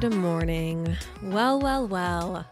Good 0.00 0.14
morning. 0.14 0.96
Well, 1.22 1.60
well, 1.60 1.86
well. 1.86 2.46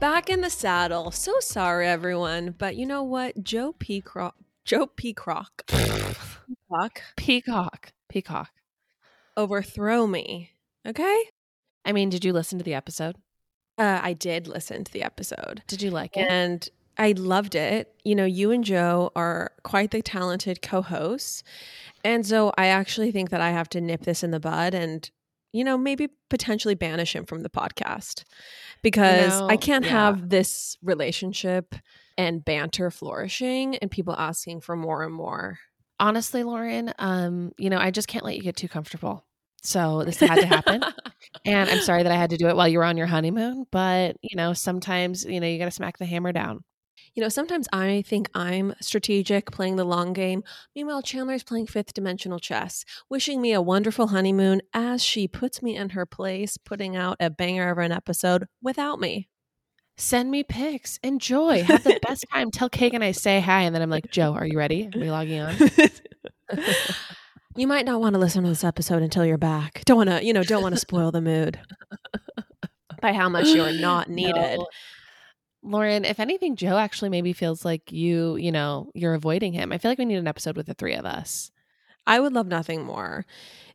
Back 0.00 0.30
in 0.30 0.40
the 0.40 0.48
saddle. 0.48 1.10
So 1.10 1.38
sorry, 1.40 1.86
everyone. 1.86 2.54
But 2.56 2.76
you 2.76 2.86
know 2.86 3.02
what? 3.02 3.44
Joe 3.44 3.74
Peacock. 3.78 4.34
Joe 4.64 4.86
Peacock. 4.86 5.66
Peacock. 5.66 7.02
Peacock. 7.18 7.92
Peacock. 8.08 8.50
Overthrow 9.36 10.06
me. 10.06 10.52
Okay? 10.88 11.24
I 11.84 11.92
mean, 11.92 12.08
did 12.08 12.24
you 12.24 12.32
listen 12.32 12.56
to 12.56 12.64
the 12.64 12.72
episode? 12.72 13.16
Uh, 13.76 14.00
I 14.02 14.14
did 14.14 14.46
listen 14.46 14.82
to 14.84 14.90
the 14.90 15.02
episode. 15.02 15.62
Did 15.66 15.82
you 15.82 15.90
like 15.90 16.16
it? 16.16 16.26
And 16.30 16.66
I 16.96 17.12
loved 17.12 17.54
it. 17.54 17.94
You 18.04 18.14
know, 18.14 18.24
you 18.24 18.50
and 18.50 18.64
Joe 18.64 19.12
are 19.14 19.52
quite 19.62 19.90
the 19.90 20.00
talented 20.00 20.62
co 20.62 20.80
hosts. 20.80 21.44
And 22.02 22.26
so 22.26 22.50
I 22.56 22.68
actually 22.68 23.12
think 23.12 23.28
that 23.28 23.42
I 23.42 23.50
have 23.50 23.68
to 23.70 23.80
nip 23.82 24.04
this 24.04 24.22
in 24.22 24.30
the 24.30 24.40
bud 24.40 24.72
and, 24.72 25.10
you 25.54 25.62
know, 25.62 25.78
maybe 25.78 26.08
potentially 26.30 26.74
banish 26.74 27.14
him 27.14 27.24
from 27.24 27.42
the 27.42 27.48
podcast 27.48 28.24
because 28.82 29.40
know, 29.40 29.48
I 29.48 29.56
can't 29.56 29.84
yeah. 29.84 29.92
have 29.92 30.28
this 30.28 30.76
relationship 30.82 31.76
and 32.18 32.44
banter 32.44 32.90
flourishing 32.90 33.76
and 33.76 33.88
people 33.88 34.16
asking 34.18 34.62
for 34.62 34.74
more 34.74 35.04
and 35.04 35.14
more. 35.14 35.60
Honestly, 36.00 36.42
Lauren, 36.42 36.92
um, 36.98 37.52
you 37.56 37.70
know, 37.70 37.78
I 37.78 37.92
just 37.92 38.08
can't 38.08 38.24
let 38.24 38.34
you 38.34 38.42
get 38.42 38.56
too 38.56 38.66
comfortable. 38.66 39.24
So 39.62 40.02
this 40.02 40.18
had 40.18 40.40
to 40.40 40.46
happen. 40.46 40.82
and 41.44 41.70
I'm 41.70 41.80
sorry 41.80 42.02
that 42.02 42.10
I 42.12 42.16
had 42.16 42.30
to 42.30 42.36
do 42.36 42.48
it 42.48 42.56
while 42.56 42.66
you 42.66 42.78
were 42.78 42.84
on 42.84 42.96
your 42.96 43.06
honeymoon, 43.06 43.64
but 43.70 44.16
you 44.22 44.36
know, 44.36 44.54
sometimes, 44.54 45.24
you 45.24 45.38
know, 45.38 45.46
you 45.46 45.58
got 45.58 45.66
to 45.66 45.70
smack 45.70 45.98
the 45.98 46.04
hammer 46.04 46.32
down. 46.32 46.64
You 47.14 47.22
know, 47.22 47.28
sometimes 47.28 47.68
I 47.72 48.02
think 48.06 48.28
I'm 48.34 48.74
strategic, 48.80 49.50
playing 49.50 49.76
the 49.76 49.84
long 49.84 50.12
game. 50.12 50.42
Meanwhile, 50.74 51.02
Chandler's 51.02 51.42
playing 51.42 51.66
fifth 51.66 51.94
dimensional 51.94 52.38
chess, 52.38 52.84
wishing 53.08 53.40
me 53.40 53.52
a 53.52 53.62
wonderful 53.62 54.08
honeymoon 54.08 54.62
as 54.72 55.02
she 55.02 55.28
puts 55.28 55.62
me 55.62 55.76
in 55.76 55.90
her 55.90 56.06
place, 56.06 56.56
putting 56.56 56.96
out 56.96 57.16
a 57.20 57.30
banger 57.30 57.70
of 57.70 57.78
an 57.78 57.92
episode 57.92 58.46
without 58.62 59.00
me. 59.00 59.28
Send 59.96 60.30
me 60.30 60.42
pics. 60.42 60.98
Enjoy. 61.02 61.62
Have 61.62 61.84
the 61.84 62.00
best 62.06 62.24
time. 62.32 62.50
Tell 62.50 62.68
Kagan 62.68 63.02
I 63.02 63.12
say 63.12 63.40
hi. 63.40 63.62
And 63.62 63.74
then 63.74 63.82
I'm 63.82 63.90
like, 63.90 64.10
Joe, 64.10 64.34
are 64.34 64.46
you 64.46 64.58
ready? 64.58 64.90
Are 64.92 64.98
we 64.98 65.10
logging 65.10 65.40
on? 65.40 65.54
you 67.56 67.66
might 67.66 67.86
not 67.86 68.00
want 68.00 68.14
to 68.14 68.18
listen 68.18 68.42
to 68.42 68.48
this 68.48 68.64
episode 68.64 69.02
until 69.02 69.24
you're 69.24 69.38
back. 69.38 69.82
Don't 69.84 69.96
want 69.96 70.10
to, 70.10 70.24
you 70.24 70.32
know, 70.32 70.42
don't 70.42 70.62
want 70.62 70.74
to 70.74 70.80
spoil 70.80 71.12
the 71.12 71.20
mood 71.20 71.60
by 73.00 73.12
how 73.12 73.28
much 73.28 73.48
you're 73.48 73.72
not 73.72 74.08
needed. 74.08 74.58
No. 74.58 74.66
Lauren, 75.64 76.04
if 76.04 76.20
anything, 76.20 76.56
Joe 76.56 76.76
actually 76.76 77.08
maybe 77.08 77.32
feels 77.32 77.64
like 77.64 77.90
you, 77.90 78.36
you 78.36 78.52
know, 78.52 78.90
you're 78.94 79.14
avoiding 79.14 79.52
him. 79.52 79.72
I 79.72 79.78
feel 79.78 79.90
like 79.90 79.98
we 79.98 80.04
need 80.04 80.18
an 80.18 80.28
episode 80.28 80.56
with 80.56 80.66
the 80.66 80.74
three 80.74 80.94
of 80.94 81.06
us. 81.06 81.50
I 82.06 82.20
would 82.20 82.34
love 82.34 82.46
nothing 82.46 82.84
more. 82.84 83.24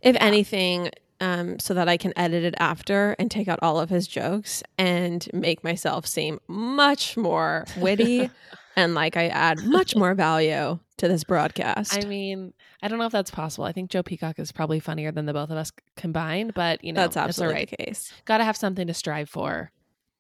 If 0.02 0.16
anything, 0.20 0.92
um, 1.20 1.60
so 1.60 1.74
that 1.74 1.90
I 1.90 1.98
can 1.98 2.14
edit 2.18 2.44
it 2.44 2.56
after 2.60 3.16
and 3.20 3.30
take 3.30 3.48
out 3.48 3.60
all 3.62 3.80
of 3.80 3.90
his 3.90 4.08
jokes 4.08 4.64
and 4.78 5.28
make 5.34 5.64
myself 5.64 6.06
seem 6.06 6.40
much 6.48 7.18
more 7.18 7.66
witty 7.78 8.30
and 8.76 8.96
like 8.96 9.18
I 9.18 9.28
add 9.28 9.60
much 9.66 9.96
more 9.96 10.14
value 10.14 10.80
to 10.98 11.08
this 11.08 11.24
broadcast. 11.24 11.98
I 11.98 12.08
mean, 12.08 12.54
I 12.82 12.88
don't 12.88 13.00
know 13.00 13.06
if 13.06 13.12
that's 13.12 13.32
possible. 13.32 13.66
I 13.66 13.72
think 13.72 13.90
Joe 13.90 14.04
Peacock 14.04 14.40
is 14.40 14.52
probably 14.52 14.80
funnier 14.80 15.12
than 15.12 15.26
the 15.26 15.34
both 15.34 15.50
of 15.50 15.58
us 15.58 15.72
combined, 15.96 16.54
but 16.54 16.84
you 16.84 16.94
know, 16.94 17.02
that's 17.02 17.18
absolutely 17.18 17.56
right. 17.56 17.70
the 17.70 17.78
case. 17.78 18.14
Got 18.26 18.38
to 18.38 18.46
have 18.46 18.56
something 18.56 18.88
to 18.88 18.94
strive 18.94 19.30
for. 19.30 19.72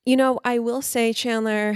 You 0.06 0.18
know, 0.18 0.40
I 0.44 0.60
will 0.60 0.82
say, 0.82 1.14
Chandler, 1.14 1.76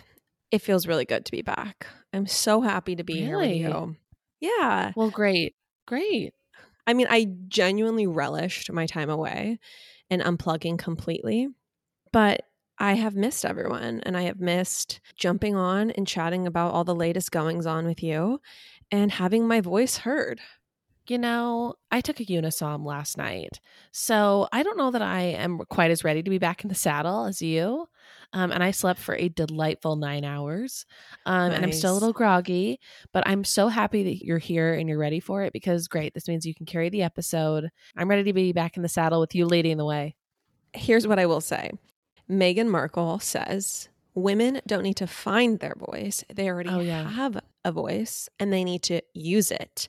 it 0.50 0.60
feels 0.60 0.86
really 0.86 1.04
good 1.04 1.24
to 1.26 1.32
be 1.32 1.42
back. 1.42 1.86
I'm 2.12 2.26
so 2.26 2.60
happy 2.60 2.96
to 2.96 3.04
be 3.04 3.14
Really? 3.28 3.58
here 3.58 3.70
with 3.74 3.76
you. 3.76 3.96
Yeah. 4.40 4.92
Well, 4.94 5.10
great. 5.10 5.54
Great. 5.86 6.32
I 6.86 6.94
mean, 6.94 7.06
I 7.10 7.26
genuinely 7.48 8.06
relished 8.06 8.70
my 8.70 8.86
time 8.86 9.10
away 9.10 9.58
and 10.10 10.22
unplugging 10.22 10.78
completely, 10.78 11.48
but 12.12 12.42
I 12.78 12.94
have 12.94 13.16
missed 13.16 13.44
everyone 13.44 14.00
and 14.04 14.16
I 14.16 14.22
have 14.22 14.40
missed 14.40 15.00
jumping 15.16 15.56
on 15.56 15.90
and 15.92 16.06
chatting 16.06 16.46
about 16.46 16.72
all 16.72 16.84
the 16.84 16.94
latest 16.94 17.30
goings 17.30 17.66
on 17.66 17.86
with 17.86 18.02
you 18.02 18.40
and 18.90 19.10
having 19.12 19.46
my 19.48 19.60
voice 19.60 19.98
heard. 19.98 20.40
You 21.06 21.18
know, 21.18 21.74
I 21.90 22.00
took 22.00 22.18
a 22.20 22.24
Unisom 22.24 22.84
last 22.86 23.18
night. 23.18 23.60
So 23.92 24.48
I 24.52 24.62
don't 24.62 24.78
know 24.78 24.90
that 24.90 25.02
I 25.02 25.20
am 25.22 25.58
quite 25.68 25.90
as 25.90 26.02
ready 26.02 26.22
to 26.22 26.30
be 26.30 26.38
back 26.38 26.64
in 26.64 26.68
the 26.68 26.74
saddle 26.74 27.26
as 27.26 27.42
you. 27.42 27.86
Um, 28.32 28.50
and 28.50 28.64
I 28.64 28.70
slept 28.70 29.00
for 29.00 29.14
a 29.14 29.28
delightful 29.28 29.96
nine 29.96 30.24
hours. 30.24 30.86
Um, 31.26 31.52
And 31.52 31.64
I'm 31.64 31.72
still 31.72 31.92
a 31.92 31.94
little 31.94 32.12
groggy, 32.14 32.80
but 33.12 33.22
I'm 33.26 33.44
so 33.44 33.68
happy 33.68 34.02
that 34.04 34.24
you're 34.24 34.38
here 34.38 34.72
and 34.74 34.88
you're 34.88 34.98
ready 34.98 35.20
for 35.20 35.42
it 35.42 35.52
because 35.52 35.88
great. 35.88 36.14
This 36.14 36.26
means 36.26 36.46
you 36.46 36.54
can 36.54 36.66
carry 36.66 36.88
the 36.88 37.02
episode. 37.02 37.70
I'm 37.96 38.08
ready 38.08 38.24
to 38.24 38.32
be 38.32 38.52
back 38.52 38.76
in 38.76 38.82
the 38.82 38.88
saddle 38.88 39.20
with 39.20 39.34
you 39.34 39.44
leading 39.46 39.76
the 39.76 39.84
way. 39.84 40.16
Here's 40.72 41.06
what 41.06 41.18
I 41.18 41.26
will 41.26 41.40
say 41.42 41.70
Meghan 42.30 42.68
Markle 42.68 43.18
says 43.20 43.88
women 44.14 44.60
don't 44.66 44.82
need 44.82 44.96
to 44.96 45.06
find 45.06 45.60
their 45.60 45.74
voice, 45.76 46.24
they 46.34 46.48
already 46.48 46.70
Oh, 46.70 46.80
yeah. 46.80 47.08
have 47.10 47.38
a 47.64 47.72
voice 47.72 48.28
and 48.40 48.52
they 48.52 48.64
need 48.64 48.82
to 48.84 49.00
use 49.12 49.50
it. 49.50 49.88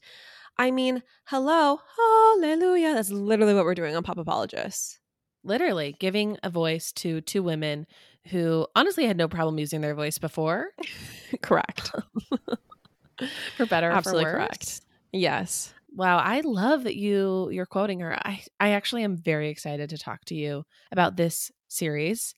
I 0.58 0.72
mean, 0.72 1.04
hello, 1.26 1.80
hallelujah. 1.98 2.94
That's 2.94 3.10
literally 3.12 3.54
what 3.54 3.66
we're 3.66 3.76
doing 3.76 3.96
on 3.96 4.04
Pop 4.04 4.18
Apologists. 4.18 5.00
Literally 5.44 5.96
giving 6.00 6.38
a 6.44 6.50
voice 6.50 6.92
to 6.94 7.22
two 7.22 7.44
women 7.44 7.86
who 8.28 8.66
honestly 8.76 9.06
had 9.06 9.18
no 9.18 9.28
problem 9.28 9.60
using 9.60 9.82
their 9.82 9.94
voice 9.96 10.18
before, 10.18 10.70
Correct. 11.42 11.92
for 13.58 13.66
better 13.66 13.90
or 13.90 13.94
Absolutely 13.94 14.26
for 14.26 14.32
worse. 14.34 14.48
correct. 14.48 14.82
Yes. 15.12 15.74
Wow, 15.94 16.18
I 16.18 16.42
love 16.42 16.84
that 16.84 16.96
you 16.96 17.50
you're 17.52 17.66
quoting 17.66 18.00
her. 18.00 18.18
I 18.26 18.44
I 18.60 18.70
actually 18.72 19.04
am 19.04 19.16
very 19.16 19.50
excited 19.50 19.90
to 19.92 19.98
talk 19.98 20.26
to 20.26 20.36
you 20.36 20.66
about 20.92 21.16
this 21.16 21.52
series 21.68 22.34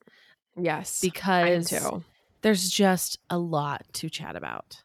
Yes. 0.60 1.00
Because 1.02 1.74
there's 2.42 2.70
just 2.70 3.20
a 3.30 3.38
lot 3.38 3.86
to 3.94 4.10
chat 4.10 4.36
about. 4.36 4.84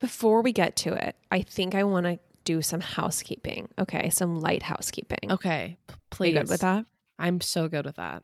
Before 0.00 0.42
we 0.42 0.52
get 0.52 0.76
to 0.76 0.92
it, 0.92 1.16
I 1.30 1.42
think 1.42 1.74
I 1.74 1.84
want 1.84 2.06
to 2.06 2.18
do 2.44 2.62
some 2.62 2.80
housekeeping. 2.80 3.68
Okay, 3.78 4.10
some 4.10 4.36
light 4.40 4.62
housekeeping. 4.62 5.30
Okay, 5.30 5.76
Are 5.88 5.94
please. 6.10 6.34
you 6.34 6.40
good 6.40 6.48
with 6.48 6.60
that? 6.60 6.86
I'm 7.18 7.40
so 7.40 7.68
good 7.68 7.84
with 7.86 7.96
that. 7.96 8.22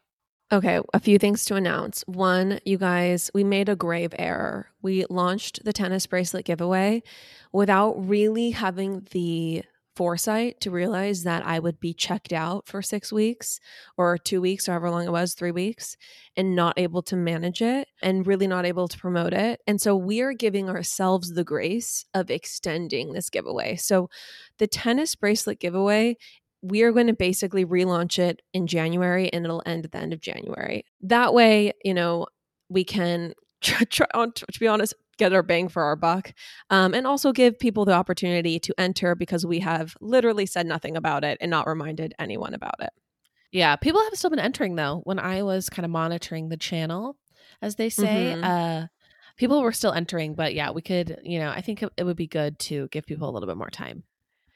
Okay, 0.52 0.80
a 0.92 0.98
few 0.98 1.18
things 1.18 1.44
to 1.44 1.54
announce. 1.54 2.02
One, 2.06 2.58
you 2.64 2.76
guys, 2.76 3.30
we 3.32 3.44
made 3.44 3.68
a 3.68 3.76
grave 3.76 4.12
error. 4.18 4.66
We 4.82 5.04
launched 5.08 5.64
the 5.64 5.72
tennis 5.72 6.06
bracelet 6.06 6.44
giveaway 6.44 7.04
without 7.52 7.92
really 8.08 8.50
having 8.50 9.06
the 9.12 9.62
foresight 9.96 10.60
to 10.60 10.70
realize 10.70 11.24
that 11.24 11.44
I 11.44 11.58
would 11.58 11.80
be 11.80 11.92
checked 11.92 12.32
out 12.32 12.66
for 12.66 12.82
six 12.82 13.12
weeks 13.12 13.60
or 13.96 14.16
two 14.16 14.40
weeks, 14.40 14.68
or 14.68 14.72
however 14.72 14.90
long 14.90 15.06
it 15.06 15.12
was, 15.12 15.34
three 15.34 15.50
weeks, 15.50 15.96
and 16.36 16.54
not 16.54 16.78
able 16.78 17.02
to 17.02 17.16
manage 17.16 17.60
it 17.60 17.88
and 18.02 18.26
really 18.26 18.46
not 18.46 18.64
able 18.64 18.88
to 18.88 18.98
promote 18.98 19.32
it. 19.32 19.60
And 19.66 19.80
so 19.80 19.96
we 19.96 20.20
are 20.20 20.32
giving 20.32 20.68
ourselves 20.68 21.34
the 21.34 21.44
grace 21.44 22.04
of 22.14 22.30
extending 22.30 23.12
this 23.12 23.30
giveaway. 23.30 23.76
So 23.76 24.08
the 24.58 24.66
tennis 24.66 25.14
bracelet 25.14 25.60
giveaway 25.60 26.16
we 26.62 26.82
are 26.82 26.92
going 26.92 27.06
to 27.06 27.14
basically 27.14 27.64
relaunch 27.64 28.18
it 28.18 28.42
in 28.52 28.66
January 28.66 29.32
and 29.32 29.44
it'll 29.44 29.62
end 29.64 29.84
at 29.84 29.92
the 29.92 29.98
end 29.98 30.12
of 30.12 30.20
January. 30.20 30.84
That 31.00 31.32
way, 31.32 31.72
you 31.84 31.94
know, 31.94 32.26
we 32.68 32.84
can 32.84 33.34
try, 33.60 33.84
try 33.84 34.06
to 34.06 34.60
be 34.60 34.68
honest, 34.68 34.94
get 35.20 35.32
our 35.32 35.42
bang 35.44 35.68
for 35.68 35.82
our 35.84 35.94
buck 35.96 36.32
um, 36.70 36.94
and 36.94 37.06
also 37.06 37.32
give 37.32 37.58
people 37.58 37.84
the 37.84 37.92
opportunity 37.92 38.58
to 38.58 38.74
enter 38.78 39.14
because 39.14 39.46
we 39.46 39.60
have 39.60 39.94
literally 40.00 40.46
said 40.46 40.66
nothing 40.66 40.96
about 40.96 41.22
it 41.22 41.38
and 41.40 41.50
not 41.50 41.68
reminded 41.68 42.14
anyone 42.18 42.54
about 42.54 42.74
it. 42.80 42.90
Yeah, 43.52 43.76
people 43.76 44.00
have 44.02 44.14
still 44.18 44.30
been 44.30 44.38
entering 44.38 44.74
though. 44.76 45.02
When 45.04 45.18
I 45.18 45.42
was 45.42 45.68
kind 45.68 45.84
of 45.84 45.90
monitoring 45.90 46.48
the 46.48 46.56
channel, 46.56 47.16
as 47.62 47.76
they 47.76 47.88
say, 47.90 48.34
Mhm. 48.36 48.44
uh 48.44 48.86
people 49.36 49.62
were 49.62 49.72
still 49.72 49.92
entering, 49.92 50.34
but 50.34 50.52
yeah, 50.54 50.70
we 50.70 50.82
could, 50.82 51.18
you 51.22 51.38
know, 51.38 51.50
I 51.50 51.62
think 51.62 51.82
it, 51.82 51.90
it 51.96 52.04
would 52.04 52.16
be 52.16 52.26
good 52.26 52.58
to 52.58 52.88
give 52.88 53.06
people 53.06 53.28
a 53.28 53.32
little 53.32 53.46
bit 53.46 53.56
more 53.56 53.70
time. 53.70 54.02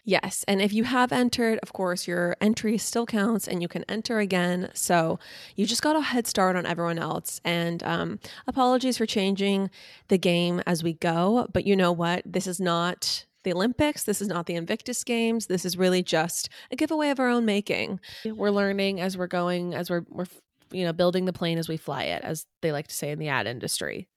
Yes. 0.04 0.44
And 0.46 0.60
if 0.60 0.72
you 0.72 0.84
have 0.84 1.12
entered, 1.12 1.58
of 1.62 1.72
course, 1.72 2.06
your 2.06 2.36
entry 2.40 2.76
still 2.76 3.06
counts 3.06 3.48
and 3.48 3.62
you 3.62 3.68
can 3.68 3.84
enter 3.88 4.18
again. 4.18 4.70
So 4.74 5.18
you 5.56 5.64
just 5.64 5.80
got 5.80 5.96
a 5.96 6.02
head 6.02 6.26
start 6.26 6.56
on 6.56 6.66
everyone 6.66 6.98
else. 6.98 7.40
And 7.42 7.82
um, 7.84 8.18
apologies 8.46 8.98
for 8.98 9.06
changing 9.06 9.70
the 10.08 10.18
game 10.18 10.62
as 10.66 10.82
we 10.82 10.92
go. 10.92 11.48
But 11.52 11.66
you 11.66 11.74
know 11.74 11.90
what? 11.90 12.22
This 12.26 12.46
is 12.46 12.60
not 12.60 13.24
the 13.44 13.52
Olympics. 13.52 14.02
This 14.04 14.20
is 14.20 14.28
not 14.28 14.44
the 14.44 14.56
Invictus 14.56 15.04
Games. 15.04 15.46
This 15.46 15.64
is 15.64 15.78
really 15.78 16.02
just 16.02 16.50
a 16.70 16.76
giveaway 16.76 17.08
of 17.08 17.18
our 17.18 17.28
own 17.28 17.46
making. 17.46 18.00
We're 18.24 18.50
learning 18.50 19.00
as 19.00 19.16
we're 19.16 19.26
going, 19.26 19.74
as 19.74 19.88
we're 19.88 20.04
we're 20.10 20.26
you 20.70 20.84
know 20.84 20.92
building 20.92 21.24
the 21.24 21.32
plane 21.32 21.58
as 21.58 21.68
we 21.68 21.76
fly 21.76 22.04
it, 22.04 22.22
as 22.24 22.46
they 22.62 22.72
like 22.72 22.88
to 22.88 22.94
say 22.94 23.10
in 23.10 23.18
the 23.18 23.28
ad 23.28 23.46
industry. 23.46 24.08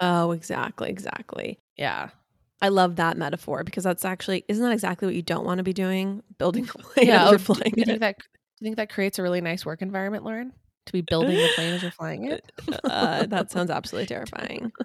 Oh, 0.00 0.32
exactly. 0.32 0.90
Exactly. 0.90 1.58
Yeah, 1.76 2.10
I 2.64 2.68
love 2.68 2.96
that 2.96 3.16
metaphor 3.18 3.62
because 3.64 3.84
that's 3.84 4.04
actually, 4.04 4.44
isn't 4.48 4.64
that 4.64 4.72
exactly 4.72 5.06
what 5.06 5.14
you 5.14 5.22
don't 5.22 5.44
want 5.44 5.58
to 5.58 5.64
be 5.64 5.72
doing? 5.74 6.22
Building 6.38 6.64
a 6.74 6.78
plane 6.78 7.06
yeah. 7.08 7.22
as 7.24 7.28
oh, 7.28 7.30
you're 7.30 7.38
do 7.38 7.44
flying 7.44 7.74
you 7.76 7.82
it. 7.82 7.86
think 7.86 8.00
that 8.00 8.16
do 8.18 8.24
you 8.60 8.64
think 8.66 8.76
that 8.76 8.88
creates 8.90 9.18
a 9.18 9.22
really 9.22 9.40
nice 9.40 9.66
work 9.66 9.82
environment, 9.82 10.24
Lauren? 10.24 10.52
To 10.86 10.92
be 10.92 11.00
building 11.02 11.36
the 11.36 11.48
plane 11.54 11.74
as 11.74 11.82
you're 11.82 11.90
flying 11.90 12.30
it. 12.30 12.50
uh, 12.84 13.26
that 13.26 13.50
sounds 13.50 13.70
absolutely 13.70 14.06
terrifying. 14.06 14.72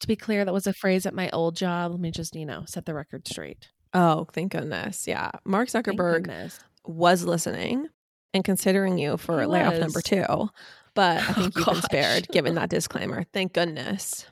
To 0.00 0.06
be 0.06 0.14
clear, 0.16 0.44
that 0.44 0.52
was 0.52 0.66
a 0.66 0.74
phrase 0.74 1.06
at 1.06 1.14
my 1.14 1.30
old 1.30 1.56
job. 1.56 1.90
Let 1.92 2.00
me 2.00 2.10
just 2.10 2.34
you 2.36 2.44
know 2.44 2.64
set 2.66 2.84
the 2.84 2.92
record 2.94 3.26
straight. 3.26 3.68
Oh, 3.94 4.26
thank 4.32 4.52
goodness. 4.52 5.08
Yeah. 5.08 5.30
Mark 5.46 5.68
Zuckerberg 5.70 6.52
was 6.84 7.24
listening. 7.24 7.88
and 8.34 8.44
considering 8.44 8.98
you 8.98 9.16
for 9.16 9.46
layoff 9.46 9.78
number 9.80 10.02
two. 10.02 10.50
But 10.94 11.22
I 11.22 11.24
Oh, 11.28 11.32
think 11.32 11.56
you've 11.56 11.66
been 11.66 11.82
spared 11.82 12.28
given 12.28 12.54
that 12.56 12.68
disclaimer. 12.68 13.24
Thank 13.32 13.54
goodness. 13.54 14.26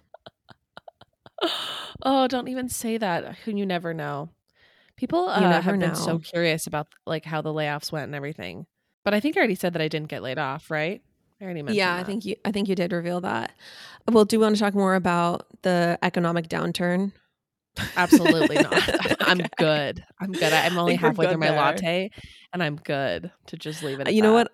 oh, 2.02 2.29
don't 2.29 2.49
even 2.49 2.69
say 2.69 2.99
that. 2.99 3.37
Who 3.44 3.52
you 3.52 3.67
never 3.67 3.94
know. 3.94 4.31
People 4.96 5.29
uh, 5.29 5.41
never 5.41 5.61
have 5.61 5.81
been 5.81 5.94
so 5.94 6.19
curious 6.19 6.67
about 6.67 6.87
like 7.05 7.25
how 7.25 7.43
the 7.43 7.52
layoffs 7.52 7.91
went 7.91 8.05
and 8.05 8.14
everything. 8.14 8.67
But 9.05 9.12
I 9.12 9.20
think 9.20 9.37
I 9.37 9.41
already 9.41 9.56
said 9.56 9.73
that 9.73 9.82
I 9.82 9.88
didn't 9.88 10.08
get 10.08 10.23
laid 10.23 10.38
off, 10.38 10.70
right? 10.70 11.02
I 11.41 11.44
already 11.44 11.62
mentioned. 11.62 11.76
yeah, 11.79 11.96
I 11.96 12.05
think 12.05 12.25
you 12.25 12.37
I 12.44 12.52
think 12.52 12.69
you 12.69 12.75
did 12.75 12.93
reveal 12.93 13.20
that. 13.23 13.52
Well, 14.11 14.25
do 14.25 14.37
you 14.37 14.41
want 14.41 14.55
to 14.55 14.61
talk 14.61 14.75
more 14.75 14.94
about 14.94 15.46
the 15.62 15.99
economic 16.02 16.49
downturn? 16.49 17.12
absolutely 17.96 18.56
not. 18.56 18.73
I'm 19.20 19.41
good. 19.56 20.05
I'm 20.20 20.32
good. 20.32 20.52
I'm 20.52 20.79
only 20.79 20.96
halfway 20.96 21.26
through 21.26 21.38
my 21.38 21.49
there. 21.49 21.56
latte, 21.56 22.11
and 22.52 22.62
I'm 22.62 22.76
good 22.76 23.31
to 23.46 23.56
just 23.56 23.82
leave 23.82 24.00
it. 24.00 24.08
At 24.08 24.14
you 24.14 24.23
know 24.23 24.32
what 24.32 24.52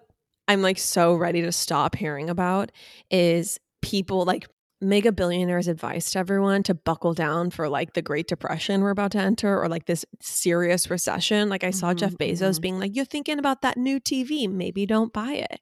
I'm 0.48 0.62
like 0.62 0.78
so 0.78 1.14
ready 1.14 1.42
to 1.42 1.52
stop 1.52 1.94
hearing 1.94 2.31
about 2.31 2.72
is 3.10 3.58
people 3.82 4.25
like 4.25 4.48
mega 4.81 5.12
billionaires 5.12 5.69
advice 5.69 6.11
to 6.11 6.19
everyone 6.19 6.62
to 6.62 6.75
buckle 6.75 7.12
down 7.12 7.50
for 7.50 7.69
like 7.69 7.93
the 7.93 8.03
Great 8.03 8.27
Depression 8.27 8.81
we're 8.82 8.91
about 8.91 9.12
to 9.12 9.19
enter 9.19 9.61
or 9.61 9.69
like 9.69 9.87
this 9.87 10.05
serious 10.21 10.88
recession. 10.88 11.49
Like 11.49 11.65
I 11.65 11.71
saw 11.71 11.93
Mhm, 11.93 11.97
Jeff 11.99 12.15
Bezos 12.15 12.59
mhm. 12.59 12.61
being 12.61 12.79
like, 12.79 12.97
You're 12.97 13.05
thinking 13.05 13.38
about 13.38 13.62
that 13.62 13.77
new 13.77 14.00
TV. 14.00 14.49
Maybe 14.49 14.87
don't 14.87 15.12
buy 15.12 15.32
it. 15.35 15.61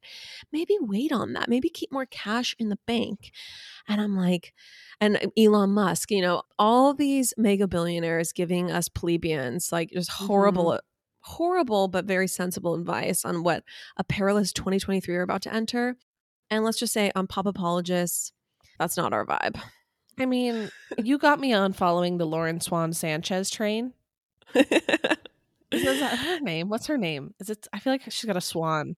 Maybe 0.53 0.77
wait 0.81 1.13
on 1.13 1.33
that. 1.33 1.49
Maybe 1.49 1.69
keep 1.69 1.91
more 1.93 2.07
cash 2.07 2.55
in 2.59 2.69
the 2.69 2.79
bank. 2.87 3.33
And 3.89 4.01
I'm 4.01 4.17
like, 4.17 4.55
and 5.01 5.31
Elon 5.37 5.71
Musk, 5.71 6.11
you 6.11 6.21
know, 6.23 6.43
all 6.59 6.95
these 6.95 7.35
mega 7.37 7.67
billionaires 7.69 8.33
giving 8.33 8.71
us 8.71 8.89
plebeians 8.89 9.71
like 9.73 9.91
just 9.91 10.11
horrible, 10.11 10.79
horrible, 11.21 11.89
but 11.89 12.05
very 12.05 12.29
sensible 12.29 12.75
advice 12.75 13.25
on 13.25 13.43
what 13.43 13.65
a 13.97 14.05
perilous 14.05 14.53
2023 14.53 15.15
we're 15.15 15.23
about 15.23 15.43
to 15.43 15.55
enter. 15.55 15.97
And 16.51 16.65
let's 16.65 16.79
just 16.79 16.93
say, 16.93 17.13
on 17.15 17.27
Pop 17.27 17.47
Apologists, 17.47 18.33
that's 18.79 18.97
not 18.97 19.13
our 19.13 19.27
vibe. 19.27 19.61
I 20.19 20.27
mean, 20.27 20.71
you 20.99 21.19
got 21.19 21.39
me 21.39 21.53
on 21.53 21.73
following 21.73 22.19
the 22.19 22.27
Lauren 22.27 22.61
Swan 22.61 22.93
Sanchez 22.93 23.51
train. 23.51 23.93
Is 24.55 26.01
that 26.01 26.19
her 26.19 26.41
name? 26.41 26.69
What's 26.69 26.87
her 26.87 26.97
name? 26.97 27.35
Is 27.39 27.51
it? 27.51 27.69
I 27.73 27.79
feel 27.79 27.93
like 27.93 28.03
she's 28.05 28.25
got 28.25 28.37
a 28.37 28.41
swan. 28.41 28.97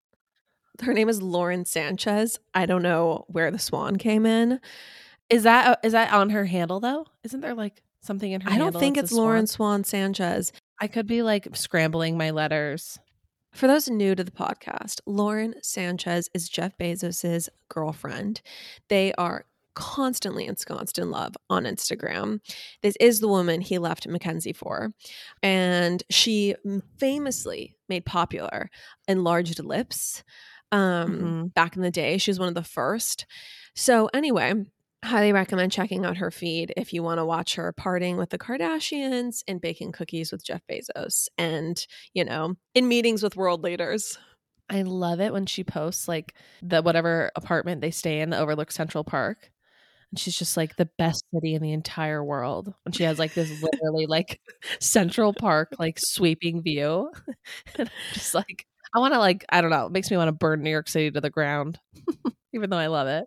Her 0.82 0.94
name 0.94 1.08
is 1.08 1.20
Lauren 1.20 1.64
Sanchez. 1.64 2.38
I 2.54 2.64
don't 2.66 2.82
know 2.82 3.24
where 3.28 3.50
the 3.50 3.58
swan 3.58 3.96
came 3.96 4.24
in. 4.24 4.60
Is 5.28 5.42
that 5.42 5.78
uh, 5.84 5.88
that 5.88 6.12
on 6.12 6.30
her 6.30 6.44
handle 6.44 6.80
though? 6.80 7.06
Isn't 7.24 7.40
there 7.40 7.54
like 7.54 7.82
something 8.00 8.30
in 8.30 8.40
her? 8.40 8.50
I 8.50 8.58
don't 8.58 8.74
think 8.74 8.96
it's 8.96 9.10
says 9.10 9.16
swan? 9.16 9.26
Lauren 9.26 9.46
Swan 9.46 9.84
Sanchez. 9.84 10.52
I 10.80 10.86
could 10.86 11.06
be 11.06 11.22
like 11.22 11.48
scrambling 11.54 12.16
my 12.16 12.30
letters. 12.30 12.98
For 13.52 13.66
those 13.66 13.90
new 13.90 14.14
to 14.14 14.22
the 14.22 14.30
podcast, 14.30 15.00
Lauren 15.06 15.54
Sanchez 15.60 16.30
is 16.32 16.48
Jeff 16.48 16.78
Bezos' 16.78 17.48
girlfriend. 17.68 18.42
They 18.88 19.12
are 19.14 19.44
constantly 19.80 20.44
ensconced 20.46 20.98
in 20.98 21.10
love 21.10 21.34
on 21.48 21.64
Instagram. 21.64 22.38
This 22.82 22.94
is 23.00 23.20
the 23.20 23.28
woman 23.28 23.62
he 23.62 23.78
left 23.78 24.06
Mackenzie 24.06 24.52
for. 24.52 24.90
And 25.42 26.02
she 26.10 26.54
famously 26.98 27.74
made 27.88 28.04
popular 28.04 28.70
enlarged 29.08 29.62
lips 29.64 30.22
um, 30.72 31.48
Mhm. 31.50 31.54
back 31.54 31.74
in 31.74 31.82
the 31.82 31.90
day. 31.90 32.16
She 32.18 32.30
was 32.30 32.38
one 32.38 32.46
of 32.48 32.54
the 32.54 32.62
first. 32.62 33.26
So, 33.74 34.08
anyway, 34.14 34.52
highly 35.04 35.32
recommend 35.32 35.72
checking 35.72 36.04
out 36.04 36.18
her 36.18 36.30
feed 36.30 36.72
if 36.76 36.92
you 36.92 37.02
want 37.02 37.18
to 37.18 37.24
watch 37.24 37.54
her 37.56 37.72
parting 37.72 38.16
with 38.18 38.30
the 38.30 38.38
Kardashians 38.38 39.42
and 39.48 39.60
baking 39.60 39.92
cookies 39.92 40.30
with 40.30 40.44
Jeff 40.44 40.60
Bezos 40.70 41.26
and, 41.38 41.84
you 42.14 42.24
know, 42.24 42.54
in 42.74 42.86
meetings 42.86 43.22
with 43.22 43.34
world 43.34 43.64
leaders. 43.64 44.16
I 44.68 44.82
love 44.82 45.18
it 45.20 45.32
when 45.32 45.46
she 45.46 45.64
posts 45.64 46.06
like 46.06 46.34
the 46.62 46.82
whatever 46.82 47.32
apartment 47.34 47.80
they 47.80 47.90
stay 47.90 48.20
in 48.20 48.30
that 48.30 48.40
overlooks 48.40 48.76
Central 48.76 49.02
Park. 49.02 49.50
And 50.10 50.18
she's 50.18 50.36
just 50.36 50.56
like 50.56 50.76
the 50.76 50.88
best 50.98 51.24
city 51.32 51.54
in 51.54 51.62
the 51.62 51.72
entire 51.72 52.22
world. 52.24 52.74
And 52.84 52.94
she 52.94 53.04
has 53.04 53.18
like 53.18 53.34
this 53.34 53.50
literally 53.62 54.06
like 54.06 54.40
Central 54.80 55.32
Park 55.32 55.74
like 55.78 55.98
sweeping 55.98 56.62
view. 56.62 57.10
and 57.76 57.88
I'm 57.88 58.14
just 58.14 58.34
like 58.34 58.66
I 58.94 58.98
want 58.98 59.14
to 59.14 59.20
like 59.20 59.44
I 59.50 59.60
don't 59.60 59.70
know, 59.70 59.86
it 59.86 59.92
makes 59.92 60.10
me 60.10 60.16
want 60.16 60.28
to 60.28 60.32
burn 60.32 60.62
New 60.62 60.70
York 60.70 60.88
City 60.88 61.10
to 61.10 61.20
the 61.20 61.30
ground. 61.30 61.78
Even 62.52 62.70
though 62.70 62.78
I 62.78 62.88
love 62.88 63.06
it. 63.06 63.26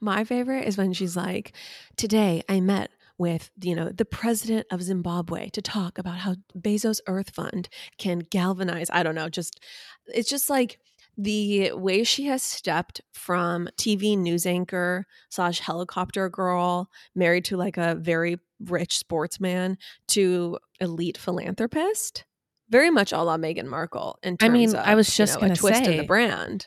My 0.00 0.24
favorite 0.24 0.66
is 0.66 0.78
when 0.78 0.92
she's 0.92 1.16
like, 1.16 1.52
Today 1.96 2.42
I 2.48 2.60
met 2.60 2.90
with, 3.16 3.50
you 3.60 3.76
know, 3.76 3.90
the 3.90 4.04
president 4.04 4.66
of 4.70 4.82
Zimbabwe 4.82 5.48
to 5.50 5.62
talk 5.62 5.98
about 5.98 6.16
how 6.16 6.34
Bezos 6.58 7.00
Earth 7.06 7.30
Fund 7.30 7.68
can 7.98 8.18
galvanize. 8.18 8.88
I 8.90 9.02
don't 9.02 9.14
know, 9.14 9.28
just 9.28 9.60
it's 10.06 10.28
just 10.28 10.50
like 10.50 10.78
the 11.16 11.72
way 11.72 12.04
she 12.04 12.24
has 12.26 12.42
stepped 12.42 13.00
from 13.12 13.68
TV 13.76 14.16
news 14.18 14.46
anchor 14.46 15.06
slash 15.28 15.60
helicopter 15.60 16.28
girl 16.28 16.90
married 17.14 17.44
to 17.46 17.56
like 17.56 17.76
a 17.76 17.94
very 17.94 18.38
rich 18.60 18.98
sportsman 18.98 19.78
to 20.08 20.58
elite 20.80 21.18
philanthropist. 21.18 22.24
Very 22.70 22.90
much 22.90 23.12
a 23.12 23.22
la 23.22 23.36
Meghan 23.36 23.66
Markle 23.66 24.18
in 24.22 24.36
I 24.40 24.48
mean, 24.48 24.70
of 24.70 24.76
I 24.76 24.94
was 24.94 25.14
just 25.14 25.34
you 25.34 25.36
know, 25.36 25.40
gonna 25.42 25.52
a 25.52 25.56
twist 25.56 25.84
in 25.84 25.96
the 25.98 26.04
brand. 26.04 26.66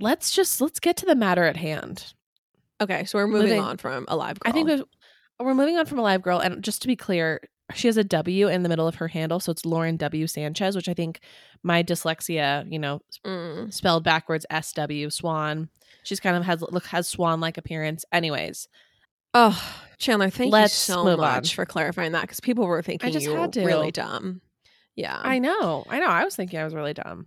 Let's 0.00 0.30
just 0.30 0.60
let's 0.60 0.80
get 0.80 0.96
to 0.98 1.06
the 1.06 1.14
matter 1.16 1.44
at 1.44 1.56
hand. 1.56 2.14
Okay, 2.80 3.04
so 3.04 3.18
we're 3.18 3.26
moving, 3.26 3.48
Moving- 3.48 3.62
on 3.62 3.76
from 3.76 4.04
Alive 4.08 4.38
Girl. 4.40 4.50
I 4.50 4.52
think 4.52 4.68
we're 5.40 5.54
moving 5.54 5.76
on 5.76 5.86
from 5.86 5.98
Alive 5.98 6.22
Girl, 6.22 6.38
and 6.38 6.62
just 6.62 6.82
to 6.82 6.88
be 6.88 6.96
clear, 6.96 7.40
she 7.74 7.88
has 7.88 7.96
a 7.96 8.04
W 8.04 8.48
in 8.48 8.62
the 8.62 8.68
middle 8.68 8.86
of 8.86 8.96
her 8.96 9.08
handle, 9.08 9.40
so 9.40 9.50
it's 9.52 9.64
Lauren 9.64 9.96
W 9.96 10.26
Sanchez, 10.26 10.76
which 10.76 10.88
I 10.88 10.94
think 10.94 11.20
my 11.62 11.82
dyslexia, 11.82 12.70
you 12.70 12.78
know, 12.78 13.00
Mm. 13.24 13.72
spelled 13.72 14.04
backwards 14.04 14.44
S 14.50 14.72
W 14.74 15.08
Swan. 15.10 15.70
She's 16.02 16.20
kind 16.20 16.36
of 16.36 16.44
has 16.44 16.60
look 16.60 16.86
has 16.86 17.08
swan 17.08 17.40
like 17.40 17.56
appearance. 17.56 18.04
Anyways, 18.12 18.68
Oh, 19.36 19.60
Chandler, 19.98 20.30
thank 20.30 20.52
Let's 20.52 20.88
you 20.88 20.94
so 20.94 21.16
much 21.16 21.50
on. 21.50 21.54
for 21.56 21.66
clarifying 21.66 22.12
that 22.12 22.20
because 22.22 22.38
people 22.40 22.66
were 22.66 22.82
thinking 22.82 23.08
I 23.08 23.12
just 23.12 23.24
you 23.26 23.32
were 23.32 23.38
had 23.40 23.52
to. 23.54 23.64
really 23.64 23.90
dumb. 23.90 24.42
Yeah. 24.94 25.18
I 25.20 25.38
know, 25.40 25.84
I 25.88 25.98
know. 25.98 26.06
I 26.06 26.24
was 26.24 26.36
thinking 26.36 26.60
I 26.60 26.64
was 26.64 26.74
really 26.74 26.94
dumb. 26.94 27.26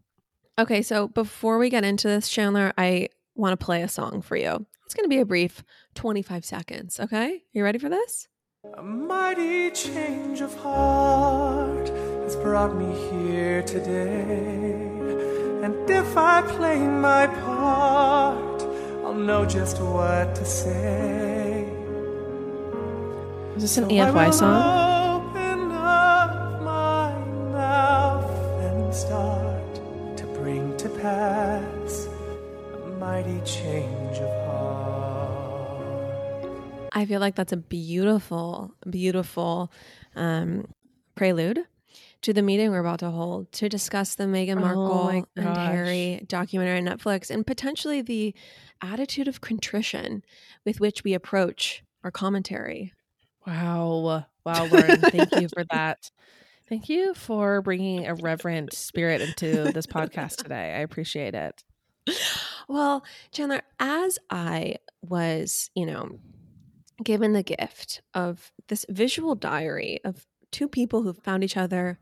okay, 0.59 0.81
so 0.81 1.07
before 1.09 1.57
we 1.57 1.69
get 1.69 1.83
into 1.83 2.07
this, 2.07 2.29
Chandler, 2.29 2.71
I 2.77 3.09
want 3.35 3.59
to 3.59 3.63
play 3.65 3.81
a 3.81 3.87
song 3.89 4.21
for 4.21 4.35
you. 4.37 4.65
It's 4.85 4.93
going 4.93 5.03
to 5.03 5.09
be 5.09 5.19
a 5.19 5.25
brief 5.25 5.63
25 5.95 6.45
seconds. 6.45 6.97
Okay. 6.99 7.43
You 7.51 7.63
ready 7.63 7.77
for 7.77 7.89
this? 7.89 8.27
A 8.63 8.81
mighty 8.81 9.69
change 9.69 10.41
of 10.41 10.53
heart 10.55 11.89
has 12.23 12.35
brought 12.37 12.75
me 12.75 12.91
here 13.09 13.61
today. 13.61 14.81
And 15.63 15.89
if 15.89 16.17
I 16.17 16.41
play 16.41 16.79
my 16.79 17.27
part, 17.27 18.61
I'll 19.05 19.13
know 19.13 19.45
just 19.45 19.79
what 19.79 20.33
to 20.35 20.43
say. 20.43 21.67
Is 23.55 23.61
this 23.61 23.77
an 23.77 23.85
So 23.85 23.89
EFY 23.91 24.33
song? 24.33 25.27
Open 25.27 25.71
up 25.71 26.27
I 36.97 37.05
feel 37.05 37.19
like 37.19 37.35
that's 37.35 37.53
a 37.53 37.57
beautiful, 37.57 38.73
beautiful 38.89 39.71
um, 40.15 40.65
prelude 41.13 41.63
to 42.23 42.33
the 42.33 42.41
meeting 42.41 42.71
we're 42.71 42.79
about 42.79 43.01
to 43.01 43.11
hold 43.11 43.51
to 43.51 43.69
discuss 43.69 44.15
the 44.15 44.23
Meghan 44.23 44.57
Oh 44.57 44.61
Markle 44.61 45.03
my 45.03 45.23
and. 45.35 45.57
Harry 45.57 46.25
documentary 46.27 46.79
on 46.79 46.85
Netflix 46.85 47.29
and 47.29 47.45
potentially 47.45 48.01
the 48.01 48.33
attitude 48.81 49.27
of 49.27 49.41
contrition 49.41 50.23
with 50.65 50.79
which 50.79 51.03
we 51.03 51.13
approach 51.13 51.83
our 52.03 52.09
commentary. 52.09 52.93
Wow, 53.45 54.25
wow, 54.43 54.65
Lauren, 54.71 54.99
thank 54.99 55.39
you 55.39 55.49
for 55.49 55.65
that. 55.69 56.09
Thank 56.67 56.89
you 56.89 57.13
for 57.13 57.61
bringing 57.61 58.07
a 58.07 58.15
reverent 58.15 58.73
spirit 58.73 59.21
into 59.21 59.71
this 59.71 59.85
podcast 59.85 60.37
today. 60.37 60.73
I 60.73 60.79
appreciate 60.79 61.35
it. 61.35 61.63
Well, 62.67 63.05
Chandler, 63.31 63.61
as 63.79 64.17
I 64.31 64.77
was, 65.03 65.69
you 65.75 65.85
know, 65.85 66.19
given 67.03 67.33
the 67.33 67.43
gift 67.43 68.01
of 68.13 68.51
this 68.67 68.85
visual 68.89 69.35
diary 69.35 69.99
of 70.03 70.25
two 70.51 70.67
people 70.67 71.03
who 71.03 71.13
found 71.13 71.43
each 71.43 71.57
other, 71.57 71.99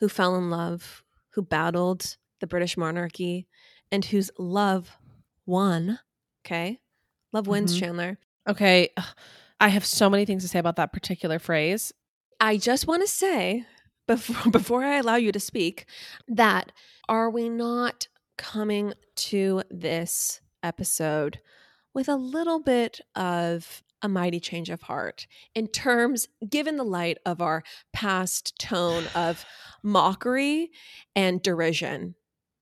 who 0.00 0.08
fell 0.08 0.36
in 0.36 0.50
love, 0.50 1.02
who 1.30 1.42
battled 1.42 2.16
the 2.40 2.46
British 2.46 2.76
monarchy, 2.76 3.46
and 3.90 4.04
whose 4.04 4.30
love 4.38 4.98
won. 5.46 5.98
Okay. 6.44 6.80
Love 7.32 7.46
wins, 7.46 7.74
Mhm. 7.74 7.80
Chandler. 7.80 8.18
Okay, 8.48 8.90
I 9.60 9.68
have 9.68 9.84
so 9.84 10.08
many 10.08 10.24
things 10.24 10.42
to 10.44 10.48
say 10.48 10.58
about 10.58 10.76
that 10.76 10.92
particular 10.92 11.38
phrase. 11.38 11.92
I 12.38 12.56
just 12.58 12.86
want 12.86 13.02
to 13.02 13.08
say 13.08 13.64
before 14.06 14.50
before 14.52 14.84
I 14.84 14.96
allow 14.98 15.16
you 15.16 15.32
to 15.32 15.40
speak 15.40 15.86
that 16.28 16.70
are 17.08 17.28
we 17.30 17.48
not 17.48 18.06
coming 18.38 18.92
to 19.16 19.62
this 19.70 20.40
episode 20.62 21.40
with 21.94 22.08
a 22.08 22.16
little 22.16 22.60
bit 22.60 23.00
of 23.16 23.82
a 24.06 24.08
mighty 24.08 24.40
change 24.40 24.70
of 24.70 24.82
heart 24.82 25.26
in 25.54 25.66
terms 25.66 26.26
given 26.48 26.76
the 26.78 26.84
light 26.84 27.18
of 27.26 27.42
our 27.42 27.62
past 27.92 28.58
tone 28.58 29.04
of 29.14 29.44
mockery 29.82 30.70
and 31.14 31.42
derision 31.42 32.14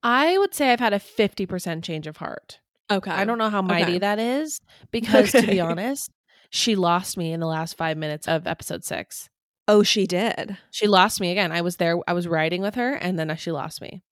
I 0.03 0.37
would 0.37 0.53
say 0.53 0.71
I've 0.71 0.79
had 0.79 0.93
a 0.93 0.99
50% 0.99 1.83
change 1.83 2.05
of 2.05 2.17
heart. 2.17 2.59
Okay. 2.91 3.09
I 3.09 3.25
don't 3.25 3.39
know 3.39 3.49
how 3.49 3.63
mighty 3.63 3.93
Okay. 3.93 3.97
that 3.99 4.19
is 4.19 4.61
because, 4.91 5.31
to 5.31 5.41
be 5.41 5.59
honest, 5.59 6.11
she 6.51 6.75
lost 6.75 7.17
me 7.17 7.33
in 7.33 7.39
the 7.39 7.47
last 7.47 7.75
five 7.75 7.97
minutes 7.97 8.27
of 8.27 8.45
episode 8.45 8.83
six. 8.83 9.29
Oh, 9.67 9.81
she 9.81 10.05
did. 10.05 10.59
She 10.69 10.85
lost 10.85 11.19
me 11.19 11.31
again. 11.31 11.51
I 11.51 11.61
was 11.61 11.77
there, 11.77 11.97
I 12.07 12.13
was 12.13 12.27
riding 12.27 12.61
with 12.61 12.75
her, 12.75 12.93
and 12.93 13.17
then 13.17 13.35
she 13.37 13.51
lost 13.51 13.81
me. 13.81 14.03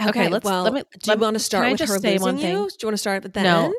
Okay, 0.00 0.28
let's- 0.28 0.44
well, 0.44 0.62
let 0.62 0.72
me- 0.72 0.82
do 1.02 1.10
you 1.10 1.18
want 1.18 1.34
to 1.34 1.40
start 1.40 1.68
with 1.72 1.80
her 1.80 1.94
losing 1.98 2.20
one 2.22 2.38
you? 2.38 2.42
Do 2.42 2.48
you 2.52 2.86
want 2.86 2.94
to 2.94 2.98
start 2.98 3.24
at 3.24 3.34
the 3.34 3.42
No. 3.42 3.64
end? 3.64 3.74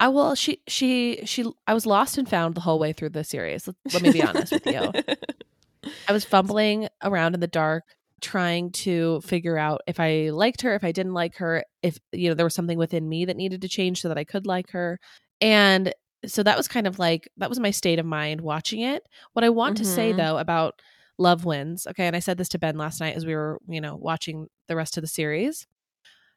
I 0.00 0.08
will. 0.08 0.34
She, 0.34 0.62
she, 0.66 1.20
she. 1.26 1.44
I 1.66 1.74
was 1.74 1.86
lost 1.86 2.18
and 2.18 2.28
found 2.28 2.54
the 2.54 2.60
whole 2.62 2.78
way 2.78 2.92
through 2.92 3.10
the 3.10 3.22
series. 3.22 3.66
Let, 3.66 3.76
let 3.92 4.02
me 4.02 4.10
be 4.10 4.22
honest 4.22 4.52
with 4.52 4.66
you. 4.66 4.92
I 6.08 6.12
was 6.12 6.24
fumbling 6.24 6.88
around 7.02 7.34
in 7.34 7.40
the 7.40 7.46
dark, 7.46 7.84
trying 8.20 8.70
to 8.72 9.20
figure 9.20 9.56
out 9.56 9.82
if 9.86 10.00
I 10.00 10.30
liked 10.30 10.62
her, 10.62 10.74
if 10.74 10.84
I 10.84 10.92
didn't 10.92 11.12
like 11.14 11.36
her, 11.36 11.64
if 11.82 11.98
you 12.12 12.28
know 12.28 12.34
there 12.34 12.46
was 12.46 12.54
something 12.54 12.78
within 12.78 13.08
me 13.08 13.24
that 13.26 13.36
needed 13.36 13.60
to 13.62 13.68
change 13.68 14.00
so 14.00 14.08
that 14.08 14.18
I 14.18 14.24
could 14.24 14.46
like 14.46 14.70
her, 14.70 14.98
and 15.40 15.92
so 16.26 16.42
that 16.42 16.56
was 16.56 16.68
kind 16.68 16.86
of 16.86 16.98
like 16.98 17.28
that 17.36 17.48
was 17.48 17.60
my 17.60 17.70
state 17.70 17.98
of 17.98 18.06
mind 18.06 18.40
watching 18.40 18.80
it. 18.80 19.02
What 19.34 19.44
I 19.44 19.48
want 19.50 19.76
to 19.78 19.84
say 19.84 20.12
Mhm. 20.12 20.16
though 20.16 20.38
about 20.38 20.80
Love 21.18 21.44
Wins, 21.44 21.86
okay, 21.86 22.06
and 22.06 22.16
I 22.16 22.20
said 22.20 22.38
this 22.38 22.48
to 22.50 22.58
Ben 22.58 22.76
last 22.76 23.00
night 23.00 23.16
as 23.16 23.24
we 23.26 23.34
were 23.34 23.58
you 23.68 23.80
know 23.80 23.96
watching 23.96 24.48
the 24.66 24.76
rest 24.76 24.96
of 24.96 25.02
the 25.02 25.08
series. 25.08 25.66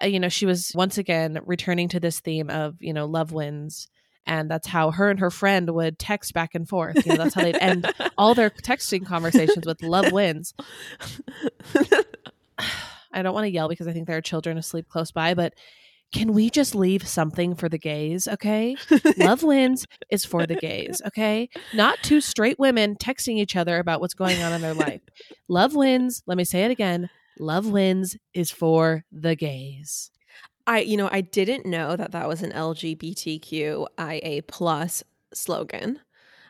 Uh, 0.03 0.07
you 0.07 0.19
know, 0.19 0.29
she 0.29 0.45
was 0.45 0.71
once 0.75 0.97
again 0.97 1.39
returning 1.45 1.87
to 1.89 1.99
this 1.99 2.19
theme 2.19 2.49
of 2.49 2.75
you 2.79 2.93
know 2.93 3.05
love 3.05 3.31
wins. 3.31 3.87
And 4.25 4.49
that's 4.49 4.67
how 4.67 4.91
her 4.91 5.09
and 5.09 5.19
her 5.19 5.29
friend 5.29 5.69
would 5.69 5.99
text 5.99 6.33
back 6.33 6.55
and 6.55 6.67
forth. 6.67 7.05
You 7.05 7.11
know, 7.11 7.23
that's 7.23 7.35
how 7.35 7.41
they'd 7.41 7.57
end 7.57 7.91
all 8.17 8.33
their 8.33 8.49
texting 8.49 9.05
conversations 9.05 9.65
with 9.65 9.83
love 9.83 10.13
wins. 10.13 10.53
I 13.11 13.21
don't 13.21 13.33
want 13.33 13.43
to 13.45 13.51
yell 13.51 13.67
because 13.67 13.85
I 13.87 13.91
think 13.91 14.07
there 14.07 14.15
are 14.15 14.21
children 14.21 14.57
asleep 14.57 14.87
close 14.87 15.11
by, 15.11 15.33
but 15.33 15.53
can 16.13 16.31
we 16.31 16.49
just 16.49 16.73
leave 16.75 17.07
something 17.07 17.55
for 17.55 17.67
the 17.67 17.77
gays, 17.77 18.27
okay? 18.27 18.77
Love 19.17 19.43
wins 19.43 19.85
is 20.09 20.23
for 20.23 20.45
the 20.45 20.55
gays, 20.55 21.01
okay? 21.07 21.49
Not 21.73 21.97
two 22.03 22.21
straight 22.21 22.59
women 22.59 22.95
texting 22.95 23.37
each 23.37 23.55
other 23.55 23.77
about 23.79 23.99
what's 23.99 24.13
going 24.13 24.41
on 24.41 24.53
in 24.53 24.61
their 24.61 24.75
life. 24.75 25.01
Love 25.49 25.75
wins, 25.75 26.23
let 26.27 26.37
me 26.37 26.43
say 26.43 26.63
it 26.63 26.71
again. 26.71 27.09
Love 27.39 27.67
wins 27.67 28.17
is 28.33 28.51
for 28.51 29.03
the 29.11 29.35
gays. 29.35 30.11
I, 30.65 30.79
you 30.79 30.97
know, 30.97 31.09
I 31.11 31.21
didn't 31.21 31.65
know 31.65 31.95
that 31.95 32.11
that 32.11 32.27
was 32.27 32.41
an 32.41 32.51
LGBTQIA 32.51 34.47
plus 34.47 35.03
slogan. 35.33 35.99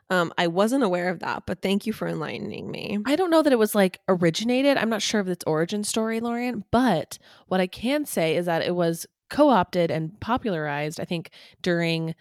Um, 0.09 0.31
I 0.37 0.47
wasn't 0.47 0.83
aware 0.83 1.09
of 1.09 1.19
that, 1.19 1.43
but 1.47 1.61
thank 1.61 1.87
you 1.87 1.93
for 1.93 2.07
enlightening 2.07 2.69
me. 2.69 2.99
I 3.05 3.15
don't 3.15 3.31
know 3.31 3.41
that 3.41 3.53
it 3.53 3.59
was 3.59 3.73
like 3.73 3.99
originated. 4.07 4.77
I'm 4.77 4.89
not 4.89 5.01
sure 5.01 5.19
of 5.19 5.29
its 5.29 5.43
origin 5.47 5.83
story, 5.83 6.19
Lauren, 6.19 6.65
but 6.71 7.17
what 7.47 7.61
I 7.61 7.67
can 7.67 8.05
say 8.05 8.35
is 8.35 8.45
that 8.45 8.61
it 8.61 8.75
was 8.75 9.07
co-opted 9.29 9.89
and 9.89 10.19
popularized, 10.19 10.99
I 10.99 11.05
think, 11.05 11.31
during 11.61 12.13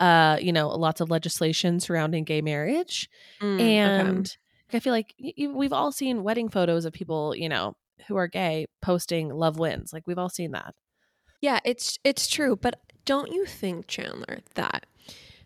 uh, 0.00 0.38
you 0.40 0.52
know, 0.52 0.68
lots 0.68 1.00
of 1.00 1.10
legislation 1.10 1.80
surrounding 1.80 2.24
gay 2.24 2.42
marriage. 2.42 3.08
Mm, 3.40 3.54
okay. 3.54 3.78
and 3.78 4.36
I 4.72 4.80
feel 4.80 4.92
like 4.92 5.14
we've 5.18 5.72
all 5.72 5.92
seen 5.92 6.22
wedding 6.22 6.48
photos 6.48 6.84
of 6.84 6.92
people, 6.92 7.34
you 7.34 7.48
know, 7.48 7.76
who 8.08 8.16
are 8.16 8.28
gay 8.28 8.66
posting 8.82 9.28
love 9.30 9.58
wins. 9.58 9.92
Like 9.92 10.06
we've 10.06 10.18
all 10.18 10.28
seen 10.28 10.52
that. 10.52 10.74
Yeah, 11.40 11.60
it's 11.64 11.98
it's 12.04 12.26
true, 12.28 12.56
but 12.56 12.80
don't 13.04 13.30
you 13.32 13.44
think, 13.44 13.86
Chandler, 13.86 14.40
that 14.54 14.86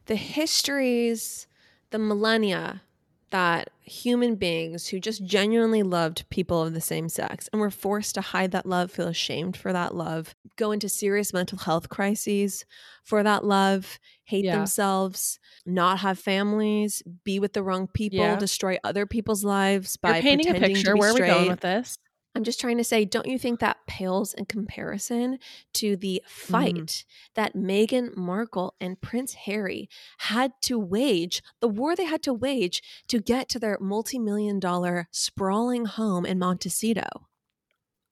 the 0.06 0.16
histories, 0.16 1.46
the 1.90 1.98
millennia 1.98 2.82
that 3.30 3.70
human 3.82 4.34
beings 4.34 4.88
who 4.88 4.98
just 4.98 5.24
genuinely 5.24 5.84
loved 5.84 6.28
people 6.30 6.62
of 6.62 6.74
the 6.74 6.80
same 6.80 7.08
sex 7.08 7.48
and 7.52 7.60
were 7.60 7.70
forced 7.70 8.14
to 8.16 8.20
hide 8.20 8.50
that 8.50 8.66
love, 8.66 8.90
feel 8.90 9.06
ashamed 9.06 9.56
for 9.56 9.72
that 9.72 9.94
love, 9.94 10.34
go 10.56 10.72
into 10.72 10.88
serious 10.88 11.32
mental 11.32 11.56
health 11.58 11.88
crises 11.88 12.64
for 13.04 13.22
that 13.22 13.44
love, 13.44 14.00
hate 14.24 14.44
Yeah. 14.46 14.56
themselves, 14.56 15.38
not 15.64 16.00
have 16.00 16.18
families, 16.18 17.04
be 17.22 17.38
with 17.38 17.52
the 17.52 17.62
wrong 17.62 17.86
people, 17.86 18.18
Yeah. 18.18 18.36
destroy 18.36 18.78
other 18.82 19.06
people's 19.06 19.44
lives 19.44 19.96
by 19.96 20.14
You're 20.14 20.22
painting 20.22 20.56
a 20.56 20.58
picture. 20.58 20.88
to 20.90 20.94
be 20.94 20.98
Where 21.00 21.10
are 21.10 21.14
we 21.14 21.20
going 21.20 21.48
with 21.48 21.60
this? 21.60 21.96
I'm 22.34 22.44
just 22.44 22.60
trying 22.60 22.78
to 22.78 22.84
say, 22.84 23.04
don't 23.04 23.26
you 23.26 23.38
think 23.38 23.58
that 23.60 23.78
pales 23.86 24.34
in 24.34 24.44
comparison 24.44 25.38
to 25.74 25.96
the 25.96 26.22
mm. 26.24 26.30
fight 26.30 27.04
that 27.34 27.56
Meghan 27.56 28.16
Markle 28.16 28.74
and 28.80 29.00
Prince 29.00 29.34
Harry 29.34 29.88
had 30.18 30.52
to 30.62 30.78
wage, 30.78 31.42
the 31.60 31.68
war 31.68 31.96
they 31.96 32.04
had 32.04 32.22
to 32.24 32.34
wage 32.34 32.82
to 33.08 33.20
get 33.20 33.48
to 33.50 33.58
their 33.58 33.78
multi 33.80 34.18
million 34.18 34.60
dollar 34.60 35.08
sprawling 35.10 35.86
home 35.86 36.24
in 36.24 36.38
Montecito? 36.38 37.06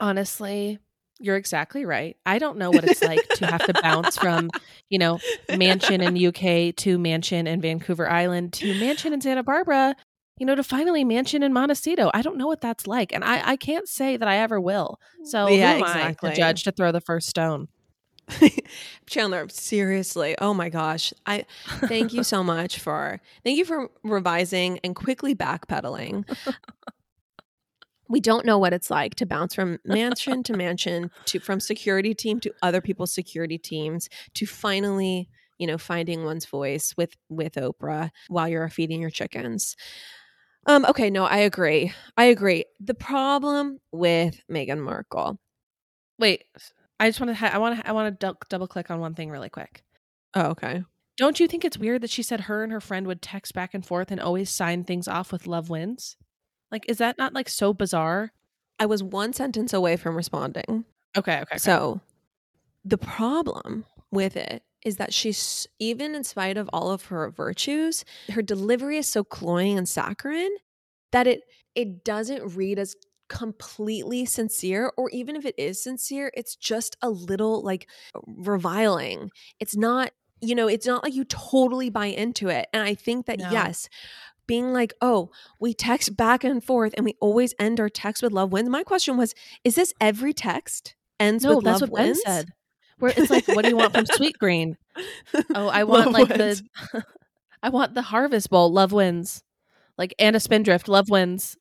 Honestly, 0.01 0.79
you're 1.21 1.37
exactly 1.37 1.85
right. 1.85 2.17
I 2.25 2.39
don't 2.39 2.59
know 2.59 2.71
what 2.71 2.85
it's 2.85 3.03
like 3.03 3.27
to 3.37 3.47
have 3.47 3.65
to 3.67 3.75
bounce 3.83 4.17
from, 4.17 4.51
you 4.89 4.99
know, 4.99 5.19
mansion 5.57 6.01
in 6.01 6.27
UK 6.27 6.75
to 6.77 6.99
mansion 6.99 7.47
in 7.47 7.61
Vancouver 7.61 8.09
Island 8.09 8.53
to 8.55 8.79
mansion 8.79 9.13
in 9.13 9.21
Santa 9.21 9.43
Barbara, 9.43 9.97
you 10.39 10.47
know, 10.47 10.55
to 10.55 10.63
finally 10.63 11.05
mansion 11.05 11.43
in 11.43 11.53
Montecito. 11.53 12.11
I 12.15 12.23
don't 12.23 12.37
know 12.37 12.47
what 12.47 12.61
that's 12.61 12.87
like. 12.87 13.13
And 13.13 13.25
I, 13.25 13.51
I 13.51 13.57
can't 13.57 13.89
say 13.89 14.17
that 14.17 14.29
I 14.29 14.39
ever 14.39 14.61
will. 14.61 14.99
Mm. 15.21 15.27
So 15.27 15.49
Yeah, 15.49 15.73
who 15.73 15.79
am 15.79 15.85
I, 15.85 15.87
exactly. 15.89 16.31
the 16.31 16.37
judge, 16.37 16.63
to 16.65 16.73
throw 16.73 16.93
the 16.93 17.01
first 17.01 17.29
stone? 17.29 17.69
Chandler, 19.07 19.49
seriously. 19.49 20.37
Oh 20.41 20.55
my 20.55 20.69
gosh. 20.69 21.13
I 21.27 21.47
thank 21.87 22.13
you 22.13 22.23
so 22.23 22.43
much 22.45 22.79
for 22.79 23.21
thank 23.45 23.59
you 23.59 23.65
for 23.65 23.91
revising 24.03 24.81
and 24.85 24.95
quickly 24.95 25.35
backpedaling. 25.35 26.25
we 28.09 28.21
don't 28.21 28.47
know 28.47 28.59
what 28.59 28.73
it's 28.73 28.91
like 28.91 29.15
to 29.17 29.27
bounce 29.27 29.55
from 29.55 29.79
mansion 29.85 30.43
to 30.43 30.57
mansion 30.57 31.11
to 31.27 31.39
from 31.41 31.61
security 31.61 32.15
team 32.15 32.41
to 32.41 32.53
other 32.63 32.81
people's 32.81 33.13
security 33.13 33.59
teams 33.59 34.09
to 34.35 34.47
finally, 34.47 35.29
you 35.59 35.67
know, 35.67 35.79
finding 35.79 36.25
one's 36.25 36.47
voice 36.47 36.95
with 36.97 37.17
with 37.29 37.55
Oprah 37.55 38.11
while 38.29 38.49
you're 38.49 38.69
feeding 38.69 39.01
your 39.01 39.11
chickens. 39.11 39.77
Um 40.69 40.85
okay, 40.85 41.09
no, 41.09 41.25
I 41.25 41.39
agree. 41.39 41.93
I 42.17 42.25
agree. 42.25 42.67
The 42.79 42.95
problem 42.95 43.81
with 43.91 44.41
Meghan 44.51 44.79
Markle. 44.79 45.41
Wait, 46.19 46.45
I 47.01 47.09
just 47.09 47.21
want 47.21 47.31
to, 47.31 47.35
ha- 47.35 47.51
I 47.53 47.59
want 47.59 47.81
to, 47.81 47.89
I 47.89 47.93
want 47.93 48.21
to 48.21 48.37
double 48.51 48.67
click 48.67 48.91
on 48.91 49.01
one 49.01 49.15
thing 49.15 49.31
really 49.31 49.49
quick. 49.49 49.83
Oh, 50.35 50.49
okay. 50.49 50.85
Don't 51.17 51.41
you 51.41 51.49
think 51.49 51.65
it's 51.65 51.79
weird 51.79 52.03
that 52.03 52.11
she 52.11 52.23
said 52.23 52.43
her 52.43 52.63
and 52.63 52.71
her 52.71 52.81
friend 52.81 53.07
would 53.07 53.23
text 53.23 53.55
back 53.55 53.73
and 53.73 53.85
forth 53.85 54.11
and 54.11 54.21
always 54.21 54.55
sign 54.55 54.85
things 54.85 55.09
off 55.09 55.33
with 55.33 55.47
love 55.47 55.71
wins? 55.71 56.17
Like, 56.71 56.85
is 56.89 56.99
that 56.99 57.19
not 57.19 57.33
like 57.33 57.49
so 57.49 57.73
bizarre? 57.73 58.33
I 58.79 58.87
was 58.87 59.03
one 59.03 59.33
sentence 59.33 59.73
away 59.73 59.97
from 59.97 60.17
responding. 60.17 60.85
Okay, 61.17 61.33
okay. 61.33 61.43
okay. 61.43 61.59
So 61.59 62.01
the 62.85 62.99
problem 62.99 63.87
with 64.11 64.37
it 64.37 64.63
is 64.85 64.97
that 64.97 65.13
she's 65.13 65.67
even 65.79 66.15
in 66.15 66.25
spite 66.25 66.57
of 66.57 66.69
all 66.73 66.91
of 66.91 67.07
her 67.07 67.31
virtues, 67.31 68.05
her 68.31 68.43
delivery 68.43 68.97
is 68.99 69.09
so 69.09 69.25
cloying 69.25 69.77
and 69.79 69.89
saccharine 69.89 70.53
that 71.13 71.27
it 71.27 71.41
it 71.75 72.05
doesn't 72.05 72.57
read 72.57 72.79
as 72.79 72.95
completely 73.29 74.25
sincere 74.25 74.91
or 74.97 75.11
even 75.11 75.37
if 75.37 75.45
it 75.45 75.55
is 75.59 75.83
sincere 75.83 76.31
it's 76.35 76.57
just 76.57 76.97
a 77.03 77.11
little 77.11 77.63
like 77.63 77.87
reviling 78.27 79.31
it's 79.61 79.77
not 79.77 80.13
you 80.41 80.55
know 80.55 80.67
it's 80.67 80.87
not 80.87 81.03
like 81.05 81.15
you 81.15 81.25
totally 81.25 81.91
buy 81.91 82.07
into 82.07 82.49
it 82.49 82.67
and 82.73 82.83
i 82.83 82.95
think 82.95 83.27
that 83.27 83.39
No. 83.39 83.51
yes 83.51 83.89
being 84.47 84.73
like 84.73 84.95
oh 85.03 85.31
we 85.61 85.75
text 85.75 86.17
back 86.17 86.43
and 86.43 86.65
forth 86.65 86.95
and 86.97 87.05
we 87.05 87.17
always 87.21 87.53
end 87.59 87.81
our 87.81 87.91
text 87.91 88.23
with 88.23 88.33
love 88.33 88.51
wins 88.51 88.71
my 88.71 88.83
question 88.83 89.19
was 89.19 89.35
is 89.63 89.75
this 89.75 89.93
every 90.01 90.33
text 90.33 90.97
ends 91.21 91.45
no, 91.45 91.57
with 91.57 91.65
that's 91.65 91.83
love 91.83 91.91
what 91.91 91.99
Ben 91.99 92.07
wins 92.09 92.23
said. 92.25 92.47
Where 92.99 93.13
it's 93.17 93.31
like, 93.31 93.47
what 93.49 93.63
do 93.65 93.71
you 93.71 93.77
want 93.77 93.95
from 93.95 94.07
Sweet 94.07 94.37
Green? 94.41 94.77
Oh, 95.55 95.69
I 95.69 95.85
want 95.85 96.13
Love 96.13 96.13
like 96.13 96.29
wins. 96.31 96.63
the, 96.93 97.05
I 97.63 97.69
want 97.71 97.95
the 97.95 98.03
Harvest 98.03 98.51
Bowl. 98.51 98.73
Love 98.73 98.93
wins, 98.93 99.43
like 99.97 100.15
and 100.19 100.37
a 100.37 100.41
Spindrift. 100.41 100.89
Love 100.89 101.09
wins. 101.11 101.57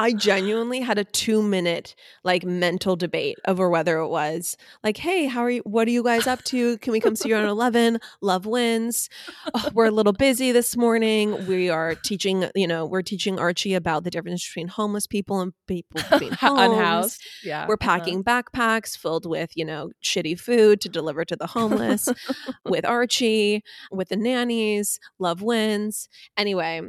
I 0.00 0.14
genuinely 0.14 0.80
had 0.80 0.96
a 0.96 1.04
two 1.04 1.42
minute 1.42 1.94
like 2.24 2.42
mental 2.42 2.96
debate 2.96 3.36
over 3.46 3.68
whether 3.68 3.98
it 3.98 4.08
was 4.08 4.56
like, 4.82 4.96
hey, 4.96 5.26
how 5.26 5.42
are 5.42 5.50
you? 5.50 5.60
What 5.66 5.86
are 5.88 5.90
you 5.90 6.02
guys 6.02 6.26
up 6.26 6.42
to? 6.44 6.78
Can 6.78 6.92
we 6.92 7.00
come 7.00 7.14
see 7.14 7.28
you 7.28 7.36
on 7.36 7.44
11? 7.46 7.98
Love 8.22 8.46
wins. 8.46 9.10
Oh, 9.52 9.68
we're 9.74 9.84
a 9.84 9.90
little 9.90 10.14
busy 10.14 10.52
this 10.52 10.74
morning. 10.74 11.46
We 11.46 11.68
are 11.68 11.94
teaching, 11.94 12.46
you 12.54 12.66
know, 12.66 12.86
we're 12.86 13.02
teaching 13.02 13.38
Archie 13.38 13.74
about 13.74 14.04
the 14.04 14.10
difference 14.10 14.48
between 14.48 14.68
homeless 14.68 15.06
people 15.06 15.42
and 15.42 15.52
people 15.66 16.00
being 16.18 16.32
homes. 16.32 16.60
Unhoused. 16.60 17.22
Yeah, 17.44 17.66
We're 17.68 17.74
uh-huh. 17.74 17.98
packing 17.98 18.24
backpacks 18.24 18.96
filled 18.96 19.26
with, 19.26 19.50
you 19.54 19.66
know, 19.66 19.90
shitty 20.02 20.40
food 20.40 20.80
to 20.80 20.88
deliver 20.88 21.26
to 21.26 21.36
the 21.36 21.46
homeless 21.46 22.08
with 22.64 22.86
Archie, 22.86 23.62
with 23.92 24.08
the 24.08 24.16
nannies, 24.16 24.98
love 25.18 25.42
wins. 25.42 26.08
Anyway, 26.38 26.80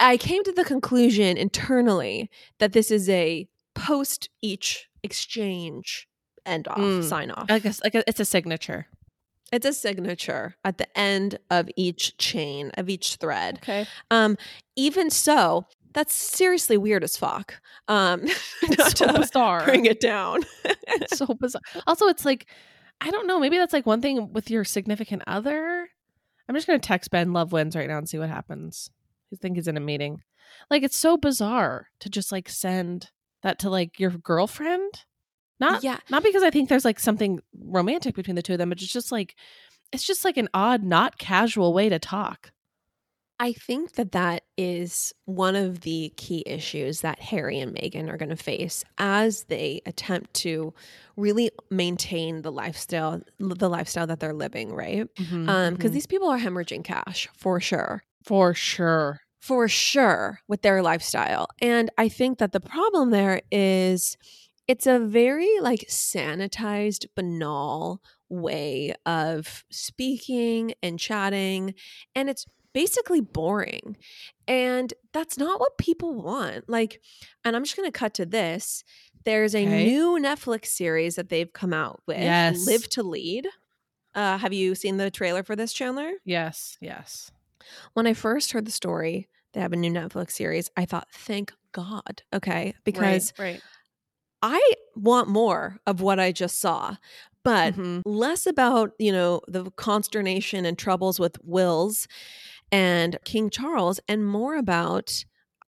I 0.00 0.16
came 0.16 0.42
to 0.44 0.52
the 0.52 0.64
conclusion 0.64 1.36
internally 1.36 2.30
that 2.58 2.72
this 2.72 2.90
is 2.90 3.08
a 3.08 3.48
post 3.74 4.28
each 4.42 4.88
exchange 5.02 6.08
end 6.46 6.68
off, 6.68 6.78
Mm. 6.78 7.04
sign 7.04 7.30
off. 7.30 7.46
I 7.48 7.58
guess 7.58 7.80
like 7.82 7.94
a, 7.94 8.04
it's 8.08 8.20
a 8.20 8.24
signature. 8.24 8.86
It's 9.52 9.64
a 9.66 9.72
signature 9.72 10.56
at 10.64 10.78
the 10.78 10.98
end 10.98 11.38
of 11.50 11.68
each 11.76 12.16
chain, 12.18 12.70
of 12.76 12.88
each 12.88 13.16
thread. 13.16 13.58
Okay. 13.62 13.86
Um, 14.10 14.36
even 14.76 15.10
so, 15.10 15.66
That's 15.92 16.12
seriously 16.12 16.76
weird 16.76 17.04
as 17.04 17.16
fuck. 17.16 17.54
Um, 17.86 18.26
so 18.88 19.12
bizarre. 19.12 19.64
bring 19.64 19.84
it 19.86 20.00
down. 20.00 20.42
so 21.14 21.26
bizarre. 21.26 21.62
Also, 21.86 22.06
it's 22.08 22.24
like 22.24 22.46
I 23.00 23.10
don't 23.12 23.26
know. 23.28 23.38
Maybe 23.38 23.58
that's 23.58 23.72
like 23.72 23.86
one 23.86 24.00
thing 24.00 24.32
with 24.32 24.50
your 24.50 24.64
significant 24.64 25.22
other. 25.28 25.88
I'm 26.48 26.54
just 26.56 26.66
gonna 26.66 26.80
text 26.80 27.10
Ben 27.12 27.32
Love 27.32 27.52
wins 27.52 27.76
right 27.76 27.86
now 27.88 27.98
and 27.98 28.08
see 28.08 28.18
what 28.18 28.28
happens. 28.28 28.90
I 29.32 29.36
think 29.36 29.56
he's 29.56 29.68
in 29.68 29.76
a 29.76 29.80
meeting. 29.80 30.22
Like 30.70 30.82
it's 30.82 30.96
so 30.96 31.16
bizarre 31.16 31.88
to 32.00 32.08
just 32.08 32.30
like 32.32 32.48
send 32.48 33.10
that 33.42 33.58
to 33.60 33.70
like 33.70 33.98
your 33.98 34.10
girlfriend. 34.10 35.04
Not 35.60 35.82
Yeah. 35.84 35.98
not 36.10 36.22
because 36.22 36.42
I 36.42 36.50
think 36.50 36.68
there's 36.68 36.84
like 36.84 36.98
something 37.00 37.40
romantic 37.58 38.14
between 38.14 38.36
the 38.36 38.42
two 38.42 38.54
of 38.54 38.58
them, 38.58 38.68
but 38.70 38.80
it's 38.82 38.92
just 38.92 39.12
like 39.12 39.34
it's 39.92 40.06
just 40.06 40.24
like 40.24 40.36
an 40.36 40.48
odd, 40.52 40.82
not 40.82 41.18
casual 41.18 41.72
way 41.72 41.88
to 41.88 41.98
talk. 41.98 42.50
I 43.40 43.52
think 43.52 43.92
that 43.94 44.12
that 44.12 44.44
is 44.56 45.12
one 45.24 45.56
of 45.56 45.80
the 45.80 46.12
key 46.16 46.44
issues 46.46 47.00
that 47.00 47.18
Harry 47.18 47.58
and 47.58 47.74
Meghan 47.74 48.08
are 48.08 48.16
going 48.16 48.28
to 48.28 48.36
face 48.36 48.84
as 48.96 49.44
they 49.44 49.82
attempt 49.86 50.32
to 50.34 50.72
really 51.16 51.50
maintain 51.68 52.42
the 52.42 52.52
lifestyle 52.52 53.20
the 53.38 53.68
lifestyle 53.68 54.06
that 54.06 54.20
they're 54.20 54.32
living, 54.34 54.72
right? 54.72 55.12
Mm-hmm. 55.16 55.48
Um 55.48 55.74
because 55.74 55.90
these 55.92 56.06
people 56.06 56.28
are 56.28 56.38
hemorrhaging 56.38 56.84
cash 56.84 57.28
for 57.36 57.60
sure. 57.60 58.02
For 58.24 58.54
sure. 58.54 59.20
For 59.40 59.68
sure 59.68 60.40
with 60.48 60.62
their 60.62 60.82
lifestyle. 60.82 61.48
And 61.60 61.90
I 61.98 62.08
think 62.08 62.38
that 62.38 62.52
the 62.52 62.60
problem 62.60 63.10
there 63.10 63.42
is 63.50 64.16
it's 64.66 64.86
a 64.86 64.98
very 64.98 65.60
like 65.60 65.84
sanitized 65.90 67.04
banal 67.14 68.00
way 68.30 68.94
of 69.04 69.64
speaking 69.70 70.72
and 70.82 70.98
chatting 70.98 71.74
and 72.14 72.30
it's 72.30 72.46
basically 72.72 73.20
boring. 73.20 73.96
And 74.48 74.92
that's 75.12 75.36
not 75.38 75.60
what 75.60 75.76
people 75.78 76.14
want. 76.14 76.68
Like, 76.68 77.00
and 77.44 77.54
I'm 77.54 77.62
just 77.64 77.76
going 77.76 77.86
to 77.86 77.96
cut 77.96 78.14
to 78.14 78.26
this. 78.26 78.82
There's 79.24 79.54
a 79.54 79.64
Okay. 79.64 79.84
new 79.84 80.18
Netflix 80.18 80.66
series 80.66 81.14
that 81.16 81.28
they've 81.28 81.52
come 81.52 81.72
out 81.72 82.00
with, 82.06 82.18
Yes. 82.18 82.66
Live 82.66 82.88
to 82.90 83.02
Lead. 83.02 83.46
Uh, 84.14 84.38
have 84.38 84.52
you 84.52 84.74
seen 84.74 84.96
the 84.96 85.10
trailer 85.10 85.42
for 85.42 85.54
this, 85.54 85.72
Chandler? 85.72 86.12
Yes, 86.24 86.76
yes. 86.80 87.30
When 87.94 88.06
I 88.06 88.14
first 88.14 88.52
heard 88.52 88.64
the 88.66 88.72
story, 88.72 89.28
they 89.52 89.60
have 89.60 89.72
a 89.72 89.76
new 89.76 89.90
Netflix 89.92 90.32
series, 90.32 90.70
I 90.76 90.84
thought, 90.84 91.08
thank 91.12 91.52
God. 91.72 92.22
Okay. 92.32 92.74
Because 92.84 93.32
right, 93.38 93.52
right. 93.52 93.62
I 94.42 94.72
want 94.94 95.28
more 95.28 95.78
of 95.86 96.00
what 96.00 96.20
I 96.20 96.32
just 96.32 96.60
saw, 96.60 96.96
but 97.42 97.74
Mhm. 97.74 98.02
less 98.04 98.46
about, 98.46 98.92
you 98.98 99.12
know, 99.12 99.40
the 99.48 99.70
consternation 99.72 100.64
and 100.64 100.76
troubles 100.78 101.18
with 101.18 101.38
Wills 101.42 102.06
and 102.70 103.18
King 103.24 103.50
Charles 103.50 104.00
and 104.08 104.26
more 104.26 104.56
about 104.56 105.24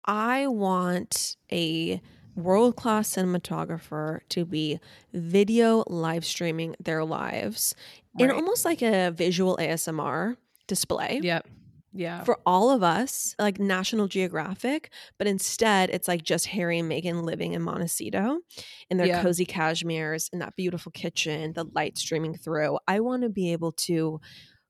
I 0.05 0.47
want 0.47 1.37
a 1.51 2.01
world 2.35 2.75
class 2.75 3.09
cinematographer 3.15 4.21
to 4.29 4.43
be 4.43 4.79
video 5.13 5.83
live 5.87 6.25
streaming 6.25 6.75
their 6.79 7.05
lives 7.05 7.75
in 8.17 8.31
almost 8.31 8.65
like 8.65 8.81
a 8.81 9.11
visual 9.11 9.55
ASMR 9.57 10.35
display 10.67 11.19
Yep. 11.23 11.47
Yeah. 11.93 12.23
for 12.23 12.39
all 12.45 12.71
of 12.71 12.81
us, 12.83 13.35
like 13.39 13.59
National 13.59 14.07
Geographic, 14.07 14.91
but 15.17 15.27
instead 15.27 15.89
it's 15.91 16.07
like 16.07 16.23
just 16.23 16.47
Harry 16.47 16.79
and 16.79 16.91
Meghan 16.91 17.23
living 17.23 17.53
in 17.53 17.61
Montecito 17.61 18.39
in 18.89 18.97
their 18.97 19.07
Yeah. 19.07 19.21
cozy 19.21 19.45
cashmeres 19.45 20.29
in 20.33 20.39
that 20.39 20.55
beautiful 20.55 20.91
kitchen, 20.91 21.53
the 21.53 21.65
light 21.65 21.97
streaming 21.97 22.35
through. 22.35 22.79
I 22.87 22.99
want 22.99 23.23
to 23.23 23.29
be 23.29 23.51
able 23.51 23.73
to 23.73 24.19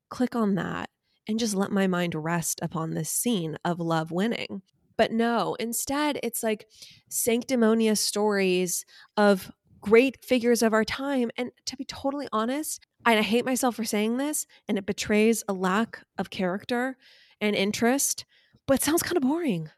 click 0.10 0.36
on 0.36 0.56
that 0.56 0.90
and 1.28 1.40
just 1.40 1.56
let 1.56 1.72
my 1.72 1.88
mind 1.88 2.16
rest 2.16 2.60
upon 2.62 2.92
this 2.94 3.10
scene 3.10 3.58
of 3.64 3.80
love 3.80 4.12
winning. 4.12 4.62
But 4.98 5.12
no, 5.12 5.56
instead 5.56 6.20
it's 6.22 6.44
like 6.44 6.68
sanctimonious 7.10 8.00
stories 8.02 8.86
of 9.18 9.52
great 9.82 10.24
figures 10.24 10.62
of 10.62 10.74
our 10.74 10.86
time. 10.86 11.32
And 11.38 11.52
to 11.66 11.76
be 11.76 11.86
totally 11.86 12.28
honest, 12.32 12.86
I 13.06 13.22
hate 13.22 13.46
myself 13.46 13.76
for 13.76 13.84
saying 13.84 14.18
this, 14.18 14.46
and 14.68 14.78
it 14.78 14.86
betrays 14.86 15.44
a 15.48 15.54
lack 15.54 16.04
of 16.18 16.30
character 16.30 16.98
and 17.42 17.56
interest, 17.56 18.26
but 18.68 18.76
it 18.76 18.84
sounds 18.84 19.04
kind 19.04 19.18
of 19.18 19.24
boring. 19.24 19.70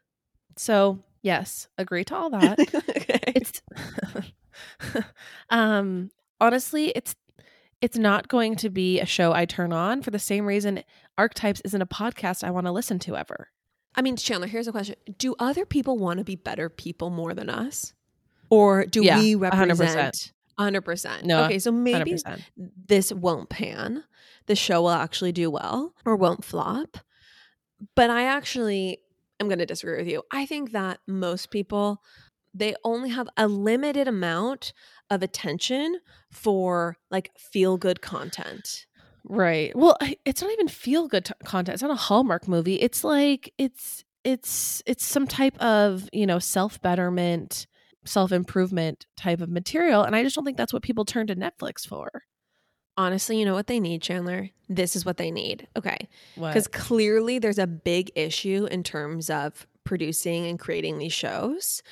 so 0.56 1.00
yes, 1.22 1.68
agree 1.76 2.04
to 2.04 2.14
all 2.14 2.30
that. 2.30 2.58
okay. 2.74 3.20
it's 3.34 3.62
um 5.50 6.10
honestly 6.40 6.88
it's 6.94 7.14
it's 7.82 7.98
not 7.98 8.28
going 8.28 8.56
to 8.56 8.70
be 8.70 9.00
a 9.00 9.06
show 9.06 9.32
I 9.32 9.44
turn 9.44 9.72
on 9.72 10.02
for 10.02 10.10
the 10.10 10.18
same 10.18 10.46
reason 10.46 10.82
Archetypes 11.18 11.60
isn't 11.64 11.82
a 11.82 11.86
podcast 11.86 12.44
I 12.44 12.50
want 12.50 12.66
to 12.66 12.72
listen 12.72 12.98
to 13.00 13.16
ever. 13.16 13.48
I 13.94 14.02
mean, 14.02 14.16
Chandler, 14.16 14.46
here's 14.46 14.68
a 14.68 14.72
question. 14.72 14.96
Do 15.18 15.34
other 15.38 15.64
people 15.64 15.96
want 15.96 16.18
to 16.18 16.24
be 16.24 16.36
better 16.36 16.68
people 16.68 17.10
more 17.10 17.32
than 17.32 17.48
us? 17.48 17.94
Or 18.50 18.84
do 18.84 19.02
Yeah, 19.02 19.18
we 19.18 19.34
represent 19.34 19.78
100%? 19.78 20.32
No, 21.24 21.44
Okay, 21.44 21.58
so 21.58 21.70
maybe 21.70 22.12
100%. 22.14 22.42
this 22.88 23.12
won't 23.12 23.48
pan. 23.48 24.04
The 24.46 24.56
show 24.56 24.82
will 24.82 24.90
actually 24.90 25.32
do 25.32 25.50
well 25.50 25.94
or 26.04 26.16
won't 26.16 26.44
flop. 26.44 26.98
But 27.94 28.10
I 28.10 28.24
actually 28.24 29.00
am 29.40 29.48
going 29.48 29.58
to 29.58 29.66
disagree 29.66 29.98
with 29.98 30.08
you. 30.08 30.22
I 30.30 30.46
think 30.46 30.72
that 30.72 31.00
most 31.06 31.50
people 31.50 32.02
they 32.54 32.74
only 32.84 33.10
have 33.10 33.28
a 33.36 33.46
limited 33.46 34.08
amount 34.08 34.72
of 35.10 35.22
attention 35.22 36.00
for 36.30 36.96
like 37.10 37.30
feel 37.36 37.76
good 37.76 38.00
content. 38.00 38.86
Right. 39.24 39.76
Well, 39.76 39.98
it's 40.24 40.40
not 40.40 40.50
even 40.52 40.68
feel 40.68 41.06
good 41.06 41.26
t- 41.26 41.34
content. 41.44 41.74
It's 41.74 41.82
not 41.82 41.90
a 41.90 41.96
Hallmark 41.96 42.48
movie. 42.48 42.76
It's 42.76 43.04
like 43.04 43.52
it's 43.58 44.04
it's 44.24 44.82
it's 44.86 45.04
some 45.04 45.26
type 45.26 45.58
of, 45.60 46.08
you 46.14 46.26
know, 46.26 46.38
self-betterment, 46.38 47.66
self-improvement 48.06 49.06
type 49.16 49.40
of 49.40 49.48
material 49.50 50.02
and 50.02 50.14
I 50.16 50.22
just 50.22 50.34
don't 50.36 50.44
think 50.44 50.56
that's 50.56 50.72
what 50.72 50.82
people 50.82 51.04
turn 51.04 51.26
to 51.28 51.36
Netflix 51.36 51.86
for. 51.86 52.22
Honestly, 52.98 53.38
you 53.38 53.44
know 53.44 53.52
what 53.54 53.66
they 53.66 53.78
need, 53.78 54.00
Chandler? 54.00 54.48
This 54.70 54.96
is 54.96 55.04
what 55.04 55.18
they 55.18 55.30
need. 55.30 55.68
Okay. 55.76 56.08
Because 56.34 56.66
clearly 56.66 57.38
there's 57.38 57.58
a 57.58 57.66
big 57.66 58.10
issue 58.14 58.66
in 58.70 58.82
terms 58.82 59.28
of 59.28 59.66
producing 59.84 60.46
and 60.46 60.58
creating 60.58 60.98
these 60.98 61.12
shows. 61.12 61.82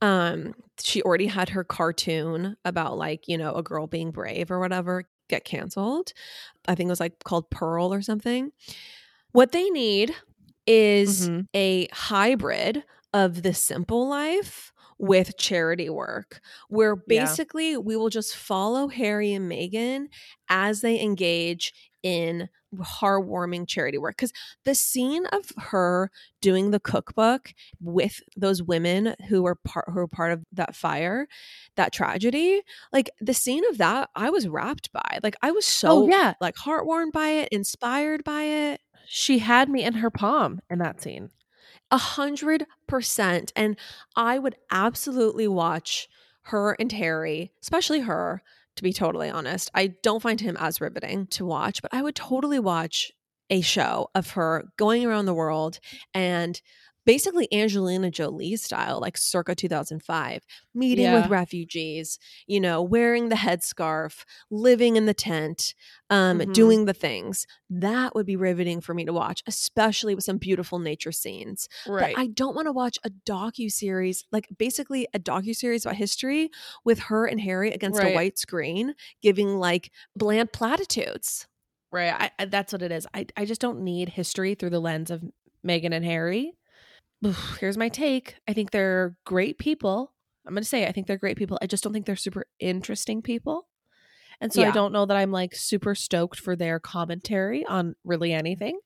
Um, 0.00 0.54
she 0.82 1.02
already 1.02 1.26
had 1.26 1.50
her 1.50 1.64
cartoon 1.64 2.56
about 2.64 2.96
like, 2.96 3.28
you 3.28 3.36
know, 3.36 3.54
a 3.54 3.62
girl 3.62 3.86
being 3.86 4.10
brave 4.10 4.50
or 4.50 4.58
whatever 4.58 5.04
get 5.28 5.44
canceled. 5.44 6.12
I 6.66 6.74
think 6.74 6.88
it 6.88 6.90
was 6.90 7.00
like 7.00 7.22
called 7.24 7.50
Pearl 7.50 7.92
or 7.92 8.00
something. 8.02 8.50
What 9.32 9.52
they 9.52 9.68
need 9.70 10.14
is 10.66 11.28
Mhm. 11.28 11.46
a 11.54 11.88
hybrid 11.92 12.84
of 13.12 13.42
the 13.42 13.54
simple 13.54 14.08
life 14.08 14.72
with 15.04 15.36
charity 15.36 15.90
work 15.90 16.40
where 16.68 16.96
Yeah. 17.08 17.24
basically 17.24 17.76
we 17.76 17.96
will 17.96 18.08
just 18.08 18.34
follow 18.34 18.88
Harry 18.88 19.32
and 19.32 19.50
Meghan 19.50 20.06
as 20.48 20.80
they 20.80 21.00
engage 21.00 21.72
in 22.02 22.48
heartwarming 22.74 23.68
charity 23.68 23.98
work 23.98 24.16
because 24.16 24.32
the 24.64 24.74
scene 24.74 25.26
of 25.26 25.52
her 25.56 26.10
doing 26.42 26.70
the 26.70 26.80
cookbook 26.80 27.52
with 27.80 28.20
those 28.36 28.62
women 28.62 29.14
who 29.28 29.42
were 29.42 29.54
part 29.54 29.84
who 29.88 29.94
were 29.94 30.08
part 30.08 30.32
of 30.32 30.42
that 30.52 30.74
fire 30.74 31.28
that 31.76 31.92
tragedy 31.92 32.62
like 32.92 33.10
the 33.20 33.32
scene 33.32 33.62
of 33.70 33.78
that 33.78 34.10
i 34.16 34.28
was 34.28 34.48
wrapped 34.48 34.92
by 34.92 35.20
like 35.22 35.36
i 35.40 35.52
was 35.52 35.64
so 35.64 35.88
oh 35.88 36.08
yeah, 36.08 36.34
like 36.40 36.56
heartwarmed 36.56 37.12
by 37.12 37.28
it 37.28 37.48
inspired 37.52 38.24
by 38.24 38.42
it 38.42 38.80
she 39.06 39.38
had 39.38 39.68
me 39.68 39.84
in 39.84 39.94
her 39.94 40.10
palm 40.10 40.60
in 40.70 40.78
that 40.78 41.00
scene. 41.00 41.30
A 41.94 41.98
hundred 41.98 42.66
percent 42.88 43.52
and 43.54 43.76
i 44.16 44.36
would 44.36 44.56
absolutely 44.72 45.46
watch 45.46 46.08
her 46.42 46.72
and 46.80 46.90
harry 46.90 47.52
especially 47.62 48.00
her 48.00 48.42
to 48.76 48.82
be 48.82 48.92
totally 48.92 49.30
honest. 49.30 49.70
I 49.72 49.94
don't 50.02 50.20
find 50.20 50.40
him 50.40 50.56
as 50.58 50.80
riveting 50.80 51.28
to 51.28 51.46
watch 51.46 51.80
but 51.80 51.94
i 51.94 52.02
would 52.02 52.16
totally 52.16 52.58
watch 52.58 53.12
a 53.48 53.60
show 53.60 54.08
of 54.12 54.30
her 54.30 54.64
going 54.76 55.06
around 55.06 55.26
the 55.26 55.34
world 55.34 55.78
and 56.12 56.60
basically 57.04 57.46
angelina 57.52 58.10
jolie 58.10 58.56
style 58.56 59.00
like 59.00 59.16
circa 59.16 59.54
2005 59.54 60.44
meeting 60.74 61.04
Yeah. 61.04 61.20
with 61.20 61.30
refugees 61.30 62.18
you 62.46 62.60
know 62.60 62.82
wearing 62.82 63.28
the 63.28 63.34
headscarf 63.36 64.24
living 64.50 64.96
in 64.96 65.06
the 65.06 65.14
tent 65.14 65.74
um 66.10 66.38
Mhm. 66.40 66.52
doing 66.54 66.84
the 66.84 66.94
things 66.94 67.46
that 67.70 68.14
would 68.14 68.26
be 68.26 68.36
riveting 68.36 68.80
for 68.80 68.94
me 68.94 69.04
to 69.04 69.12
watch 69.12 69.42
especially 69.46 70.14
with 70.14 70.24
some 70.24 70.38
beautiful 70.38 70.78
nature 70.78 71.12
scenes 71.12 71.68
Right. 71.86 72.14
but 72.14 72.20
I 72.20 72.26
don't 72.28 72.54
want 72.54 72.66
to 72.66 72.72
watch 72.72 72.98
a 73.04 73.10
docu 73.10 73.70
series, 73.70 74.24
like 74.32 74.48
basically 74.56 75.06
a 75.14 75.18
docu 75.18 75.54
series 75.54 75.84
about 75.84 75.96
history 75.96 76.50
with 76.84 76.98
her 77.00 77.26
and 77.26 77.40
Harry 77.40 77.70
against 77.72 77.98
Right. 78.00 78.12
a 78.12 78.14
white 78.14 78.38
screen, 78.38 78.94
giving 79.22 79.56
like 79.58 79.90
bland 80.16 80.52
platitudes. 80.52 81.46
Right. 81.92 82.12
I, 82.12 82.30
I, 82.38 82.44
that's 82.46 82.72
what 82.72 82.82
it 82.82 82.90
is. 82.92 83.06
I, 83.14 83.26
I 83.36 83.44
just 83.44 83.60
don't 83.60 83.80
need 83.80 84.10
history 84.10 84.54
through 84.54 84.70
the 84.70 84.80
lens 84.80 85.10
of 85.10 85.22
Meghan 85.66 85.92
and 85.94 86.04
Harry. 86.04 86.54
Here's 87.58 87.76
my 87.76 87.88
take. 87.88 88.36
I 88.48 88.52
think 88.52 88.70
they're 88.70 89.16
great 89.24 89.58
people. 89.58 90.12
I'm 90.46 90.54
going 90.54 90.62
to 90.62 90.68
say 90.68 90.86
I 90.86 90.92
think 90.92 91.06
they're 91.06 91.16
great 91.16 91.38
people. 91.38 91.58
I 91.62 91.66
just 91.66 91.82
don't 91.82 91.92
think 91.92 92.06
they're 92.06 92.16
super 92.16 92.46
interesting 92.60 93.22
people. 93.22 93.66
And 94.40 94.52
so 94.52 94.62
I 94.62 94.72
don't 94.72 94.92
know 94.92 95.06
that 95.06 95.16
I'm 95.16 95.30
like 95.30 95.54
super 95.54 95.94
stoked 95.94 96.40
for 96.40 96.56
their 96.56 96.80
commentary 96.80 97.64
on 97.64 97.94
really 98.04 98.32
anything. 98.32 98.78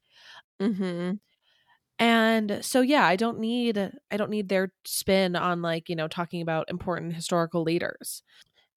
Mm-hmm. 0.60 1.12
And 1.98 2.58
so 2.64 2.80
yeah, 2.80 3.04
I 3.04 3.16
don't 3.16 3.40
need 3.40 3.78
I 4.10 4.16
don't 4.16 4.30
need 4.30 4.48
their 4.48 4.72
spin 4.84 5.34
on 5.34 5.62
like, 5.62 5.88
you 5.88 5.96
know, 5.96 6.06
talking 6.06 6.42
about 6.42 6.70
important 6.70 7.14
historical 7.14 7.62
leaders. 7.62 8.22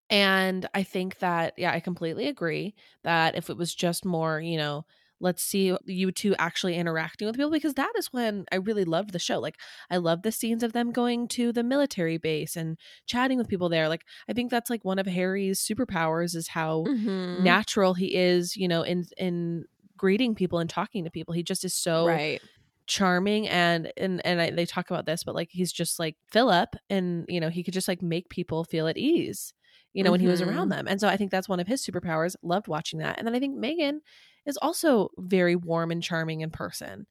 And 0.09 0.67
I 0.73 0.83
think 0.83 1.19
that 1.19 1.53
yeah, 1.57 1.71
I 1.71 1.81
completely 1.81 2.27
agree 2.27 2.73
that 3.03 3.35
if 3.35 3.49
it 3.49 3.57
was 3.57 3.75
just 3.75 4.05
more, 4.05 4.41
you 4.41 4.57
know, 4.57 4.85
let's 5.21 5.43
see 5.43 5.75
you 5.85 6.11
two 6.11 6.35
actually 6.37 6.75
interacting 6.75 7.27
with 7.27 7.35
people 7.37 7.51
because 7.51 7.75
that 7.75 7.93
is 7.97 8.07
when 8.11 8.45
I 8.51 8.57
really 8.57 8.83
loved 8.85 9.11
the 9.13 9.19
show. 9.19 9.39
Like 9.39 9.57
I 9.89 9.97
love 9.97 10.23
the 10.23 10.31
scenes 10.31 10.63
of 10.63 10.73
them 10.73 10.91
going 10.91 11.27
to 11.29 11.53
the 11.53 11.63
military 11.63 12.17
base 12.17 12.55
and 12.57 12.77
chatting 13.05 13.37
with 13.37 13.47
people 13.47 13.69
there. 13.69 13.87
Like 13.87 14.03
I 14.27 14.33
think 14.33 14.51
that's 14.51 14.69
like 14.69 14.83
one 14.83 14.99
of 14.99 15.05
Harry's 15.07 15.59
superpowers 15.61 16.35
is 16.35 16.49
how 16.49 16.89
Mhm. 16.89 17.43
natural 17.43 17.93
he 17.93 18.15
is, 18.15 18.55
you 18.57 18.67
know, 18.67 18.81
in 18.81 19.05
in 19.17 19.65
greeting 19.97 20.35
people 20.35 20.59
and 20.59 20.69
talking 20.69 21.03
to 21.03 21.11
people. 21.11 21.33
He 21.33 21.43
just 21.43 21.63
is 21.63 21.73
so 21.75 22.05
right. 22.05 22.41
charming 22.87 23.47
and 23.47 23.91
and 23.97 24.25
and 24.25 24.41
I, 24.41 24.51
they 24.51 24.65
talk 24.65 24.89
about 24.89 25.05
this, 25.05 25.23
but 25.23 25.35
like 25.35 25.49
he's 25.51 25.71
just 25.71 25.99
like 25.99 26.17
Philip, 26.31 26.75
and 26.89 27.25
you 27.29 27.39
know 27.39 27.49
he 27.49 27.63
could 27.63 27.73
just 27.73 27.87
like 27.87 28.01
make 28.01 28.29
people 28.29 28.63
feel 28.63 28.87
at 28.87 28.97
ease, 28.97 29.53
you 29.93 30.03
know, 30.03 30.11
when 30.11 30.19
he 30.19 30.27
was 30.27 30.41
around 30.41 30.69
Mhm. 30.69 30.71
them. 30.71 30.87
And 30.87 30.99
so 30.99 31.07
I 31.07 31.17
think 31.17 31.31
that's 31.31 31.49
one 31.49 31.59
of 31.59 31.67
his 31.67 31.85
superpowers. 31.85 32.35
Loved 32.43 32.67
watching 32.67 32.99
that, 32.99 33.17
and 33.17 33.27
then 33.27 33.35
I 33.35 33.39
think 33.39 33.57
Meghan 33.57 33.99
is 34.45 34.57
also 34.61 35.09
very 35.17 35.55
warm 35.55 35.91
and 35.91 36.01
charming 36.01 36.41
in 36.41 36.49
person, 36.49 37.05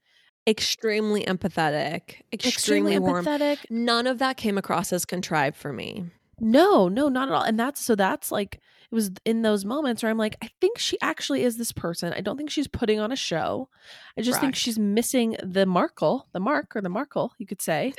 Extremely 0.46 1.22
empathetic. 1.24 2.22
Extremely, 2.32 2.98
warm. 2.98 3.24
empathetic. 3.24 3.58
None 3.68 4.06
of 4.06 4.18
that 4.18 4.36
came 4.36 4.56
across 4.56 4.92
as 4.92 5.04
contrived 5.04 5.56
for 5.56 5.72
me. 5.72 6.06
No, 6.40 6.88
no, 6.88 7.08
not 7.08 7.28
at 7.28 7.34
all. 7.34 7.42
And 7.42 7.60
that's 7.60 7.84
so 7.84 7.94
that's 7.94 8.32
like 8.32 8.56
it 8.90 8.94
was 8.94 9.10
in 9.24 9.42
those 9.42 9.64
moments 9.64 10.02
where 10.02 10.10
I'm 10.10 10.16
like, 10.18 10.36
I 10.42 10.48
think 10.60 10.78
she 10.78 10.98
actually 11.02 11.44
is 11.44 11.58
this 11.58 11.72
person. 11.72 12.14
I 12.14 12.22
don't 12.22 12.36
think 12.38 12.50
she's 12.50 12.66
putting 12.66 12.98
on 12.98 13.12
a 13.12 13.16
show. 13.16 13.68
I 14.16 14.22
just 14.22 14.40
think 14.40 14.56
she's 14.56 14.78
missing 14.78 15.36
the 15.42 15.66
Markle, 15.66 16.26
the 16.32 16.40
mark 16.40 16.74
or 16.74 16.80
the 16.80 16.88
Markle, 16.88 17.32
you 17.38 17.46
could 17.46 17.60
say, 17.62 17.92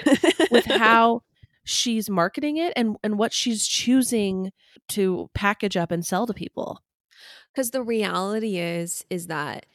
with 0.50 0.66
how 0.66 1.22
she's 1.64 2.10
marketing 2.10 2.58
it 2.58 2.74
and 2.76 2.98
and 3.04 3.20
what 3.20 3.32
she's 3.32 3.68
choosing 3.68 4.52
to 4.90 5.30
package 5.36 5.78
up 5.78 5.92
and 5.92 6.04
sell 6.06 6.26
to 6.26 6.34
people. 6.34 6.82
Because 7.54 7.72
the 7.72 7.84
reality 7.84 8.58
is, 8.58 9.06
is 9.10 9.28
that 9.28 9.66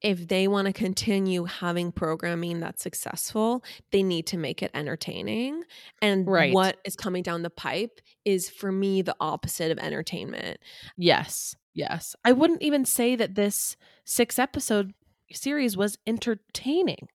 if 0.00 0.28
they 0.28 0.46
want 0.46 0.66
to 0.66 0.72
continue 0.72 1.44
having 1.44 1.90
programming 1.90 2.60
that's 2.60 2.82
successful, 2.82 3.64
they 3.90 4.02
need 4.02 4.26
to 4.28 4.36
make 4.38 4.62
it 4.62 4.70
entertaining. 4.72 5.64
And 6.00 6.26
Right. 6.28 6.54
what 6.54 6.78
is 6.84 6.94
coming 6.94 7.22
down 7.24 7.42
the 7.42 7.50
pipe 7.50 8.00
is 8.24 8.48
for 8.48 8.70
me 8.70 9.02
the 9.02 9.16
opposite 9.18 9.72
of 9.72 9.78
entertainment. 9.78 10.58
Yes. 10.96 11.56
Yes. 11.74 12.14
I 12.24 12.32
wouldn't 12.32 12.62
even 12.62 12.84
say 12.84 13.16
that 13.16 13.34
this 13.34 13.76
six 14.04 14.38
episode 14.38 14.94
series 15.32 15.76
was 15.76 15.98
entertaining. 16.06 17.08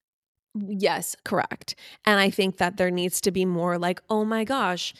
Yes, 0.55 1.15
correct. 1.23 1.75
And 2.05 2.19
I 2.19 2.29
think 2.29 2.57
that 2.57 2.77
there 2.77 2.91
needs 2.91 3.19
to 3.21 3.31
be 3.31 3.45
more 3.45 3.79
like, 3.79 4.01
oh 4.09 4.23
my 4.23 4.43
gosh, 4.43 4.93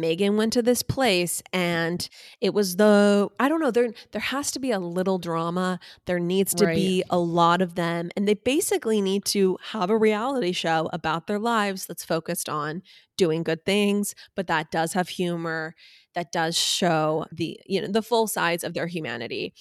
Meghan 0.00 0.36
went 0.36 0.52
to 0.54 0.62
this 0.62 0.82
place 0.82 1.42
and 1.52 2.08
it 2.40 2.54
was 2.54 2.76
the 2.76 3.28
I 3.38 3.48
don't 3.48 3.60
know, 3.60 3.70
there 3.70 3.92
there 4.12 4.20
has 4.20 4.50
to 4.52 4.58
be 4.58 4.70
a 4.70 4.78
little 4.78 5.18
drama. 5.18 5.78
There 6.06 6.18
needs 6.20 6.54
to 6.54 6.66
Right. 6.66 6.74
be 6.76 7.04
a 7.10 7.18
lot 7.18 7.60
of 7.62 7.74
them 7.74 8.10
and 8.16 8.26
they 8.28 8.34
basically 8.34 9.00
need 9.00 9.24
to 9.26 9.58
have 9.72 9.90
a 9.90 9.96
reality 9.96 10.52
show 10.52 10.88
about 10.92 11.26
their 11.26 11.38
lives 11.38 11.86
that's 11.86 12.04
focused 12.04 12.48
on 12.48 12.82
doing 13.16 13.42
good 13.42 13.64
things, 13.64 14.14
but 14.34 14.46
that 14.46 14.70
does 14.70 14.92
have 14.94 15.08
humor, 15.08 15.74
that 16.14 16.32
does 16.32 16.56
show 16.58 17.26
the 17.32 17.58
you 17.66 17.80
know, 17.80 17.88
the 17.88 18.02
full 18.02 18.26
sides 18.26 18.64
of 18.64 18.74
their 18.74 18.86
humanity. 18.86 19.52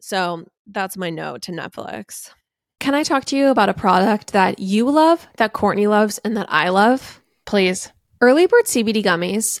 So, 0.00 0.44
that's 0.66 0.96
my 0.98 1.08
note 1.10 1.40
to 1.42 1.52
Netflix. 1.52 2.30
Can 2.78 2.94
I 2.94 3.02
talk 3.04 3.24
to 3.26 3.36
you 3.36 3.48
about 3.48 3.70
a 3.70 3.74
product 3.74 4.32
that 4.34 4.58
you 4.58 4.90
love, 4.90 5.26
that 5.38 5.54
Courtney 5.54 5.86
loves, 5.86 6.18
and 6.18 6.36
that 6.36 6.46
I 6.50 6.68
love? 6.68 7.22
Please. 7.46 7.90
Early 8.20 8.46
Bird 8.46 8.66
CBD 8.66 9.02
gummies 9.02 9.60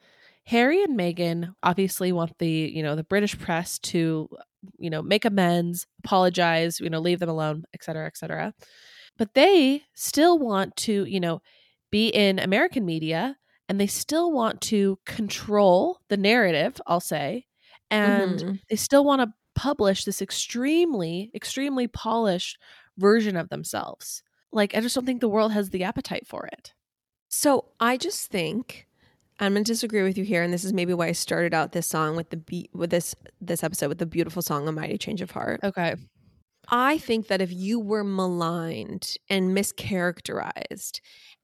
Harry 0.51 0.83
and 0.83 0.99
Meghan 0.99 1.55
obviously 1.63 2.11
want 2.11 2.37
the, 2.39 2.49
you 2.49 2.83
know, 2.83 2.95
the 2.95 3.03
British 3.03 3.37
press 3.39 3.79
to, 3.79 4.29
you 4.77 4.89
know, 4.89 5.01
make 5.01 5.25
amends, 5.25 5.87
apologize, 6.03 6.79
you 6.79 6.89
know, 6.89 6.99
leave 6.99 7.19
them 7.19 7.29
alone, 7.29 7.63
et 7.73 7.83
cetera, 7.83 8.07
et 8.07 8.17
cetera. 8.17 8.53
But 9.17 9.33
they 9.33 9.83
still 9.95 10.39
want 10.39 10.75
to, 10.77 11.05
you 11.05 11.19
know, 11.19 11.41
be 11.91 12.09
in 12.09 12.39
American 12.39 12.85
media 12.85 13.37
and 13.69 13.79
they 13.79 13.87
still 13.87 14.31
want 14.31 14.61
to 14.61 14.99
control 15.05 15.99
the 16.09 16.17
narrative, 16.17 16.81
I'll 16.87 16.99
say. 17.01 17.45
And 17.89 18.43
Mhm. 18.43 18.61
they 18.69 18.75
still 18.77 19.05
want 19.05 19.21
to 19.21 19.33
publish 19.55 20.05
this 20.05 20.21
extremely, 20.21 21.31
extremely 21.35 21.87
polished 21.87 22.57
version 22.97 23.37
of 23.37 23.49
themselves. 23.49 24.23
Like, 24.51 24.75
I 24.75 24.81
just 24.81 24.95
don't 24.95 25.05
think 25.05 25.21
the 25.21 25.29
world 25.29 25.53
has 25.53 25.69
the 25.69 25.83
appetite 25.83 26.27
for 26.27 26.47
it. 26.47 26.73
So 27.29 27.71
I 27.79 27.97
just 27.97 28.31
think 28.31 28.87
I'm 29.39 29.53
going 29.53 29.63
to 29.63 29.71
disagree 29.71 30.03
with 30.03 30.17
you 30.17 30.23
here, 30.23 30.43
and 30.43 30.53
this 30.53 30.63
is 30.63 30.73
maybe 30.73 30.93
why 30.93 31.07
I 31.07 31.11
started 31.13 31.53
out 31.53 31.71
this 31.71 31.87
song 31.87 32.15
with 32.15 32.29
the 32.29 32.37
beat 32.37 32.69
with 32.73 32.91
this 32.91 33.15
this 33.39 33.63
episode 33.63 33.87
with 33.89 33.97
the 33.97 34.05
beautiful 34.05 34.41
song 34.41 34.67
"A 34.67 34.71
Mighty 34.71 34.97
Change 34.97 35.21
of 35.21 35.31
Heart." 35.31 35.61
Okay. 35.63 35.95
I 36.69 36.97
think 36.99 37.27
that 37.27 37.41
if 37.41 37.51
you 37.51 37.79
were 37.79 38.03
maligned 38.03 39.15
and 39.29 39.55
mischaracterized 39.55 41.01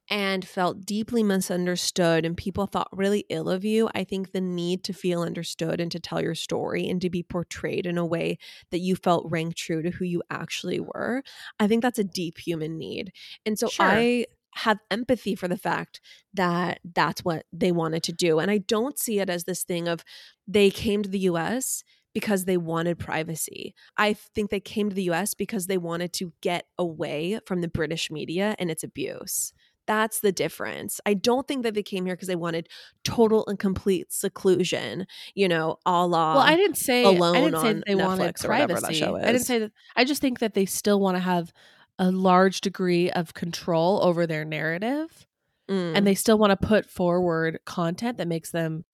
and 0.09 0.47
felt 0.47 0.85
deeply 0.85 1.21
misunderstood 1.21 2.23
and 2.25 2.37
people 2.37 2.65
thought 2.65 2.87
really 2.93 3.25
ill 3.29 3.49
of 3.49 3.65
you, 3.65 3.89
I 3.93 4.05
think 4.05 4.31
the 4.31 4.39
need 4.39 4.83
to 4.85 4.93
feel 4.93 5.21
understood 5.23 5.81
and 5.81 5.91
to 5.91 5.99
tell 5.99 6.21
your 6.21 6.35
story 6.35 6.87
and 6.87 7.01
to 7.01 7.09
be 7.09 7.23
portrayed 7.23 7.85
in 7.85 7.97
a 7.97 8.05
way 8.05 8.37
that 8.71 8.79
you 8.79 8.95
felt 8.95 9.27
rang 9.29 9.51
true 9.51 9.81
to 9.81 9.89
who 9.91 10.05
you 10.05 10.23
actually 10.29 10.79
were, 10.79 11.23
I 11.59 11.67
think 11.67 11.81
that's 11.81 11.99
a 11.99 12.05
deep 12.05 12.37
human 12.37 12.77
need. 12.77 13.11
And 13.45 13.59
so 13.59 13.71
Sure. 13.71 13.79
I 13.79 14.25
have 14.57 14.79
empathy 14.91 15.35
for 15.35 15.47
the 15.47 15.57
fact 15.57 16.01
that 16.33 16.79
that's 16.93 17.23
what 17.23 17.45
they 17.53 17.71
wanted 17.71 18.03
to 18.03 18.13
do. 18.13 18.39
And 18.39 18.49
I 18.49 18.57
don't 18.59 18.97
see 18.97 19.19
it 19.19 19.29
as 19.29 19.43
this 19.43 19.63
thing 19.63 19.87
of 19.87 20.03
they 20.47 20.69
came 20.69 21.03
to 21.03 21.09
the 21.09 21.19
US 21.19 21.83
because 22.13 22.45
they 22.45 22.57
wanted 22.57 22.97
privacy. 22.97 23.75
I 23.97 24.13
think 24.13 24.49
they 24.49 24.59
came 24.59 24.89
to 24.89 24.95
the 24.95 25.09
US 25.11 25.33
because 25.33 25.67
they 25.67 25.77
wanted 25.77 26.13
to 26.13 26.33
get 26.41 26.65
away 26.77 27.39
from 27.45 27.61
the 27.61 27.67
British 27.67 28.09
media 28.09 28.55
and 28.57 28.71
its 28.71 28.83
abuse. 28.83 29.53
That's 29.85 30.19
the 30.19 30.31
difference. 30.31 30.99
I 31.05 31.13
don't 31.13 31.47
think 31.47 31.63
that 31.63 31.73
they 31.73 31.83
came 31.83 32.05
here 32.05 32.15
because 32.15 32.27
they 32.27 32.35
wanted 32.35 32.67
total 33.05 33.45
and 33.47 33.57
complete 33.57 34.11
seclusion, 34.11 35.07
you 35.33 35.47
know, 35.47 35.77
a 35.85 36.05
la. 36.05 36.35
Well, 36.35 36.43
I 36.43 36.55
didn't 36.55 36.77
say 36.77 37.03
Alone 37.03 37.35
I 37.35 37.41
didn't 37.41 37.61
say 37.61 37.69
on 37.69 37.83
they 37.87 37.95
wanted 37.95 38.23
Netflix 38.23 38.41
that 38.41 38.47
privacy. 38.47 39.03
I 39.03 39.31
didn't 39.31 39.45
say 39.45 39.59
that. 39.59 39.71
I 39.95 40.03
just 40.03 40.19
think 40.19 40.39
that 40.39 40.55
they 40.55 40.65
still 40.65 40.99
want 40.99 41.15
to 41.15 41.21
have 41.21 41.53
a 41.99 42.11
large 42.11 42.61
degree 42.61 43.09
of 43.11 43.33
control 43.33 43.99
over 44.03 44.25
their 44.27 44.45
narrative, 44.45 45.25
Mm. 45.69 45.97
and 45.97 46.07
they 46.07 46.15
still 46.15 46.37
want 46.37 46.51
to 46.59 46.67
put 46.67 46.85
forward 46.85 47.59
content 47.65 48.17
that 48.19 48.27
makes 48.27 48.51
them 48.51 48.85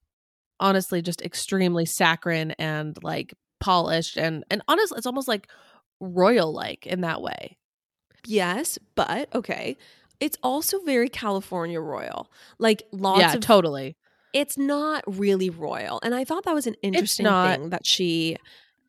honestly 0.59 1.01
just 1.03 1.21
extremely 1.21 1.85
saccharine 1.85 2.51
and 2.57 2.97
like 3.03 3.33
polished 3.59 4.17
and 4.17 4.43
and 4.49 4.61
honestly, 4.67 4.97
it's 4.97 5.05
almost 5.05 5.27
like 5.27 5.47
royal 5.99 6.51
like 6.51 6.87
in 6.87 7.01
that 7.01 7.21
way. 7.21 7.57
yes, 8.25 8.79
but 8.95 9.33
okay. 9.35 9.77
It's 10.19 10.37
also 10.41 10.79
very 10.81 11.09
California 11.09 11.79
royal. 11.81 12.31
Like 12.57 12.83
lots 12.91 13.19
yeah, 13.19 13.33
of 13.33 13.41
totally. 13.41 13.95
it's 14.33 14.57
not 14.57 15.03
really 15.05 15.49
royal. 15.49 15.99
And 16.01 16.15
I 16.15 16.23
thought 16.23 16.45
that 16.45 16.55
was 16.55 16.65
an 16.65 16.75
interesting 16.81 17.25
thing 17.25 17.69
that 17.69 17.85
she 17.85 18.37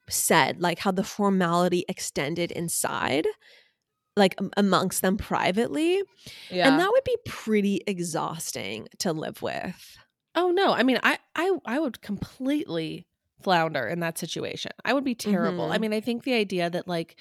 said, 0.09 0.61
like 0.63 0.79
how 0.79 0.91
the 0.93 1.03
formality 1.05 1.85
extended 1.89 2.51
inside. 2.53 3.27
Like 4.17 4.37
amongst 4.57 5.03
them 5.03 5.17
privately. 5.17 6.03
Yeah. 6.51 6.69
And 6.69 6.79
that 6.81 6.91
would 6.91 7.05
be 7.05 7.17
pretty 7.27 7.83
exhausting 7.87 8.89
to 8.99 9.13
live 9.13 9.43
with. 9.43 9.97
oh 10.37 10.51
no. 10.51 10.73
I 10.73 10.83
mean, 10.83 10.99
I 11.03 11.19
I 11.37 11.53
I 11.65 11.79
would 11.79 12.01
completely 12.03 13.07
flounder 13.43 13.87
in 13.89 14.01
that 14.01 14.19
situation. 14.19 14.73
I 14.85 14.93
would 14.95 15.05
be 15.05 15.15
terrible. 15.15 15.71
I 15.71 15.77
Mhm. 15.77 15.81
mean, 15.81 15.93
I 15.93 16.01
think 16.01 16.23
the 16.25 16.35
idea 16.35 16.71
that 16.71 16.89
like 16.89 17.17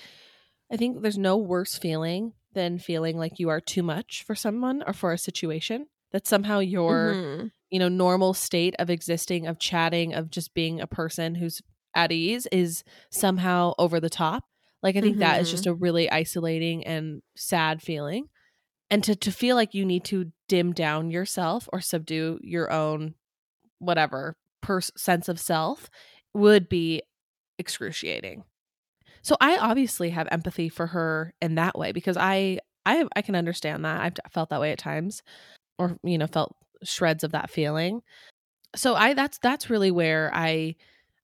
I 0.71 0.77
think 0.77 1.01
there's 1.01 1.17
no 1.17 1.37
worse 1.37 1.77
feeling 1.77 2.33
than 2.53 2.79
feeling 2.79 3.17
like 3.17 3.39
you 3.39 3.49
are 3.49 3.59
too 3.61 3.83
much 3.83 4.23
for 4.25 4.35
someone 4.35 4.83
or 4.87 4.93
for 4.93 5.11
a 5.11 5.17
situation. 5.17 5.87
That 6.11 6.27
somehow 6.27 6.59
your 6.59 7.13
Mhm. 7.15 7.51
you 7.71 7.79
know 7.79 7.89
normal 7.89 8.33
state 8.33 8.75
of 8.79 8.89
existing 8.89 9.47
of 9.47 9.57
chatting 9.59 10.13
of 10.13 10.29
just 10.29 10.53
being 10.53 10.79
a 10.79 10.87
person 10.87 11.35
who's 11.35 11.61
at 11.95 12.11
ease 12.11 12.47
is 12.51 12.83
somehow 13.11 13.73
over 13.77 13.99
the 13.99 14.09
top 14.09 14.45
like 14.83 14.97
i 14.97 15.01
think 15.01 15.17
that 15.19 15.41
is 15.41 15.49
just 15.49 15.63
mm-hmm. 15.63 15.71
a 15.71 15.75
really 15.75 16.11
isolating 16.11 16.85
and 16.85 17.21
sad 17.35 17.81
feeling. 17.81 18.27
And 18.91 19.03
to 19.05 19.15
to 19.15 19.31
feel 19.31 19.55
like 19.55 19.73
you 19.73 19.85
need 19.85 20.03
to 20.05 20.31
dim 20.47 20.73
down 20.73 21.09
yourself 21.09 21.67
or 21.73 21.81
subdue 21.81 22.37
your 22.43 22.71
own 22.71 23.15
whatever 23.79 24.35
pers- 24.61 24.91
sense 24.95 25.27
of 25.29 25.39
self 25.39 25.89
would 26.33 26.69
be 26.69 27.01
excruciating. 27.57 28.43
So 29.23 29.37
i 29.41 29.57
obviously 29.57 30.11
have 30.11 30.27
empathy 30.29 30.69
for 30.69 30.87
her 30.87 31.33
in 31.41 31.55
that 31.55 31.77
way 31.77 31.91
because 31.91 32.17
i 32.17 32.59
i 32.85 33.05
i 33.15 33.21
can 33.21 33.35
understand 33.35 33.85
that. 33.85 34.01
I've 34.01 34.31
felt 34.31 34.49
that 34.49 34.61
way 34.61 34.71
at 34.71 34.79
times 34.79 35.23
or 35.79 35.97
you 36.03 36.17
know 36.17 36.27
felt 36.27 36.55
shreds 36.83 37.23
of 37.23 37.31
that 37.31 37.49
feeling. 37.49 38.01
So 38.75 38.95
i 38.95 39.13
that's 39.13 39.39
that's 39.39 39.69
really 39.69 39.91
where 39.91 40.29
i 40.33 40.75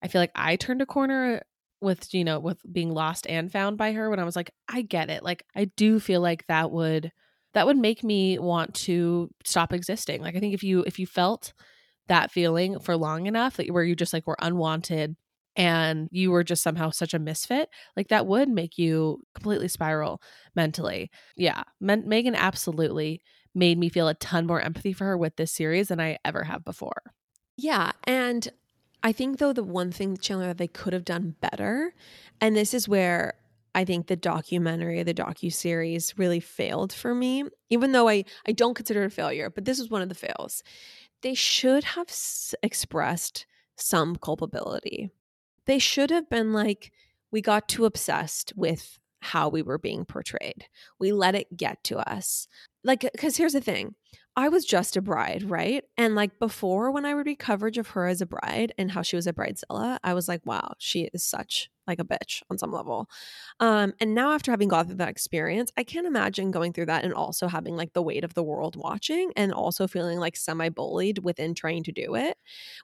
i 0.02 0.08
feel 0.08 0.22
like 0.22 0.32
i 0.34 0.56
turned 0.56 0.82
a 0.82 0.86
corner 0.86 1.44
with 1.82 2.14
you 2.14 2.24
know 2.24 2.40
with 2.40 2.60
being 2.72 2.92
lost 2.92 3.26
and 3.28 3.52
found 3.52 3.78
by 3.78 3.92
her 3.94 4.10
when 4.10 4.20
i 4.20 4.24
was 4.24 4.36
like 4.36 4.52
i 4.68 4.82
get 4.82 5.10
it 5.10 5.24
like 5.24 5.46
i 5.56 5.66
do 5.66 6.00
feel 6.00 6.22
like 6.22 6.46
that 6.48 6.72
would 6.72 7.12
that 7.54 7.66
would 7.66 7.78
make 7.78 8.04
me 8.04 8.38
want 8.38 8.74
to 8.74 9.30
stop 9.46 9.74
existing 9.74 10.22
like 10.22 10.36
i 10.36 10.40
think 10.40 10.54
if 10.54 10.64
you 10.64 10.84
if 10.86 11.00
you 11.00 11.08
felt 11.08 11.54
that 12.08 12.32
feeling 12.32 12.80
for 12.80 12.98
long 12.98 13.28
enough 13.28 13.58
that 13.58 13.70
where 13.72 13.84
you 13.84 13.96
just 13.96 14.14
like 14.14 14.28
were 14.28 14.38
unwanted 14.42 15.16
and 15.56 16.10
you 16.12 16.32
were 16.32 16.44
just 16.44 16.64
somehow 16.64 16.90
such 16.90 17.14
a 17.14 17.20
misfit 17.20 17.70
like 17.96 18.10
that 18.10 18.28
would 18.28 18.50
make 18.50 18.78
you 18.78 19.22
completely 19.34 19.68
spiral 19.68 20.22
mentally 20.56 21.10
yeah 21.36 21.64
Men- 21.80 22.04
meghan 22.04 22.36
absolutely 22.36 23.22
made 23.56 23.78
me 23.78 23.90
feel 23.90 24.08
a 24.08 24.14
ton 24.16 24.46
more 24.46 24.62
empathy 24.62 24.94
for 24.94 25.06
her 25.06 25.18
with 25.18 25.36
this 25.36 25.52
series 25.52 25.88
than 25.90 26.00
i 26.00 26.18
ever 26.26 26.44
have 26.44 26.64
before 26.64 27.02
Yeah. 27.58 27.92
And 28.06 28.48
I 29.04 29.12
think, 29.12 29.38
though, 29.40 29.54
the 29.54 29.64
one 29.64 29.92
thing, 29.92 30.18
Chandler, 30.18 30.48
that 30.48 30.58
they 30.58 30.68
could 30.68 30.94
have 30.94 31.06
done 31.06 31.36
better, 31.42 31.94
and 32.42 32.56
this 32.56 32.74
is 32.74 32.88
where 32.88 33.36
I 33.76 33.86
think 33.86 34.08
the 34.08 34.16
documentary, 34.16 35.04
the 35.04 35.14
docu 35.14 35.54
series, 35.54 36.18
really 36.18 36.40
failed 36.40 36.92
for 36.92 37.14
me. 37.16 37.46
Even 37.70 37.92
though 37.94 38.10
I 38.10 38.26
I 38.48 38.52
don't 38.52 38.74
consider 38.76 39.04
it 39.04 39.08
a 39.08 39.10
failure, 39.10 39.50
but 39.50 39.66
this 39.66 39.80
is 39.80 39.90
one 39.90 40.02
of 40.02 40.10
the 40.10 40.16
fails. 40.16 40.64
They 41.22 41.34
should 41.34 41.84
have 41.84 42.10
s- 42.10 42.56
expressed 42.64 43.46
some 43.78 44.16
culpability. 44.18 45.12
They 45.66 45.80
should 45.80 46.10
have 46.12 46.30
been 46.30 46.54
like, 46.54 46.92
we 47.32 47.42
got 47.42 47.70
too 47.70 47.86
obsessed 47.86 48.54
with 48.56 49.00
how 49.22 49.50
we 49.50 49.62
were 49.62 49.78
being 49.78 50.06
portrayed. 50.06 50.66
We 51.00 51.12
let 51.14 51.36
it 51.36 51.56
get 51.58 51.84
to 51.86 52.00
us. 52.12 52.48
Like, 52.84 53.02
because 53.02 53.38
here's 53.38 53.54
the 53.54 53.62
thing 53.62 53.96
I 54.40 54.50
was 54.50 54.64
just 54.66 54.96
a 54.96 55.02
bride, 55.02 55.44
right? 55.44 55.84
And 55.98 56.16
like 56.16 56.40
before, 56.40 56.92
when 56.92 57.06
I 57.06 57.14
would 57.14 57.26
read 57.26 57.40
coverage 57.40 57.78
of 57.78 57.90
her 57.90 58.08
as 58.08 58.22
a 58.22 58.26
bride 58.26 58.74
and 58.78 58.92
how 58.92 59.02
she 59.02 59.16
was 59.16 59.28
a 59.28 59.34
bridezilla, 59.34 60.00
I 60.04 60.14
was 60.14 60.28
like, 60.28 60.46
wow, 60.46 60.74
she 60.80 61.10
is 61.14 61.24
such 61.24 61.70
like 61.88 62.00
a 62.00 62.06
bitch 62.06 62.44
on 62.50 62.58
some 62.58 62.72
level. 62.72 63.10
Um, 63.60 63.94
and 64.00 64.14
now 64.16 64.32
after 64.32 64.52
having 64.52 64.70
gone 64.70 64.86
through 64.86 64.98
that 64.98 65.10
experience, 65.10 65.72
I 65.76 65.84
can't 65.84 66.08
imagine 66.08 66.52
going 66.52 66.72
through 66.74 66.86
that 66.86 67.04
and 67.04 67.14
also 67.14 67.48
having 67.48 67.76
like 67.76 67.94
the 67.94 68.04
weight 68.04 68.24
of 68.24 68.36
the 68.36 68.44
world 68.44 68.76
watching 68.76 69.34
and 69.36 69.52
also 69.52 69.88
feeling 69.88 70.20
like 70.20 70.38
semi 70.38 70.70
bullied 70.70 71.20
within 71.20 71.54
trying 71.56 71.84
to 71.84 71.92
do 71.92 72.16
it 72.16 72.38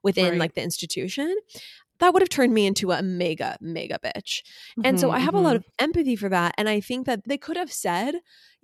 within 0.04 0.38
Right. 0.38 0.40
like 0.40 0.56
the 0.56 0.64
institution. 0.64 1.36
That 2.00 2.12
would 2.14 2.22
have 2.22 2.30
turned 2.30 2.54
me 2.54 2.66
into 2.66 2.92
a 2.92 3.02
mega, 3.02 3.58
mega 3.62 3.98
bitch. 4.04 4.44
And 4.84 5.00
so 5.00 5.10
Mhm, 5.10 5.12
I 5.12 5.20
have 5.20 5.34
a 5.34 5.40
lot 5.40 5.56
mhm. 5.56 5.56
of 5.56 5.64
empathy 5.80 6.18
for 6.18 6.28
that. 6.28 6.54
And 6.58 6.68
I 6.68 6.82
think 6.82 7.06
that 7.06 7.22
they 7.26 7.38
could 7.38 7.56
have 7.56 7.72
said, 7.72 8.16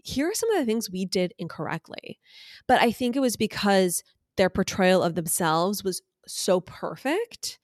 here 0.03 0.29
are 0.29 0.33
some 0.33 0.51
of 0.51 0.59
the 0.59 0.65
things 0.65 0.89
we 0.89 1.05
did 1.05 1.33
incorrectly. 1.37 2.19
But 2.67 2.81
I 2.81 2.91
think 2.91 3.15
it 3.15 3.19
was 3.21 3.37
because 3.37 4.03
their 4.37 4.49
portrayal 4.49 5.03
of 5.03 5.15
themselves 5.15 5.83
was 5.83 6.01
so 6.27 6.61
perfect 6.61 7.59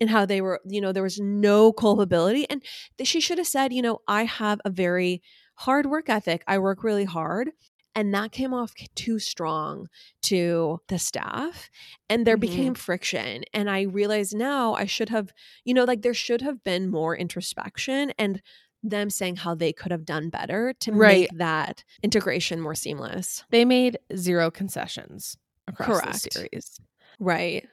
and 0.00 0.10
how 0.10 0.26
they 0.26 0.40
were, 0.40 0.60
you 0.66 0.80
know, 0.80 0.92
there 0.92 1.02
was 1.02 1.20
no 1.20 1.72
culpability. 1.72 2.48
And 2.50 2.62
she 3.04 3.20
should 3.20 3.38
have 3.38 3.46
said, 3.46 3.72
you 3.72 3.82
know, 3.82 4.00
I 4.08 4.24
have 4.24 4.60
a 4.64 4.70
very 4.70 5.22
hard 5.56 5.86
work 5.86 6.08
ethic. 6.08 6.42
I 6.46 6.58
work 6.58 6.82
really 6.84 7.04
hard. 7.04 7.50
And 7.94 8.12
that 8.12 8.30
came 8.30 8.52
off 8.52 8.74
too 8.94 9.18
strong 9.18 9.88
to 10.22 10.80
the 10.88 10.98
staff. 10.98 11.70
And 12.10 12.26
there 12.26 12.36
Mhm. 12.36 12.40
became 12.40 12.74
friction. 12.74 13.44
And 13.54 13.70
I 13.70 13.82
realized 13.82 14.36
now 14.36 14.74
I 14.74 14.84
should 14.84 15.08
have, 15.08 15.32
you 15.64 15.72
know, 15.72 15.84
like 15.84 16.02
there 16.02 16.12
should 16.12 16.42
have 16.42 16.62
been 16.62 16.90
more 16.90 17.16
introspection 17.16 18.12
and 18.18 18.42
them 18.90 19.10
saying 19.10 19.36
how 19.36 19.54
they 19.54 19.72
could 19.72 19.92
have 19.92 20.04
done 20.04 20.28
better 20.30 20.74
to 20.80 20.92
Right. 20.92 21.28
make 21.32 21.38
that 21.38 21.84
integration 22.02 22.60
more 22.60 22.74
seamless. 22.74 23.44
they 23.50 23.64
made 23.64 23.98
zero 24.16 24.50
concessions 24.50 25.36
across 25.68 26.00
Correct. 26.00 26.22
the 26.24 26.30
series 26.30 26.80
Right. 27.18 27.66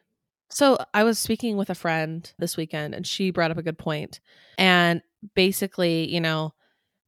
So 0.49 0.78
I 0.93 1.04
was 1.04 1.17
speaking 1.19 1.58
with 1.58 1.69
a 1.69 1.76
friend 1.76 2.32
this 2.39 2.56
weekend 2.58 2.93
and 2.93 3.06
she 3.08 3.32
brought 3.32 3.49
up 3.52 3.58
a 3.58 3.63
good 3.63 3.78
point. 3.78 4.19
And 4.58 5.02
basically, 5.36 6.08
you 6.13 6.21
know, 6.21 6.54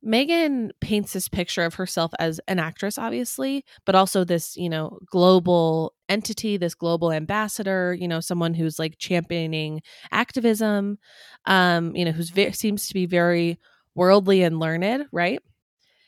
Meghan 0.06 0.70
paints 0.82 1.14
this 1.14 1.28
picture 1.28 1.64
of 1.64 1.76
herself 1.76 2.12
as 2.20 2.40
an 2.48 2.60
actress, 2.60 2.98
obviously, 2.98 3.64
but 3.86 3.96
also 3.96 4.24
this, 4.24 4.56
you 4.56 4.70
know, 4.70 5.00
global 5.12 5.94
entity, 6.10 6.58
this 6.58 6.76
global 6.76 7.12
ambassador, 7.12 7.94
you 7.94 8.08
know, 8.08 8.20
someone 8.20 8.54
who's 8.54 8.78
like 8.78 8.98
championing 9.00 9.82
activism, 10.12 10.98
um, 11.46 11.96
you 11.96 12.06
know, 12.06 12.12
who 12.12 12.24
ve- 12.24 12.52
seems 12.52 12.88
to 12.88 12.94
be 12.94 13.06
very 13.06 13.60
worldly 13.96 14.44
and 14.44 14.60
learned, 14.60 15.06
right? 15.12 15.40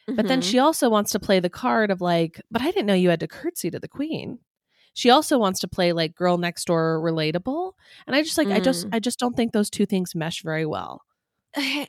But 0.08 0.28
then 0.28 0.40
Mhm. 0.42 0.50
she 0.52 0.60
also 0.60 0.90
wants 0.90 1.12
to 1.12 1.20
play 1.20 1.40
the 1.42 1.50
card 1.50 1.92
of 1.92 2.00
like, 2.00 2.42
but 2.52 2.62
I 2.62 2.66
didn't 2.72 2.86
know 2.86 2.94
you 2.94 3.10
had 3.10 3.20
to 3.22 3.28
curtsy 3.28 3.70
to 3.72 3.80
the 3.80 3.88
queen. 3.90 4.40
She 4.94 5.10
also 5.10 5.38
wants 5.38 5.60
to 5.60 5.68
play 5.68 5.92
like 5.94 6.16
girl 6.16 6.38
next 6.38 6.66
door 6.66 7.00
relatable. 7.04 7.74
And 8.08 8.16
I 8.16 8.24
just 8.24 8.38
like 8.38 8.48
I 8.48 8.60
just 8.60 8.88
Mm. 8.88 8.96
I 8.96 9.00
just 9.00 9.20
don't 9.20 9.36
think 9.36 9.52
those 9.52 9.70
two 9.70 9.86
things 9.86 10.16
mesh 10.16 10.42
very 10.44 10.66
well. 10.66 11.02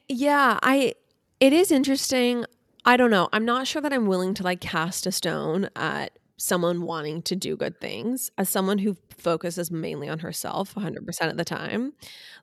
yeah, 0.08 0.58
I 0.62 0.94
it 1.40 1.52
is 1.52 1.70
interesting. 1.70 2.44
I 2.84 2.96
don't 2.96 3.10
know. 3.10 3.28
I'm 3.32 3.44
not 3.44 3.66
sure 3.66 3.82
that 3.82 3.92
I'm 3.92 4.06
willing 4.06 4.34
to 4.34 4.42
like 4.42 4.60
cast 4.60 5.06
a 5.06 5.12
stone 5.12 5.68
at 5.76 6.18
someone 6.38 6.82
wanting 6.82 7.20
to 7.22 7.34
do 7.36 7.56
good 7.56 7.80
things 7.80 8.30
as 8.38 8.48
someone 8.48 8.78
who 8.78 8.96
focuses 9.16 9.70
mainly 9.70 10.08
on 10.08 10.20
herself 10.20 10.74
100% 10.76 11.30
of 11.30 11.36
the 11.36 11.44
time. 11.44 11.92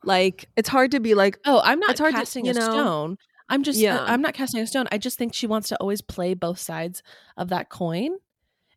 Like 0.03 0.49
it's 0.55 0.69
hard 0.69 0.91
to 0.91 0.99
be 0.99 1.15
like, 1.15 1.39
Oh, 1.45 1.61
I'm 1.63 1.79
not 1.79 1.91
It's 1.91 1.99
hard 1.99 2.13
to- 2.13 2.19
casting 2.19 2.45
you 2.45 2.51
a 2.51 2.55
know? 2.55 2.61
stone. 2.61 3.17
I'm 3.49 3.63
just 3.63 3.79
Yeah. 3.79 4.03
I'm 4.03 4.21
not 4.21 4.33
casting 4.33 4.61
a 4.61 4.67
stone. 4.67 4.87
I 4.91 4.97
just 4.97 5.17
think 5.17 5.33
she 5.33 5.47
wants 5.47 5.69
to 5.69 5.77
always 5.77 6.01
play 6.01 6.33
both 6.33 6.59
sides 6.59 7.03
of 7.37 7.49
that 7.49 7.69
coin. 7.69 8.17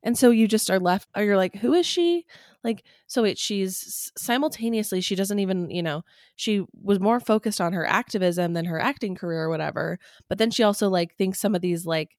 And 0.02 0.16
so 0.16 0.31
you 0.31 0.46
just 0.46 0.70
are 0.70 0.78
left 0.78 1.09
or 1.16 1.24
you're 1.24 1.37
like, 1.37 1.57
who 1.57 1.74
is 1.74 1.85
she? 1.85 2.24
Like, 2.62 2.85
so 3.09 3.22
wait, 3.22 3.37
she's 3.38 4.12
simultaneously, 4.16 5.00
she 5.00 5.16
doesn't 5.16 5.40
even, 5.40 5.70
you 5.70 5.83
know, 5.83 6.04
she 6.37 6.64
was 6.83 7.00
more 7.00 7.18
focused 7.20 7.61
on 7.61 7.72
her 7.72 7.85
activism 7.85 8.52
than 8.52 8.64
her 8.66 8.81
acting 8.81 9.16
career 9.16 9.42
or 9.44 9.48
whatever. 9.48 9.98
But 10.28 10.38
then 10.38 10.50
she 10.52 10.62
also 10.62 10.88
like 10.88 11.16
thinks 11.16 11.40
some 11.40 11.54
of 11.54 11.62
these 11.62 11.85
like 11.85 12.16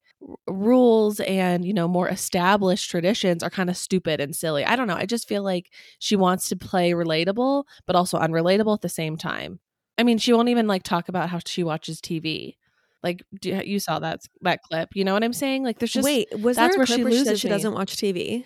rules 0.47 1.21
and, 1.21 1.63
you 1.63 1.73
know, 1.73 1.87
more 1.87 2.09
established 2.09 2.89
traditions 2.91 3.43
are 3.43 3.49
kind 3.49 3.69
of 3.69 3.77
stupid 3.77 4.19
and 4.19 4.35
silly. 4.35 4.65
I 4.65 4.75
don't 4.75 4.87
know. 4.87 4.95
I 4.95 5.05
just 5.05 5.27
feel 5.27 5.43
like 5.43 5.71
she 5.99 6.15
wants 6.17 6.49
to 6.49 6.57
play 6.57 6.91
relatable, 6.91 7.63
but 7.85 7.95
also 7.95 8.19
unrelatable 8.19 8.75
at 8.75 8.81
the 8.81 8.89
same 8.89 9.15
time. 9.17 9.59
I 9.99 10.03
mean, 10.03 10.17
she 10.17 10.33
won't 10.33 10.49
even 10.49 10.65
like 10.65 10.83
talk 10.83 11.09
about 11.09 11.29
how 11.29 11.39
she 11.45 11.63
watches 11.63 11.99
TV. 11.99 12.55
Like, 13.03 13.23
do, 13.39 13.49
you 13.65 13.79
saw 13.79 13.99
that 13.99 14.21
that 14.41 14.61
clip? 14.63 14.89
You 14.95 15.03
know 15.03 15.13
what 15.13 15.23
I'm 15.23 15.33
saying? 15.33 15.63
Like, 15.63 15.79
there's 15.79 15.91
just 15.91 16.05
wait, 16.05 16.27
was 16.39 16.55
that's 16.55 16.75
there 16.75 16.77
a 16.77 16.79
where 16.79 16.85
clip 16.85 16.97
she 16.97 17.03
where 17.03 17.11
she 17.11 17.17
loses 17.19 17.39
she 17.39 17.49
doesn't 17.49 17.73
watch 17.73 17.95
TV? 17.95 18.45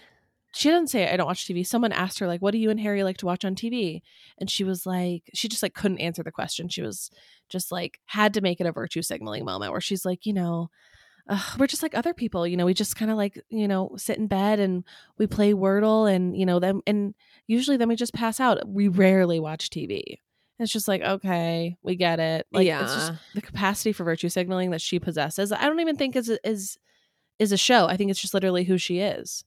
she 0.55 0.69
doesn't 0.69 0.87
say 0.87 1.11
I 1.11 1.17
don't 1.17 1.25
watch 1.25 1.45
TV. 1.45 1.65
Someone 1.65 1.91
asked 1.91 2.19
her 2.19 2.27
like, 2.27 2.41
"What 2.41 2.51
do 2.51 2.59
you 2.59 2.69
and 2.69 2.79
Harry 2.79 3.03
like 3.03 3.17
to 3.17 3.25
watch 3.25 3.43
on 3.43 3.55
TV?" 3.55 4.01
And 4.37 4.49
she 4.49 4.63
was 4.63 4.85
like, 4.85 5.23
she 5.33 5.47
just 5.47 5.63
like 5.63 5.73
couldn't 5.73 5.99
answer 5.99 6.23
the 6.23 6.31
question. 6.31 6.69
She 6.69 6.81
was 6.81 7.09
just 7.49 7.71
like 7.71 7.99
had 8.05 8.33
to 8.35 8.41
make 8.41 8.61
it 8.61 8.67
a 8.67 8.71
virtue 8.71 9.01
signaling 9.01 9.45
moment 9.45 9.71
where 9.71 9.81
she's 9.81 10.05
like, 10.05 10.25
you 10.25 10.33
know, 10.33 10.69
uh, 11.27 11.41
we're 11.57 11.67
just 11.67 11.83
like 11.83 11.95
other 11.97 12.13
people. 12.13 12.47
You 12.47 12.55
know, 12.55 12.65
we 12.65 12.75
just 12.75 12.95
kind 12.95 13.09
of 13.09 13.17
like 13.17 13.41
you 13.49 13.67
know 13.67 13.91
sit 13.97 14.17
in 14.17 14.27
bed 14.27 14.59
and 14.59 14.83
we 15.17 15.25
play 15.27 15.53
Wordle 15.53 16.11
and 16.11 16.37
you 16.37 16.45
know 16.45 16.59
them 16.59 16.81
and 16.85 17.15
usually 17.47 17.77
then 17.77 17.89
we 17.89 17.95
just 17.95 18.13
pass 18.13 18.39
out. 18.39 18.67
We 18.67 18.87
rarely 18.87 19.39
watch 19.39 19.69
TV. 19.69 20.19
It's 20.59 20.71
just 20.71 20.87
like 20.87 21.01
okay, 21.01 21.77
we 21.83 21.95
get 21.95 22.19
it. 22.19 22.47
Like 22.51 22.67
it's 22.67 22.93
just 22.93 23.13
the 23.35 23.41
capacity 23.41 23.91
for 23.91 24.03
virtue 24.03 24.29
signaling 24.29 24.71
that 24.71 24.81
she 24.81 24.99
possesses. 24.99 25.51
I 25.51 25.63
don't 25.63 25.79
even 25.79 25.95
think 25.95 26.15
is 26.15 26.29
is 26.43 26.77
is 27.39 27.51
a 27.51 27.57
show. 27.57 27.87
I 27.87 27.97
think 27.97 28.11
it's 28.11 28.21
just 28.21 28.33
literally 28.33 28.63
who 28.63 28.77
she 28.77 28.99
is. 28.99 29.43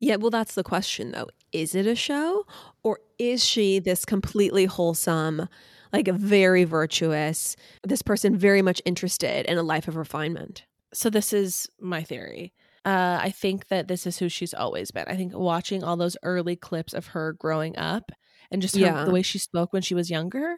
Yeah, 0.00 0.16
well, 0.16 0.30
that's 0.30 0.54
the 0.54 0.64
question 0.64 1.12
though. 1.12 1.28
Is 1.52 1.74
it 1.74 1.86
a 1.86 1.94
show 1.94 2.46
or 2.82 3.00
is 3.18 3.44
she 3.44 3.78
this 3.78 4.04
completely 4.04 4.64
wholesome, 4.64 5.46
like 5.92 6.08
a 6.08 6.12
very 6.12 6.64
virtuous, 6.64 7.54
this 7.84 8.02
person 8.02 8.36
very 8.36 8.62
much 8.62 8.80
interested 8.84 9.44
in 9.46 9.58
a 9.58 9.62
life 9.62 9.88
of 9.88 9.96
refinement? 9.96 10.64
So 10.94 11.10
this 11.10 11.32
is 11.32 11.68
my 11.78 12.02
theory. 12.02 12.54
Uh, 12.86 13.18
I 13.20 13.30
think 13.30 13.68
that 13.68 13.88
this 13.88 14.06
is 14.06 14.18
who 14.18 14.30
she's 14.30 14.54
always 14.54 14.90
been. 14.90 15.04
I 15.06 15.16
think 15.16 15.36
watching 15.36 15.84
all 15.84 15.96
those 15.96 16.16
early 16.22 16.56
clips 16.56 16.94
of 16.94 17.08
her 17.08 17.34
growing 17.34 17.76
up 17.76 18.10
and 18.50 18.60
just 18.62 18.74
her, 18.74 18.80
Yeah. 18.80 19.04
the 19.04 19.10
way 19.10 19.22
she 19.22 19.38
spoke 19.38 19.72
when 19.72 19.82
she 19.82 19.94
was 19.94 20.10
younger, 20.10 20.56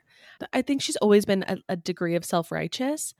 I 0.52 0.62
think 0.62 0.82
she's 0.82 0.96
always 0.96 1.24
been 1.24 1.44
a, 1.46 1.58
a 1.68 1.76
degree 1.76 2.14
of 2.14 2.24
self 2.24 2.50
righteous 2.52 3.14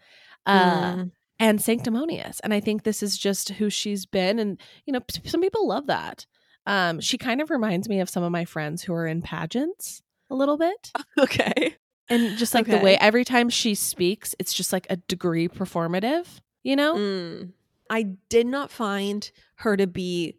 uh, 0.46 1.04
and 1.38 1.60
sanctimonious. 1.62 2.40
And 2.40 2.52
I 2.54 2.60
think 2.60 2.82
this 2.82 3.02
is 3.02 3.18
just 3.18 3.50
who 3.50 3.70
she's 3.70 4.06
been. 4.06 4.38
And, 4.38 4.60
you 4.86 4.92
know, 4.92 5.00
p- 5.00 5.28
some 5.28 5.40
people 5.40 5.66
love 5.68 5.86
that. 5.86 6.26
Um, 6.66 7.00
she 7.00 7.18
kind 7.18 7.40
of 7.40 7.50
reminds 7.50 7.88
me 7.88 8.00
of 8.00 8.08
some 8.08 8.22
of 8.22 8.30
my 8.32 8.44
friends 8.44 8.82
who 8.82 8.94
are 8.94 9.06
in 9.06 9.22
pageants 9.22 10.02
a 10.30 10.34
little 10.34 10.56
bit. 10.56 10.92
Okay. 11.18 11.76
And 12.08 12.36
just 12.36 12.52
like 12.52 12.66
the 12.66 12.78
way 12.78 12.96
every 12.98 13.24
time 13.24 13.48
she 13.48 13.74
speaks, 13.74 14.34
it's 14.38 14.52
just 14.52 14.72
like 14.72 14.86
a 14.90 14.96
degree 14.96 15.48
performative, 15.48 16.26
you 16.62 16.76
know? 16.76 16.94
Mm. 16.96 17.52
I 17.88 18.02
did 18.28 18.46
not 18.46 18.70
find 18.70 19.30
her 19.56 19.76
to 19.76 19.86
be 19.86 20.36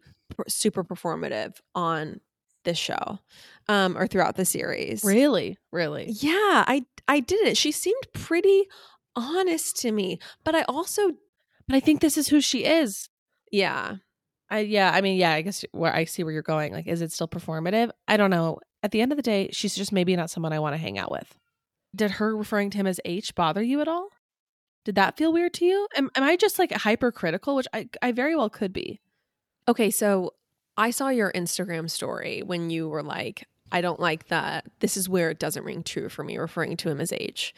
super 0.48 0.84
performative 0.84 1.58
on 1.74 2.20
this 2.64 2.78
show 2.78 3.20
um, 3.68 3.98
or 3.98 4.08
throughout 4.08 4.36
the 4.36 4.46
series. 4.46 5.04
Really? 5.04 5.58
Really? 5.72 6.10
Yeah, 6.10 6.64
I 6.68 6.86
I 7.08 7.20
didn't. 7.20 7.58
She 7.58 7.72
seemed 7.72 8.04
pretty 8.14 8.68
honest 9.16 9.78
to 9.82 9.92
me, 9.92 10.20
but 10.44 10.56
I 10.56 10.64
also 10.64 11.12
But 11.68 11.76
I 11.76 11.80
think 11.80 12.02
this 12.02 12.18
is 12.18 12.28
who 12.28 12.42
she 12.42 12.66
is. 12.66 13.10
yeah. 13.52 13.98
I 14.50 14.60
yeah, 14.60 14.92
I 14.94 15.02
mean, 15.02 15.18
yeah, 15.18 15.32
I 15.32 15.42
guess 15.42 15.66
where 15.72 15.94
I 15.96 16.04
see 16.06 16.24
where 16.24 16.34
you're 16.34 16.42
going. 16.44 16.74
Like, 16.74 16.86
is 16.88 17.02
it 17.02 17.12
still 17.12 17.28
performative? 17.28 17.90
I 18.08 18.18
don't 18.18 18.30
know. 18.30 18.60
At 18.84 18.92
the 18.92 19.02
end 19.02 19.12
of 19.12 19.16
the 19.16 19.24
day, 19.24 19.50
she's 19.52 19.74
just 19.76 19.92
maybe 19.92 20.16
not 20.16 20.30
someone 20.30 20.54
I 20.54 20.60
want 20.60 20.74
to 20.74 20.78
hang 20.82 20.98
out 21.00 21.10
with. 21.12 21.34
Did 21.96 22.12
her 22.12 22.36
referring 22.36 22.70
to 22.72 22.78
him 22.78 22.86
as 22.86 23.00
H 23.06 23.34
bother 23.36 23.64
you 23.64 23.82
at 23.82 23.88
all? 23.88 24.10
Did 24.86 24.96
that 24.96 25.18
feel 25.18 25.32
weird 25.34 25.54
to 25.56 25.66
you? 25.66 25.88
Am, 25.96 26.10
am 26.16 26.24
I 26.24 26.36
just 26.36 26.60
like 26.60 26.72
hypercritical, 26.72 27.56
which 27.56 27.68
I 27.74 27.88
I 28.02 28.12
very 28.12 28.36
well 28.36 28.50
could 28.50 28.74
be. 28.74 29.00
Okay, 29.68 29.90
so 29.90 30.34
I 30.78 30.92
saw 30.92 31.10
your 31.10 31.32
Instagram 31.34 31.90
story 31.90 32.42
when 32.44 32.70
you 32.70 32.90
were 32.90 33.04
like, 33.04 33.48
I 33.72 33.82
don't 33.82 34.00
like 34.00 34.28
that. 34.28 34.66
This 34.80 34.98
is 34.98 35.10
where 35.10 35.30
it 35.30 35.40
doesn't 35.40 35.64
ring 35.64 35.84
true 35.84 36.10
for 36.10 36.24
me, 36.24 36.38
referring 36.38 36.78
to 36.78 36.90
him 36.90 37.02
as 37.02 37.12
H. 37.12 37.54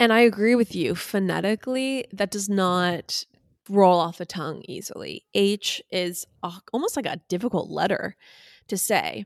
And 0.00 0.12
I 0.12 0.20
agree 0.20 0.54
with 0.54 0.74
you. 0.74 0.94
Phonetically, 0.94 2.06
that 2.12 2.30
does 2.30 2.48
not 2.48 3.24
roll 3.68 3.98
off 3.98 4.18
the 4.18 4.26
tongue 4.26 4.62
easily. 4.68 5.24
H 5.34 5.82
is 5.90 6.26
almost 6.72 6.96
like 6.96 7.06
a 7.06 7.20
difficult 7.28 7.70
letter 7.70 8.16
to 8.68 8.76
say. 8.76 9.24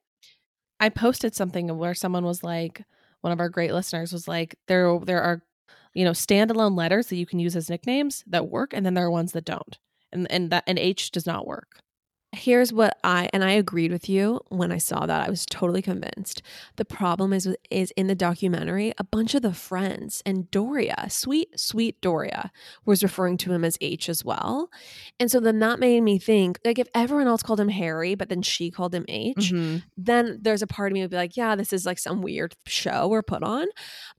I 0.81 0.89
posted 0.89 1.35
something 1.35 1.77
where 1.77 1.95
someone 1.95 2.25
was 2.25 2.45
like, 2.45 2.85
one 3.21 3.33
of 3.33 3.41
our 3.41 3.49
great 3.49 3.73
listeners 3.73 4.13
was 4.13 4.29
like, 4.29 4.57
there 4.69 4.99
there 5.01 5.23
are, 5.23 5.43
you 5.93 6.05
know, 6.05 6.13
standalone 6.13 6.77
letters 6.77 7.09
that 7.09 7.17
you 7.17 7.27
can 7.27 7.41
use 7.41 7.57
as 7.57 7.69
nicknames 7.69 8.23
that 8.29 8.49
work, 8.49 8.73
and 8.73 8.87
then 8.87 8.95
there 8.95 9.07
are 9.07 9.11
ones 9.11 9.33
that 9.33 9.45
don't, 9.45 9.79
and 10.13 10.31
and 10.31 10.51
that 10.51 10.63
and 10.69 10.79
H 10.79 11.11
does 11.11 11.27
not 11.27 11.47
work. 11.47 11.81
Here's 12.39 12.73
what 12.73 12.97
I 13.03 13.29
and 13.33 13.43
I 13.43 13.51
agreed 13.53 13.91
with 13.91 14.09
you 14.09 14.41
when 14.49 14.71
I 14.71 14.79
saw 14.79 15.07
that. 15.07 15.27
I 15.27 15.29
was 15.31 15.45
totally 15.45 15.83
convinced. 15.83 16.41
The 16.77 16.85
problem 16.85 17.33
is 17.33 17.49
is 17.71 17.91
in 17.97 18.07
the 18.07 18.15
documentary, 18.15 18.93
a 18.99 19.05
bunch 19.05 19.35
of 19.35 19.43
the 19.43 19.53
friends 19.53 20.23
and 20.25 20.49
Doria, 20.51 21.07
sweet 21.09 21.59
sweet 21.59 22.01
Doria, 22.01 22.53
was 22.85 23.03
referring 23.03 23.39
to 23.39 23.53
him 23.53 23.65
as 23.65 23.77
H 23.81 24.09
as 24.09 24.25
well. 24.25 24.71
And 25.19 25.31
so 25.31 25.41
then 25.41 25.59
that 25.59 25.81
made 25.81 26.01
me 26.03 26.19
think 26.19 26.61
like 26.65 26.79
if 26.79 26.87
everyone 26.95 27.27
else 27.27 27.43
called 27.43 27.59
him 27.61 27.69
Harry, 27.71 28.15
but 28.15 28.29
then 28.29 28.43
she 28.43 28.71
called 28.71 28.95
him 28.95 29.05
H, 29.09 29.53
Mhm. 29.53 29.83
then 29.97 30.39
there's 30.41 30.63
a 30.63 30.67
part 30.69 30.93
of 30.93 30.95
me 30.95 31.01
would 31.01 31.11
be 31.11 31.17
like, 31.17 31.37
yeah, 31.37 31.57
this 31.57 31.73
is 31.73 31.85
like 31.85 31.99
some 31.99 32.23
weird 32.23 32.55
show 32.67 33.09
or 33.11 33.23
put 33.23 33.43
on. 33.43 33.67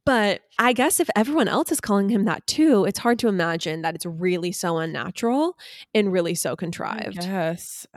But 0.06 0.42
I 0.58 0.74
guess 0.74 1.00
if 1.00 1.10
everyone 1.16 1.48
else 1.48 1.72
is 1.72 1.80
calling 1.80 2.10
him 2.10 2.26
that 2.26 2.46
too, 2.48 2.84
it's 2.86 3.00
hard 3.00 3.18
to 3.20 3.28
imagine 3.30 3.82
that 3.84 3.96
it's 3.96 4.06
really 4.06 4.52
so 4.52 4.78
unnatural 4.78 5.58
and 5.94 6.12
really 6.12 6.36
so 6.36 6.56
contrived. 6.56 7.24
Yes. 7.24 7.88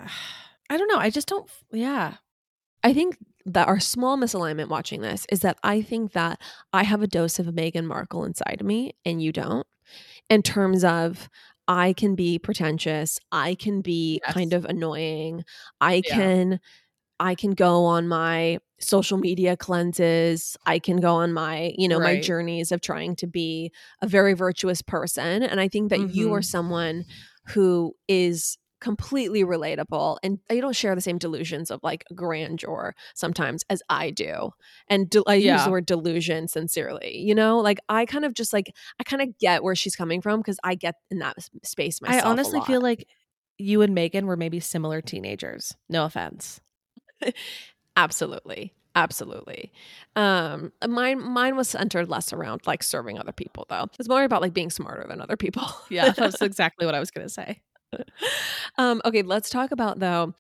I 0.71 0.77
don't 0.77 0.89
know. 0.89 0.99
I 0.99 1.11
just 1.11 1.29
don't. 1.29 1.49
Yeah. 1.73 2.15
I 2.85 2.95
think 2.95 3.19
that 3.47 3.69
our 3.69 3.81
small 3.81 4.17
misalignment 4.19 4.69
watching 4.69 5.03
this 5.03 5.27
is 5.31 5.41
that 5.41 5.59
I 5.65 5.83
think 5.83 6.13
that 6.13 6.41
I 6.73 6.85
have 6.85 7.03
a 7.03 7.07
dose 7.09 7.39
of 7.39 7.47
Meghan 7.47 7.85
Markle 7.87 8.25
inside 8.25 8.59
of 8.61 8.67
me 8.67 8.95
and 9.05 9.23
you 9.23 9.33
don't. 9.33 9.67
In 10.31 10.43
terms 10.43 10.85
of 10.85 11.29
I 11.69 11.93
can 11.95 12.15
be 12.17 12.39
pretentious, 12.39 13.19
I 13.33 13.55
can 13.57 13.83
be 13.83 14.21
Yes. 14.25 14.33
kind 14.35 14.53
of 14.53 14.65
annoying. 14.67 15.45
I 15.81 16.03
Yeah. 16.05 16.15
can 16.17 16.61
I 17.21 17.35
can 17.37 17.53
go 17.53 17.85
on 17.85 18.09
my 18.09 18.59
social 18.81 19.19
media 19.19 19.57
cleanses. 19.57 20.57
I 20.67 20.79
can 20.81 20.99
go 20.99 21.15
on 21.15 21.33
my, 21.33 21.73
you 21.79 21.89
know, 21.89 22.01
my 22.01 22.17
journeys 22.17 22.73
of 22.73 22.81
trying 22.81 23.17
to 23.17 23.27
be 23.29 23.73
a 24.03 24.09
very 24.09 24.35
virtuous 24.35 24.83
person 24.83 25.43
and 25.45 25.61
I 25.61 25.69
think 25.69 25.91
that 25.91 26.03
you 26.03 26.33
are 26.33 26.41
Mhm. 26.41 26.45
someone 26.45 27.05
who 27.49 27.95
is 28.09 28.59
completely 28.83 29.45
relatable 29.45 30.19
and 30.25 30.41
you 30.51 30.61
don't 30.61 30.75
share 30.75 30.95
the 30.95 31.01
same 31.01 31.17
delusions 31.17 31.71
of 31.71 31.81
like 31.85 32.05
grandeur 32.15 32.95
sometimes 33.15 33.65
as 33.71 33.81
I 33.89 34.11
do. 34.11 34.51
And 34.89 35.09
de- 35.09 35.23
I 35.27 35.37
use 35.37 35.65
the 35.65 35.71
word 35.71 35.87
delusion 35.87 36.49
sincerely, 36.49 37.17
you 37.17 37.35
know? 37.35 37.61
Like 37.61 37.79
I 37.89 38.05
kind 38.05 38.25
of 38.25 38.35
just 38.35 38.53
like 38.53 38.75
I 39.01 39.05
kind 39.05 39.23
of 39.23 39.39
get 39.39 39.63
where 39.63 39.77
she's 39.77 39.95
coming 39.95 40.21
from 40.21 40.41
because 40.41 40.59
I 40.65 40.75
get 40.75 40.97
in 41.11 41.21
that 41.21 41.37
space 41.63 42.03
myself. 42.03 42.25
I 42.25 42.29
honestly 42.29 42.61
feel 42.63 42.81
like 42.81 43.07
you 43.57 43.83
and 43.83 43.97
Meghan 43.97 44.25
were 44.25 44.37
maybe 44.37 44.59
similar 44.59 45.01
teenagers. 45.01 45.75
No 45.89 46.05
offense. 46.05 46.61
Absolutely. 47.97 48.75
Absolutely. 48.97 49.73
Um 50.17 50.73
mine 50.87 51.23
mine 51.23 51.57
was 51.57 51.69
centered 51.69 52.09
less 52.09 52.33
around 52.33 52.63
like 52.67 52.83
serving 52.83 53.17
other 53.19 53.33
people 53.33 53.65
though. 53.71 53.87
It's 54.01 54.09
more 54.09 54.25
about 54.25 54.43
like 54.43 54.53
being 54.53 54.71
smarter 54.71 55.07
than 55.09 55.21
other 55.21 55.37
people. 55.37 55.69
Yeah, 55.89 56.11
that's 56.11 56.43
exactly 56.43 56.85
what 56.85 56.97
I 56.97 57.01
was 57.01 57.13
going 57.13 57.27
to 57.27 57.33
say. 57.33 57.63
um 58.79 59.01
okay, 59.05 59.23
let's 59.23 59.51
talk 59.51 59.71
about 59.71 59.99
though 59.99 60.35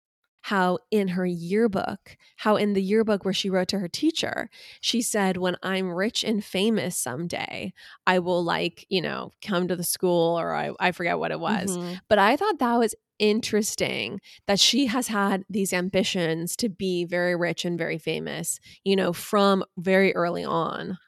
how 0.44 0.76
in 0.90 1.06
her 1.06 1.24
yearbook, 1.24 2.16
how 2.36 2.56
in 2.56 2.72
the 2.72 2.82
yearbook 2.82 3.24
where 3.24 3.32
she 3.32 3.48
wrote 3.48 3.68
to 3.68 3.78
her 3.78 3.86
teacher, 3.86 4.50
she 4.80 5.00
said 5.00 5.36
when 5.36 5.56
I'm 5.62 5.92
rich 5.92 6.24
and 6.24 6.44
famous 6.44 6.96
someday, 6.98 7.72
I 8.08 8.18
will 8.18 8.42
like, 8.42 8.84
you 8.88 9.00
know, 9.00 9.30
come 9.40 9.68
to 9.68 9.76
the 9.76 9.84
school 9.84 10.38
or 10.38 10.52
I 10.54 10.72
I 10.80 10.90
forget 10.92 11.18
what 11.18 11.30
it 11.30 11.38
was. 11.40 11.78
Mhm. 11.78 12.00
But 12.08 12.18
I 12.18 12.36
thought 12.36 12.58
that 12.58 12.76
was 12.78 12.94
interesting 13.20 14.20
that 14.48 14.58
she 14.58 14.86
has 14.86 15.06
had 15.08 15.44
these 15.48 15.72
ambitions 15.72 16.56
to 16.56 16.68
be 16.68 17.04
very 17.04 17.36
rich 17.36 17.64
and 17.64 17.78
very 17.78 17.98
famous, 17.98 18.58
you 18.84 18.96
know, 18.96 19.12
from 19.12 19.62
very 19.78 20.12
early 20.16 20.44
on. 20.44 20.98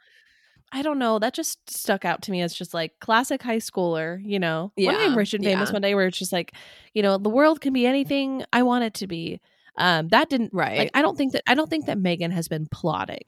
I 0.75 0.83
don't 0.83 0.99
know. 0.99 1.19
That 1.21 1.33
just 1.35 1.71
stuck 1.71 2.05
out 2.05 2.21
to 2.23 2.33
me 2.33 2.43
as 2.43 2.53
just 2.53 2.75
like 2.75 2.99
classic 3.01 3.43
high 3.43 3.59
schooler, 3.59 4.21
you 4.23 4.41
know. 4.41 4.73
When 4.75 4.87
Yeah, 4.87 4.97
I'm 4.99 5.17
rich 5.17 5.33
and 5.33 5.45
famous 5.45 5.69
yeah. 5.69 5.73
one 5.73 5.83
day 5.83 5.95
where 5.95 6.07
it's 6.09 6.19
just 6.19 6.33
like, 6.33 6.53
you 6.95 7.03
know, 7.03 7.17
the 7.17 7.31
world 7.31 7.61
can 7.61 7.73
be 7.73 7.87
anything 7.87 8.45
I 8.53 8.63
want 8.65 8.83
it 8.85 8.93
to 8.95 9.07
be. 9.07 9.41
Um, 9.79 10.09
that 10.09 10.29
didn't 10.29 10.51
Right. 10.53 10.79
like 10.79 10.91
I 10.93 11.01
don't 11.03 11.17
think 11.17 11.33
that 11.33 11.43
I 11.47 11.55
don't 11.55 11.71
think 11.71 11.87
that 11.87 11.97
Meghan 11.99 12.33
has 12.33 12.49
been 12.49 12.67
plotting. 12.67 13.23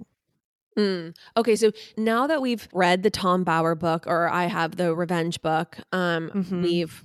Mm. 0.76 1.16
Okay, 1.36 1.56
so 1.56 1.70
now 1.96 2.26
that 2.26 2.42
we've 2.42 2.68
read 2.72 3.02
the 3.02 3.10
Tom 3.10 3.44
Bower 3.44 3.74
book, 3.74 4.04
or 4.06 4.28
I 4.28 4.44
have 4.46 4.76
the 4.76 4.94
Revenge 4.94 5.40
book, 5.40 5.78
um, 5.92 6.30
Mhm. 6.34 6.62
we've 6.62 7.02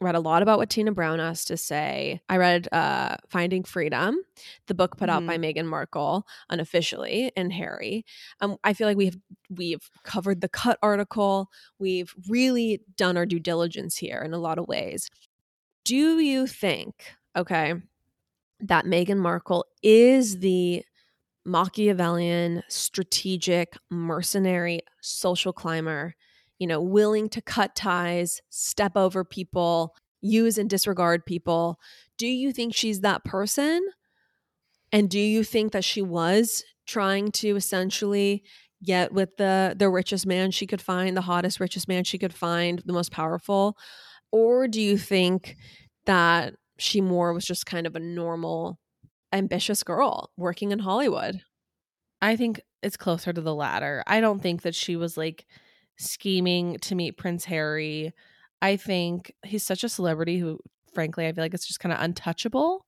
read 0.00 0.14
a 0.14 0.20
lot 0.20 0.42
about 0.42 0.58
what 0.58 0.70
Tina 0.70 0.92
Brown 0.92 1.18
has 1.18 1.44
to 1.46 1.56
say. 1.56 2.20
I 2.28 2.38
read 2.38 2.68
uh, 2.72 3.16
Finding 3.28 3.64
Freedom, 3.64 4.18
the 4.66 4.74
book 4.74 4.96
put 4.96 5.10
out 5.10 5.22
Mhm. 5.22 5.26
by 5.26 5.38
Meghan 5.38 5.66
Markle 5.66 6.26
unofficially, 6.48 7.30
and 7.36 7.52
Harry. 7.52 8.04
Um, 8.40 8.56
I 8.64 8.72
feel 8.72 8.86
like 8.88 8.96
we've 8.96 9.18
we've 9.50 9.90
covered 10.04 10.40
the 10.40 10.48
cut 10.48 10.78
article. 10.82 11.50
We've 11.78 12.14
really 12.28 12.80
done 12.96 13.16
our 13.16 13.26
due 13.26 13.40
diligence 13.40 13.96
here 13.96 14.22
in 14.22 14.32
a 14.32 14.38
lot 14.38 14.58
of 14.58 14.66
ways. 14.68 15.10
Do 15.84 16.18
you 16.18 16.46
think, 16.46 17.12
okay, 17.36 17.74
that 18.60 18.84
Meghan 18.86 19.18
Markle 19.18 19.64
is 19.82 20.38
the 20.40 20.84
Machiavellian, 21.44 22.62
strategic, 22.68 23.74
mercenary, 23.90 24.80
social 25.00 25.52
climber, 25.52 26.14
you 26.60 26.66
know, 26.66 26.80
willing 26.80 27.28
to 27.30 27.40
cut 27.40 27.74
ties, 27.74 28.40
step 28.50 28.92
over 28.94 29.24
people, 29.24 29.96
use 30.20 30.58
and 30.58 30.70
disregard 30.70 31.24
people. 31.26 31.80
Do 32.18 32.28
you 32.28 32.52
think 32.52 32.74
she's 32.74 33.00
that 33.00 33.24
person? 33.24 33.80
And 34.92 35.08
do 35.08 35.18
you 35.18 35.42
think 35.42 35.72
that 35.72 35.84
she 35.84 36.02
was 36.02 36.62
trying 36.86 37.32
to 37.32 37.56
essentially 37.56 38.44
get 38.82 39.12
with 39.12 39.36
the 39.36 39.74
the 39.76 39.88
richest 39.88 40.26
man 40.26 40.50
she 40.50 40.66
could 40.66 40.82
find, 40.82 41.16
the 41.16 41.22
hottest 41.22 41.60
richest 41.60 41.88
man 41.88 42.04
she 42.04 42.18
could 42.18 42.34
find, 42.34 42.82
the 42.84 42.92
most 42.92 43.10
powerful? 43.10 43.76
Or 44.30 44.68
do 44.68 44.82
you 44.82 44.98
think 44.98 45.56
that 46.04 46.54
she 46.78 47.00
more 47.00 47.32
was 47.32 47.46
just 47.46 47.66
kind 47.66 47.86
of 47.86 47.96
a 47.96 48.00
normal 48.00 48.78
ambitious 49.32 49.82
girl 49.82 50.30
working 50.36 50.72
in 50.72 50.80
Hollywood? 50.80 51.40
I 52.20 52.36
think 52.36 52.60
it's 52.82 52.98
closer 52.98 53.32
to 53.32 53.40
the 53.40 53.54
latter. 53.54 54.04
I 54.06 54.20
don't 54.20 54.42
think 54.42 54.62
that 54.62 54.74
she 54.74 54.96
was 54.96 55.16
like 55.16 55.46
scheming 56.00 56.78
to 56.80 56.94
meet 56.94 57.16
Prince 57.16 57.44
Harry. 57.46 58.12
I 58.62 58.76
think 58.76 59.32
he's 59.44 59.62
such 59.62 59.84
a 59.84 59.88
celebrity 59.88 60.38
who, 60.38 60.58
frankly, 60.94 61.26
I 61.26 61.32
feel 61.32 61.44
like 61.44 61.54
it's 61.54 61.66
just 61.66 61.80
kind 61.80 61.92
of 61.92 62.00
untouchable. 62.00 62.84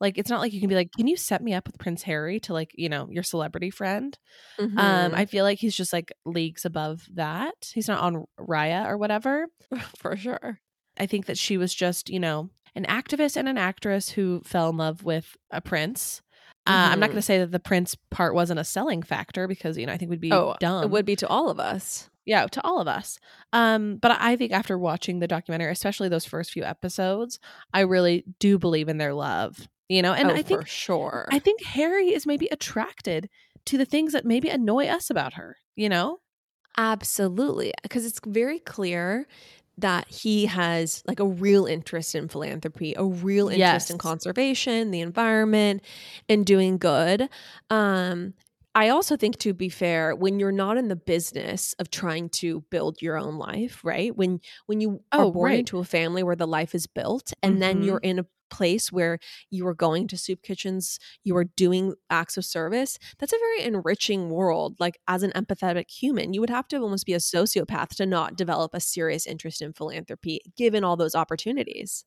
Like, 0.00 0.16
it's 0.16 0.30
not 0.30 0.38
like 0.40 0.52
you 0.52 0.60
can 0.60 0.68
be 0.68 0.76
like, 0.76 0.92
can 0.92 1.08
you 1.08 1.16
set 1.16 1.42
me 1.42 1.54
up 1.54 1.66
with 1.66 1.78
Prince 1.78 2.04
Harry 2.04 2.38
to 2.40 2.52
like, 2.52 2.70
you 2.74 2.88
know, 2.88 3.08
your 3.10 3.24
celebrity 3.24 3.70
friend? 3.70 4.16
Um, 4.58 4.76
Mhm. 4.76 5.14
I 5.14 5.26
feel 5.26 5.44
like 5.44 5.58
he's 5.58 5.74
just 5.74 5.92
like 5.92 6.12
leagues 6.24 6.64
above 6.64 7.04
that. 7.14 7.72
He's 7.74 7.88
not 7.88 8.00
on 8.00 8.26
Raya 8.38 8.86
or 8.86 8.96
whatever. 8.96 9.48
for 9.98 10.16
sure. 10.16 10.60
I 10.96 11.06
think 11.06 11.26
that 11.26 11.36
she 11.38 11.56
was 11.56 11.74
just, 11.74 12.10
you 12.10 12.20
know, 12.20 12.50
an 12.76 12.84
activist 12.84 13.36
and 13.36 13.48
an 13.48 13.58
actress 13.58 14.10
who 14.10 14.40
fell 14.44 14.68
in 14.70 14.76
love 14.76 15.02
with 15.02 15.36
a 15.50 15.60
prince. 15.60 16.22
Uh, 16.66 16.90
I'm 16.92 17.00
not 17.00 17.06
going 17.06 17.16
to 17.16 17.22
say 17.22 17.38
that 17.38 17.50
the 17.50 17.58
prince 17.58 17.96
part 18.10 18.34
wasn't 18.34 18.60
a 18.60 18.64
selling 18.64 19.02
factor 19.02 19.48
because, 19.48 19.78
you 19.78 19.86
know, 19.86 19.92
I 19.92 19.96
think 19.96 20.10
we'd 20.10 20.20
be 20.20 20.32
oh, 20.32 20.54
dumb. 20.60 20.84
it 20.84 20.90
would 20.90 21.06
be 21.06 21.16
to 21.16 21.26
all 21.26 21.48
of 21.48 21.58
us. 21.58 22.10
Yeah, 22.28 22.46
to 22.46 22.64
all 22.64 22.80
of 22.80 22.86
us. 22.86 23.18
Um, 23.52 23.96
but 23.96 24.16
I 24.20 24.36
think 24.36 24.52
after 24.52 24.78
watching 24.78 25.18
the 25.18 25.26
documentary, 25.26 25.72
especially 25.72 26.08
those 26.08 26.24
first 26.24 26.52
few 26.52 26.62
episodes, 26.62 27.40
I 27.72 27.80
really 27.80 28.24
do 28.38 28.58
believe 28.58 28.88
in 28.88 28.98
their 28.98 29.14
love. 29.14 29.68
You 29.88 30.02
know, 30.02 30.12
and 30.12 30.30
oh, 30.30 30.34
I 30.34 30.42
think 30.42 30.60
for 30.60 30.66
sure. 30.66 31.28
I 31.32 31.38
think 31.38 31.64
Harry 31.64 32.12
is 32.12 32.26
maybe 32.26 32.46
attracted 32.52 33.30
to 33.64 33.78
the 33.78 33.86
things 33.86 34.12
that 34.12 34.26
maybe 34.26 34.50
annoy 34.50 34.86
us 34.86 35.08
about 35.08 35.34
her. 35.34 35.56
You 35.76 35.88
know, 35.88 36.20
Absolutely. 36.78 37.72
Because 37.82 38.06
it's 38.06 38.20
very 38.24 38.60
clear 38.60 39.26
that 39.78 40.08
he 40.08 40.46
has 40.46 41.02
like 41.06 41.20
a 41.20 41.26
real 41.26 41.66
interest 41.66 42.14
in 42.14 42.28
philanthropy, 42.28 42.94
a 42.96 43.04
real 43.04 43.48
interest 43.48 43.90
in 43.90 43.98
conservation, 43.98 44.90
the 44.90 45.00
environment, 45.00 45.82
and 46.28 46.46
doing 46.46 46.78
good. 46.78 47.28
Um, 47.70 48.34
I 48.78 48.90
also 48.90 49.16
think, 49.16 49.38
to 49.38 49.52
be 49.54 49.68
fair, 49.68 50.14
when 50.14 50.38
you're 50.38 50.52
not 50.52 50.76
in 50.76 50.86
the 50.88 50.94
business 50.96 51.72
of 51.80 51.90
trying 51.90 52.28
to 52.30 52.60
build 52.70 53.02
your 53.02 53.16
own 53.16 53.36
life, 53.36 53.82
right? 53.84 54.14
When 54.16 54.40
when 54.66 54.80
you 54.80 55.02
are 55.16 55.26
Oh, 55.26 55.26
born 55.26 55.52
right. 55.52 55.54
into 55.54 55.78
a 55.78 55.84
family 55.84 56.22
where 56.22 56.36
the 56.36 56.46
life 56.46 56.74
is 56.74 56.86
built, 56.86 57.32
and 57.42 57.60
then 57.60 57.82
Mhm. 57.82 57.82
you're 57.82 57.98
in 57.98 58.20
a 58.20 58.26
place 58.50 58.92
where 58.92 59.18
you 59.50 59.66
are 59.66 59.74
going 59.74 60.06
to 60.08 60.16
soup 60.16 60.42
kitchens, 60.42 60.98
you 61.24 61.36
are 61.36 61.44
doing 61.44 61.94
acts 62.08 62.36
of 62.36 62.44
service. 62.44 62.98
That's 63.18 63.32
a 63.32 63.38
very 63.38 63.62
enriching 63.64 64.30
world. 64.30 64.76
Like 64.78 64.98
as 65.08 65.22
an 65.24 65.32
empathetic 65.32 65.90
human, 65.90 66.32
you 66.32 66.40
would 66.40 66.48
have 66.50 66.68
to 66.68 66.76
almost 66.78 67.04
be 67.04 67.14
a 67.14 67.18
sociopath 67.18 67.96
to 67.96 68.06
not 68.06 68.36
develop 68.36 68.72
a 68.74 68.80
serious 68.80 69.26
interest 69.26 69.60
in 69.60 69.72
philanthropy, 69.72 70.40
given 70.56 70.84
all 70.84 70.96
those 70.96 71.14
opportunities. 71.16 72.04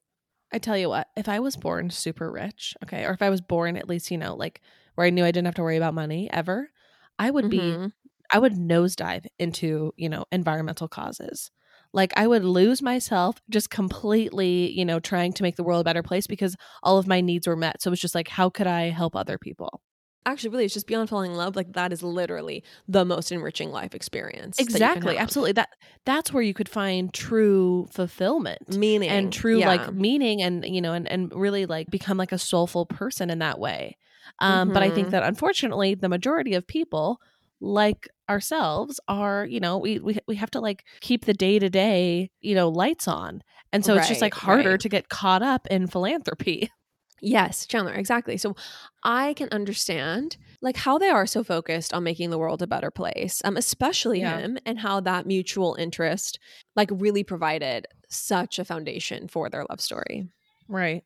I 0.51 0.59
tell 0.59 0.77
you 0.77 0.89
what, 0.89 1.09
if 1.15 1.29
I 1.29 1.39
was 1.39 1.55
born 1.55 1.89
super 1.89 2.31
rich, 2.31 2.75
okay, 2.83 3.05
or 3.05 3.11
if 3.13 3.21
I 3.21 3.29
was 3.29 3.41
born 3.41 3.77
at 3.77 3.87
least, 3.87 4.11
you 4.11 4.17
know, 4.17 4.35
like 4.35 4.61
where 5.01 5.07
I 5.07 5.09
knew 5.09 5.25
I 5.25 5.31
didn't 5.31 5.47
have 5.47 5.55
to 5.55 5.63
worry 5.63 5.77
about 5.77 5.95
money 5.95 6.29
ever, 6.31 6.69
I 7.17 7.31
would 7.31 7.49
be 7.49 7.59
Mhm. 7.59 7.91
I 8.31 8.37
would 8.39 8.53
nosedive 8.53 9.25
into, 9.39 9.93
you 9.97 10.07
know, 10.07 10.25
environmental 10.31 10.87
causes. 10.87 11.49
Like 11.91 12.13
I 12.15 12.27
would 12.27 12.45
lose 12.45 12.81
myself 12.83 13.41
just 13.49 13.71
completely, 13.71 14.71
you 14.71 14.85
know, 14.85 14.99
trying 14.99 15.33
to 15.33 15.43
make 15.43 15.55
the 15.55 15.63
world 15.63 15.81
a 15.81 15.83
better 15.83 16.03
place 16.03 16.27
because 16.27 16.55
all 16.83 16.99
of 16.99 17.07
my 17.07 17.19
needs 17.19 17.47
were 17.47 17.55
met. 17.57 17.81
So 17.81 17.89
it 17.89 17.93
was 17.93 17.99
just 17.99 18.15
like, 18.15 18.27
how 18.29 18.49
could 18.49 18.67
I 18.67 18.89
help 18.89 19.15
other 19.15 19.37
people? 19.39 19.81
Actually, 20.23 20.51
really, 20.51 20.65
it's 20.65 20.75
just 20.75 20.85
beyond 20.85 21.09
falling 21.09 21.31
in 21.31 21.37
love. 21.37 21.55
Like 21.55 21.73
that 21.73 21.91
is 21.91 22.03
literally 22.03 22.63
the 22.87 23.03
most 23.03 23.31
enriching 23.31 23.71
life 23.71 23.95
experience. 23.95 24.57
that 24.57 24.63
Exactly. 24.63 25.15
have. 25.15 25.23
Absolutely. 25.23 25.53
That 25.53 25.69
that's 26.05 26.31
where 26.31 26.43
you 26.43 26.53
could 26.53 26.69
find 26.69 27.11
true 27.11 27.87
fulfillment. 27.91 28.77
Meaning 28.77 29.09
and 29.09 29.33
true 29.33 29.59
yeah. 29.59 29.67
like 29.67 29.93
meaning 29.93 30.43
and 30.43 30.63
you 30.63 30.79
know 30.79 30.93
and, 30.93 31.07
and 31.07 31.33
really 31.33 31.65
like 31.65 31.89
become 31.89 32.17
like 32.17 32.31
a 32.31 32.37
soulful 32.37 32.85
person 32.85 33.31
in 33.31 33.39
that 33.39 33.57
way 33.57 33.97
um 34.39 34.71
but 34.71 34.83
i 34.83 34.89
think 34.89 35.07
Mhm. 35.07 35.11
that 35.11 35.23
unfortunately 35.23 35.95
the 35.95 36.09
majority 36.09 36.53
of 36.53 36.65
people 36.67 37.19
like 37.59 38.07
ourselves 38.29 38.99
are 39.07 39.45
you 39.45 39.59
know 39.59 39.77
we 39.77 39.99
we, 39.99 40.17
we 40.27 40.35
have 40.35 40.51
to 40.51 40.59
like 40.59 40.83
keep 41.01 41.25
the 41.25 41.33
day 41.33 41.59
to 41.59 41.69
day 41.69 42.29
you 42.41 42.55
know 42.55 42.69
lights 42.69 43.07
on 43.07 43.41
and 43.71 43.85
so 43.85 43.95
it's 43.95 44.07
just 44.07 44.21
like 44.21 44.33
harder 44.33 44.71
right. 44.71 44.79
to 44.79 44.89
get 44.89 45.09
caught 45.09 45.41
up 45.43 45.67
in 45.67 45.87
philanthropy 45.87 46.69
Yes, 47.23 47.67
Chandler, 47.67 47.93
exactly. 47.93 48.35
So 48.37 48.55
I 49.03 49.35
can 49.35 49.47
understand 49.51 50.37
like 50.59 50.75
how 50.75 50.97
they 50.97 51.09
are 51.09 51.27
so 51.27 51.43
focused 51.43 51.93
on 51.93 52.03
making 52.03 52.31
the 52.31 52.37
world 52.39 52.63
a 52.63 52.67
better 52.67 52.89
place. 52.89 53.41
Um 53.45 53.57
especially 53.57 54.21
Yeah. 54.21 54.39
him 54.39 54.57
and 54.65 54.79
how 54.79 55.01
that 55.01 55.27
mutual 55.27 55.75
interest 55.75 56.39
like 56.75 56.89
really 56.91 57.23
provided 57.23 57.85
such 58.09 58.57
a 58.57 58.65
foundation 58.65 59.27
for 59.27 59.49
their 59.51 59.65
love 59.69 59.81
story. 59.81 60.29
right 60.67 61.03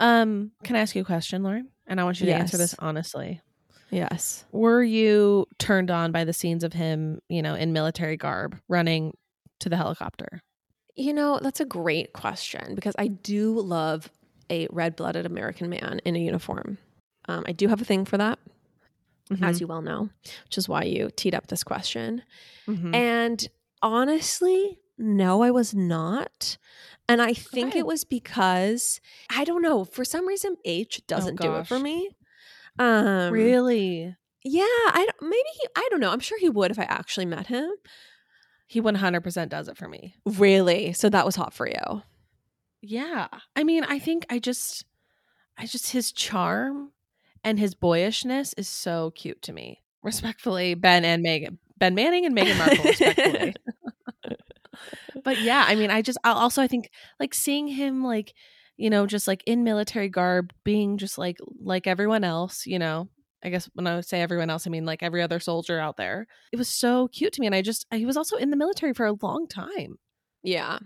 um 0.00 0.52
can 0.64 0.76
i 0.76 0.80
ask 0.80 0.94
you 0.94 1.02
a 1.02 1.04
question 1.04 1.42
lauren 1.42 1.68
and 1.88 2.00
i 2.00 2.04
want 2.04 2.20
you 2.20 2.26
to 2.26 2.32
answer 2.32 2.56
this 2.56 2.74
honestly 2.78 3.40
Yes. 3.90 4.44
were 4.52 4.82
you 4.82 5.46
turned 5.58 5.90
on 5.90 6.12
by 6.12 6.24
the 6.24 6.32
scenes 6.34 6.62
of 6.62 6.72
him 6.74 7.20
you 7.28 7.40
know 7.42 7.54
in 7.54 7.72
military 7.72 8.16
garb 8.16 8.56
running 8.68 9.16
to 9.60 9.68
the 9.68 9.76
helicopter 9.76 10.40
You 10.94 11.12
know, 11.14 11.38
that's 11.40 11.60
a 11.60 11.64
great 11.64 12.12
question 12.12 12.74
because 12.74 12.94
I 12.98 13.06
do 13.06 13.58
love 13.60 14.10
a 14.50 14.66
red-blooded 14.70 15.26
American 15.26 15.68
man 15.70 16.00
in 16.04 16.16
a 16.16 16.18
uniform. 16.18 16.76
Um, 17.28 17.44
I 17.46 17.52
do 17.52 17.68
have 17.68 17.80
a 17.80 17.84
thing 17.84 18.04
for 18.04 18.18
that, 18.18 18.38
Mm-hmm. 19.30 19.44
as 19.44 19.60
you 19.60 19.66
well 19.68 19.80
know, 19.82 20.08
which 20.46 20.58
is 20.58 20.68
why 20.68 20.82
you 20.84 21.10
teed 21.14 21.34
up 21.34 21.46
this 21.48 21.62
question. 21.62 22.22
Mhm. 22.66 22.94
And 22.94 23.48
honestly, 23.80 24.78
no, 24.98 25.42
I 25.42 25.50
was 25.50 25.74
not. 25.74 26.58
And 27.08 27.22
I 27.22 27.32
think 27.32 27.70
Okay. 27.70 27.78
it 27.78 27.86
was 27.86 28.04
because 28.04 29.00
I 29.30 29.44
don't 29.44 29.62
know, 29.62 29.84
for 29.84 30.04
some 30.04 30.26
reason 30.28 30.56
H 30.64 31.02
doesn't 31.06 31.40
do 31.40 31.54
it 31.54 31.66
for 31.66 31.78
me. 31.78 32.10
Um 32.78 33.32
really 33.32 34.14
Yeah, 34.44 34.62
I 34.64 35.08
maybe 35.20 35.36
he 35.60 35.68
I 35.76 35.88
don't 35.90 36.00
know. 36.00 36.10
I'm 36.10 36.20
sure 36.20 36.38
he 36.38 36.48
would 36.50 36.70
if 36.70 36.78
I 36.78 36.84
actually 36.84 37.26
met 37.26 37.46
him. 37.46 37.70
He 38.66 38.82
100% 38.82 39.48
does 39.48 39.68
it 39.68 39.78
for 39.78 39.88
me. 39.88 40.14
Really? 40.26 40.92
So 40.92 41.08
that 41.08 41.24
was 41.24 41.36
hot 41.36 41.54
for 41.54 41.66
you. 41.66 42.02
Yeah. 42.82 43.28
I 43.56 43.64
mean, 43.64 43.82
I 43.84 43.98
think 43.98 44.26
I 44.28 44.38
just, 44.38 44.84
I 45.56 45.64
just, 45.64 45.92
his 45.92 46.12
charm 46.12 46.92
and 47.42 47.58
his 47.58 47.74
boyishness 47.74 48.52
is 48.58 48.68
so 48.68 49.10
cute 49.12 49.40
to 49.42 49.54
me. 49.54 49.82
Respectfully, 50.02 50.74
Ben 50.74 51.04
and 51.06 51.24
Meghan. 51.24 51.56
Ben 51.78 51.94
Manning 51.94 52.26
and 52.26 52.36
Meghan 52.36 52.58
Markle, 52.58 52.84
respectfully. 52.84 53.54
but 55.28 55.42
yeah, 55.42 55.66
I 55.68 55.74
mean, 55.74 55.90
I 55.90 56.00
just, 56.00 56.16
I 56.24 56.30
also, 56.30 56.62
I 56.62 56.68
think 56.68 56.88
like 57.20 57.34
seeing 57.34 57.68
him 57.68 58.02
like, 58.02 58.32
you 58.78 58.88
know, 58.88 59.06
just 59.06 59.28
like 59.28 59.42
in 59.44 59.62
military 59.62 60.08
garb, 60.08 60.54
being 60.64 60.96
just 60.96 61.18
like, 61.18 61.36
like 61.60 61.86
everyone 61.86 62.24
else, 62.24 62.64
you 62.64 62.78
know, 62.78 63.10
I 63.44 63.50
guess 63.50 63.68
when 63.74 63.86
I 63.86 64.00
say 64.00 64.22
everyone 64.22 64.48
else, 64.48 64.66
I 64.66 64.70
mean 64.70 64.86
like 64.86 65.02
every 65.02 65.20
other 65.20 65.38
soldier 65.38 65.78
out 65.78 65.98
there. 65.98 66.26
It 66.50 66.56
was 66.56 66.70
so 66.70 67.08
cute 67.08 67.34
to 67.34 67.42
me. 67.42 67.46
And 67.46 67.54
I 67.54 67.60
just, 67.60 67.84
he 67.92 68.06
was 68.06 68.16
also 68.16 68.36
in 68.36 68.48
the 68.48 68.56
military 68.56 68.94
for 68.94 69.04
a 69.04 69.18
long 69.20 69.46
time. 69.46 69.98
Yeah. 70.42 70.78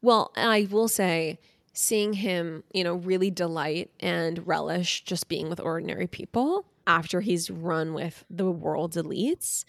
Well, 0.00 0.32
I 0.34 0.66
will 0.70 0.88
say, 0.88 1.38
seeing 1.74 2.14
him, 2.14 2.64
you 2.72 2.82
know, 2.82 2.94
really 2.94 3.30
delight 3.30 3.90
and 4.00 4.46
relish 4.46 5.04
just 5.04 5.28
being 5.28 5.50
with 5.50 5.60
ordinary 5.60 6.06
people 6.06 6.64
after 6.86 7.20
he's 7.20 7.50
run 7.50 7.92
with 7.92 8.24
the 8.30 8.50
world's 8.50 8.96
elites. 8.96 9.64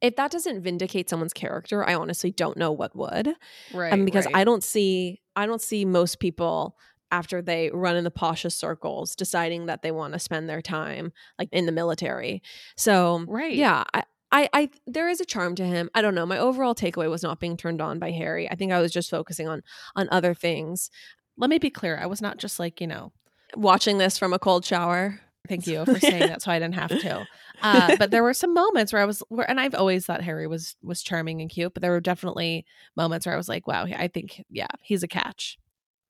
If 0.00 0.16
that 0.16 0.30
doesn't 0.30 0.62
vindicate 0.62 1.08
someone's 1.08 1.32
character, 1.32 1.84
I 1.88 1.94
honestly 1.94 2.30
don't 2.30 2.56
know 2.56 2.72
what 2.72 2.94
would. 2.94 3.34
Right. 3.72 3.92
um, 3.92 4.04
because 4.04 4.26
I 4.32 4.44
don't 4.44 4.62
see 4.62 5.20
I 5.34 5.46
don't 5.46 5.60
see 5.60 5.84
most 5.84 6.20
people 6.20 6.76
after 7.10 7.40
they 7.40 7.70
run 7.72 7.96
in 7.96 8.04
the 8.04 8.10
poshest 8.10 8.54
circles 8.58 9.14
deciding 9.14 9.66
that 9.66 9.82
they 9.82 9.92
want 9.92 10.12
to 10.12 10.18
spend 10.18 10.48
their 10.48 10.60
time 10.60 11.12
like 11.38 11.48
in 11.52 11.66
the 11.66 11.72
military. 11.72 12.42
So 12.76 13.24
Right. 13.28 13.54
yeah, 13.54 13.84
I, 13.94 14.02
I 14.32 14.48
I 14.52 14.70
there 14.86 15.08
is 15.08 15.20
a 15.20 15.24
charm 15.24 15.54
to 15.56 15.64
him. 15.64 15.88
I 15.94 16.02
don't 16.02 16.14
know. 16.14 16.26
My 16.26 16.38
overall 16.38 16.74
takeaway 16.74 17.08
was 17.08 17.22
not 17.22 17.40
being 17.40 17.56
turned 17.56 17.80
on 17.80 17.98
by 17.98 18.10
Harry. 18.10 18.50
I 18.50 18.54
think 18.56 18.72
I 18.72 18.80
was 18.80 18.92
just 18.92 19.08
focusing 19.10 19.48
on 19.48 19.62
on 19.94 20.08
other 20.10 20.34
things. 20.34 20.90
let 21.38 21.48
me 21.50 21.58
be 21.58 21.70
clear. 21.70 21.98
I 21.98 22.06
was 22.06 22.20
not 22.20 22.38
just 22.38 22.58
like, 22.58 22.80
you 22.80 22.86
know, 22.86 23.12
Watching 23.54 23.98
this 23.98 24.18
from 24.18 24.32
a 24.32 24.38
cold 24.38 24.64
shower. 24.64 25.20
Thank 25.46 25.66
you 25.66 25.84
for 25.84 25.98
saying 25.98 26.28
that 26.28 26.42
so 26.42 26.50
I 26.50 26.58
didn't 26.58 26.74
have 26.74 26.90
to. 26.90 27.26
Uh, 27.62 27.96
but 27.96 28.10
there 28.10 28.22
were 28.22 28.34
some 28.34 28.54
moments 28.54 28.92
where 28.92 29.02
I 29.02 29.06
was 29.06 29.22
where 29.28 29.48
and 29.48 29.60
I've 29.60 29.74
always 29.74 30.06
thought 30.06 30.22
Harry 30.22 30.46
was 30.46 30.76
was 30.82 31.02
charming 31.02 31.40
and 31.40 31.50
cute, 31.50 31.74
but 31.74 31.80
there 31.80 31.92
were 31.92 32.00
definitely 32.00 32.66
moments 32.96 33.26
where 33.26 33.34
I 33.34 33.38
was 33.38 33.48
like, 33.48 33.66
wow, 33.66 33.84
I 33.84 34.08
think 34.08 34.44
yeah, 34.50 34.68
he's 34.82 35.02
a 35.02 35.08
catch. 35.08 35.58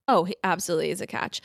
Oh, 0.08 0.24
he 0.24 0.36
absolutely 0.44 0.90
is 0.90 1.00
a 1.00 1.06
catch. 1.06 1.40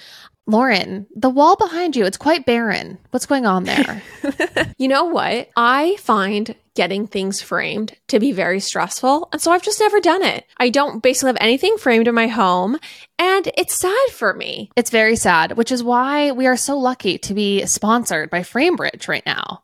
Lauren, 0.46 1.08
the 1.16 1.30
wall 1.30 1.56
behind 1.56 1.96
you, 1.96 2.06
it's 2.06 2.18
quite 2.18 2.46
barren. 2.46 3.00
What's 3.10 3.26
going 3.26 3.46
on 3.46 3.64
there? 3.64 4.04
you 4.78 4.88
know 4.88 5.06
what? 5.06 5.50
I 5.56 5.96
find 5.98 6.56
getting 6.76 7.08
things 7.08 7.42
framed 7.42 7.96
to 8.08 8.20
be 8.20 8.32
very 8.32 8.60
stressful. 8.60 9.30
And 9.32 9.42
so 9.42 9.52
I've 9.52 9.64
just 9.64 9.80
never 9.80 10.00
done 10.00 10.24
it. 10.24 10.46
I 10.58 10.70
don't 10.70 11.04
basically 11.04 11.30
have 11.30 11.38
anything 11.40 11.78
framed 11.78 12.08
in 12.08 12.16
my 12.16 12.28
home. 12.28 12.78
And 13.20 13.52
it's 13.58 13.76
sad 13.76 14.10
for 14.12 14.34
me. 14.34 14.72
it's 14.76 14.90
very 14.90 15.16
sad, 15.16 15.58
which 15.58 15.72
is 15.72 15.84
why 15.84 16.32
we 16.32 16.48
are 16.48 16.58
so 16.58 16.78
lucky 16.78 17.18
to 17.20 17.34
be 17.34 17.66
sponsored 17.66 18.30
by 18.30 18.42
Framebridge 18.42 19.08
right 19.08 19.26
now. 19.26 19.64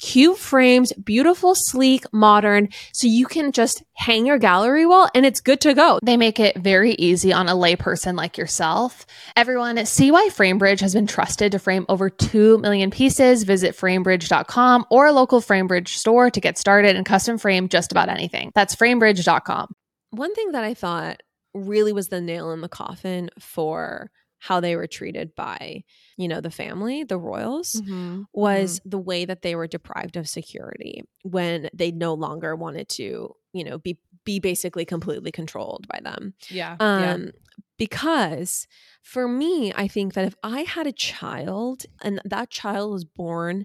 cute 0.00 0.38
frames, 0.38 0.92
beautiful, 0.92 1.54
sleek, 1.54 2.04
modern, 2.12 2.68
so 2.92 3.06
you 3.06 3.26
can 3.26 3.52
just 3.52 3.82
hang 3.92 4.26
your 4.26 4.38
gallery 4.38 4.86
wall 4.86 5.08
and 5.14 5.26
it's 5.26 5.40
good 5.40 5.60
to 5.60 5.74
go. 5.74 5.98
They 6.02 6.16
make 6.16 6.40
it 6.40 6.56
very 6.56 6.92
easy 6.92 7.32
on 7.32 7.48
a 7.48 7.54
layperson 7.54 8.16
like 8.16 8.38
yourself. 8.38 9.06
Everyone, 9.36 9.84
see 9.86 10.10
why 10.10 10.28
FrameBridge 10.30 10.80
has 10.80 10.94
been 10.94 11.06
trusted 11.06 11.52
to 11.52 11.58
frame 11.58 11.84
over 11.88 12.08
2 12.08 12.58
million 12.58 12.90
pieces. 12.90 13.44
Visit 13.44 13.76
framebridge.com 13.76 14.86
or 14.90 15.06
a 15.06 15.12
local 15.12 15.40
FrameBridge 15.40 15.88
store 15.88 16.30
to 16.30 16.40
get 16.40 16.58
started 16.58 16.96
and 16.96 17.04
custom 17.04 17.38
frame 17.38 17.68
just 17.68 17.92
about 17.92 18.08
anything. 18.08 18.50
That's 18.54 18.74
framebridge.com. 18.74 19.74
One 20.10 20.34
thing 20.34 20.52
that 20.52 20.64
I 20.64 20.74
thought 20.74 21.20
really 21.54 21.92
was 21.92 22.08
the 22.08 22.20
nail 22.20 22.52
in 22.52 22.60
the 22.60 22.68
coffin 22.68 23.30
for 23.38 24.10
how 24.38 24.60
they 24.60 24.74
were 24.74 24.86
treated 24.86 25.34
by, 25.36 25.84
you 26.20 26.28
know, 26.28 26.40
the 26.40 26.50
family, 26.50 27.04
the 27.04 27.18
royals, 27.18 27.72
Mm-hmm. 27.72 28.22
was 28.32 28.80
the 28.84 28.98
way 28.98 29.24
that 29.24 29.42
they 29.42 29.54
were 29.54 29.66
deprived 29.66 30.16
of 30.16 30.28
security 30.28 31.02
when 31.22 31.68
they 31.72 31.90
no 31.90 32.14
longer 32.14 32.54
wanted 32.54 32.88
to, 32.90 33.34
you 33.52 33.64
know, 33.64 33.78
be 33.78 33.98
be 34.24 34.38
basically 34.38 34.84
completely 34.84 35.32
controlled 35.32 35.86
by 35.88 35.98
them. 36.02 36.34
yeah. 36.48 36.76
Um 36.78 37.00
yeah. 37.24 37.30
because 37.78 38.66
for 39.02 39.26
me, 39.26 39.72
I 39.74 39.88
think 39.88 40.12
that 40.14 40.26
if 40.26 40.34
I 40.42 40.60
had 40.62 40.86
a 40.86 40.92
child 40.92 41.84
and 42.02 42.20
that 42.24 42.50
child 42.50 42.92
was 42.92 43.04
born 43.04 43.64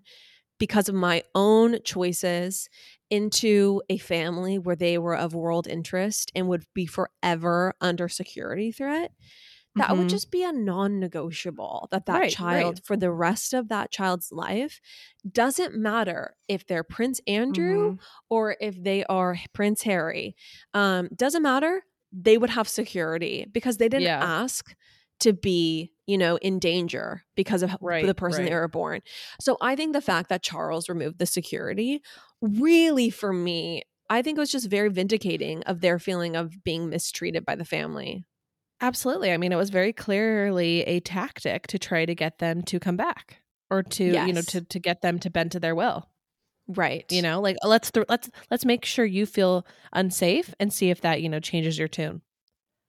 because 0.57 0.87
of 0.87 0.95
my 0.95 1.21
own 1.35 1.79
choices 1.83 2.69
into 3.09 3.81
a 3.89 3.97
family 3.97 4.57
where 4.57 4.77
they 4.77 4.97
were 4.97 5.15
of 5.15 5.33
world 5.35 5.67
interest 5.67 6.31
and 6.33 6.47
would 6.47 6.63
be 6.73 6.85
forever 6.85 7.73
under 7.81 8.07
security 8.07 8.71
threat, 8.71 9.11
that 9.77 9.97
would 9.97 10.07
Mhm. 10.07 10.09
just 10.09 10.31
be 10.31 10.43
a 10.43 10.51
non-negotiable 10.53 11.87
that 11.91 12.05
that 12.05 12.21
Right, 12.21 12.27
child 12.27 12.79
right. 12.79 12.85
for 12.85 12.95
the 12.97 13.11
rest 13.11 13.53
of 13.53 13.67
that 13.69 13.91
child's 13.91 14.31
life 14.31 14.79
doesn't 15.31 15.75
matter 15.75 16.35
if 16.47 16.65
they're 16.67 16.83
prince 16.83 17.19
andrew 17.27 17.91
Mhm. 17.91 17.99
or 18.29 18.55
if 18.61 18.81
they 18.83 19.03
are 19.05 19.37
prince 19.53 19.81
harry 19.83 20.35
um 20.73 21.09
doesn't 21.15 21.43
matter 21.43 21.83
they 22.11 22.37
would 22.37 22.49
have 22.49 22.67
security 22.69 23.45
because 23.51 23.77
they 23.77 23.89
didn't 23.89 24.03
Yeah. 24.03 24.21
ask 24.21 24.73
to 25.19 25.33
be 25.33 25.91
you 26.07 26.17
know 26.17 26.37
in 26.37 26.59
danger 26.59 27.23
because 27.35 27.63
of 27.63 27.75
Right, 27.79 28.01
the 28.01 28.15
person 28.15 28.45
they 28.45 28.53
were 28.53 28.67
born 28.67 29.01
so 29.39 29.57
i 29.61 29.75
think 29.75 29.93
the 29.93 30.01
fact 30.01 30.29
that 30.29 30.43
charles 30.43 30.89
removed 30.89 31.17
the 31.19 31.25
security 31.25 32.01
really 32.41 33.09
for 33.09 33.33
me 33.33 33.81
i 34.09 34.21
think 34.21 34.37
it 34.37 34.41
was 34.41 34.51
just 34.51 34.69
very 34.69 34.89
vindicating 34.89 35.63
of 35.63 35.81
their 35.81 35.97
feeling 35.99 36.35
of 36.35 36.63
being 36.63 36.89
mistreated 36.89 37.45
by 37.45 37.55
the 37.55 37.65
family 37.65 38.23
Absolutely. 38.81 39.31
I 39.31 39.37
mean, 39.37 39.51
it 39.51 39.57
was 39.57 39.69
very 39.69 39.93
clearly 39.93 40.81
a 40.83 40.99
tactic 40.99 41.67
to 41.67 41.79
try 41.79 42.05
to 42.05 42.13
get 42.15 42.39
them 42.39 42.61
to 42.63 42.79
come 42.79 42.97
back 42.97 43.41
or 43.69 43.83
to, 43.83 44.03
you 44.03 44.33
know, 44.33 44.41
to 44.41 44.61
to 44.61 44.79
get 44.79 45.01
them 45.01 45.19
to 45.19 45.29
bend 45.29 45.51
to 45.53 45.59
their 45.59 45.75
will. 45.75 46.09
right 46.67 47.05
You 47.11 47.21
know, 47.21 47.41
like 47.41 47.57
let's 47.63 47.91
th- 47.91 48.05
let's 48.09 48.29
let's 48.51 48.65
make 48.65 48.85
sure 48.85 49.05
you 49.05 49.25
feel 49.25 49.65
unsafe 49.93 50.53
and 50.59 50.73
see 50.73 50.89
if 50.89 51.01
that, 51.01 51.21
you 51.21 51.29
know, 51.29 51.39
changes 51.39 51.79
your 51.79 51.87
tune. 51.87 52.21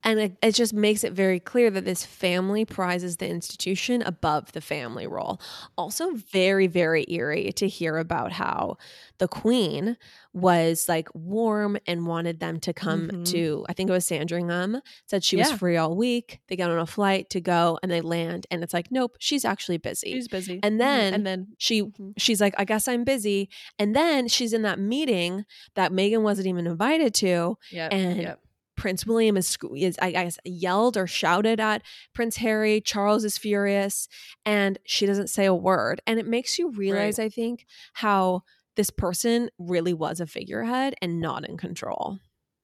And 0.03 0.21
it, 0.21 0.37
it 0.41 0.55
just 0.55 0.73
makes 0.73 1.03
it 1.03 1.15
very 1.15 1.41
clear 1.41 1.69
that 1.71 1.85
this 1.85 2.05
family 2.05 2.65
prizes 2.65 3.17
the 3.17 3.29
institution 3.29 4.03
above 4.03 4.53
the 4.53 4.61
family 4.61 5.07
role. 5.07 5.41
Also, 5.77 6.13
very, 6.13 6.69
very 6.69 7.05
eerie 7.09 7.51
to 7.55 7.67
hear 7.67 7.97
about 7.97 8.31
how 8.33 8.77
the 9.19 9.27
queen 9.27 9.97
was 10.37 10.87
like 10.87 11.09
warm 11.15 11.79
and 11.87 12.07
wanted 12.07 12.41
them 12.41 12.61
to 12.61 12.75
come 12.75 13.09
Mhm. 13.09 13.25
to, 13.25 13.65
I 13.71 13.73
think 13.73 13.89
it 13.89 13.93
was 13.93 14.05
Sandringham, 14.07 14.83
said 15.07 15.25
she 15.25 15.37
was 15.37 15.51
free 15.53 15.79
all 15.79 15.97
week. 15.97 16.41
They 16.49 16.57
get 16.57 16.71
on 16.71 16.79
a 16.79 16.85
flight 16.87 17.31
to 17.31 17.41
go 17.41 17.79
and 17.83 17.91
they 17.91 18.03
land. 18.03 18.47
And 18.51 18.63
it's 18.63 18.75
like, 18.75 18.89
nope, 18.91 19.17
she's 19.19 19.47
actually 19.47 19.79
busy. 19.79 20.13
She's 20.13 20.29
busy. 20.29 20.61
And 20.63 20.75
Mhm. 20.75 20.79
then 20.79 21.15
and 21.15 21.27
then 21.27 21.47
she 21.57 21.83
Mhm. 21.85 22.13
she's 22.19 22.41
like, 22.43 22.55
I 22.59 22.67
guess 22.67 22.87
I'm 22.87 23.03
busy. 23.03 23.49
And 23.79 23.97
then 23.97 24.29
she's 24.29 24.53
in 24.53 24.61
that 24.63 24.79
meeting 24.79 25.47
that 25.75 25.91
Meghan 25.91 26.21
wasn't 26.21 26.49
even 26.49 26.67
invited 26.67 27.15
to. 27.15 27.57
yeah, 27.73 27.89
and 27.91 28.21
yeah. 28.21 28.35
Prince 28.77 29.07
William 29.07 29.39
is, 29.39 29.57
is 29.75 29.97
I 30.03 30.11
guess 30.11 30.39
yelled 30.45 30.99
or 30.99 31.07
shouted 31.07 31.59
at 31.61 31.81
Prince 32.13 32.37
Harry. 32.37 32.83
Charles 32.83 33.25
is 33.25 33.39
furious, 33.39 34.07
and 34.45 34.79
she 34.85 35.07
doesn't 35.07 35.29
say 35.31 35.47
a 35.47 35.55
word. 35.55 36.03
And 36.07 36.19
it 36.21 36.27
makes 36.27 36.59
you 36.59 36.71
realize, 36.71 37.19
I 37.19 37.31
think, 37.31 37.65
how 37.95 38.43
this 38.77 38.91
person 38.91 39.51
really 39.59 39.95
was 39.95 40.21
a 40.21 40.27
figurehead 40.27 40.95
and 41.03 41.21
not 41.21 41.49
in 41.49 41.57
control. 41.57 42.19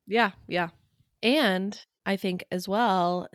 Yeah, 0.06 0.32
yeah. 0.46 0.70
And 1.22 1.78
I 2.06 2.16
think 2.16 2.44
as 2.50 2.68
well, 2.68 3.28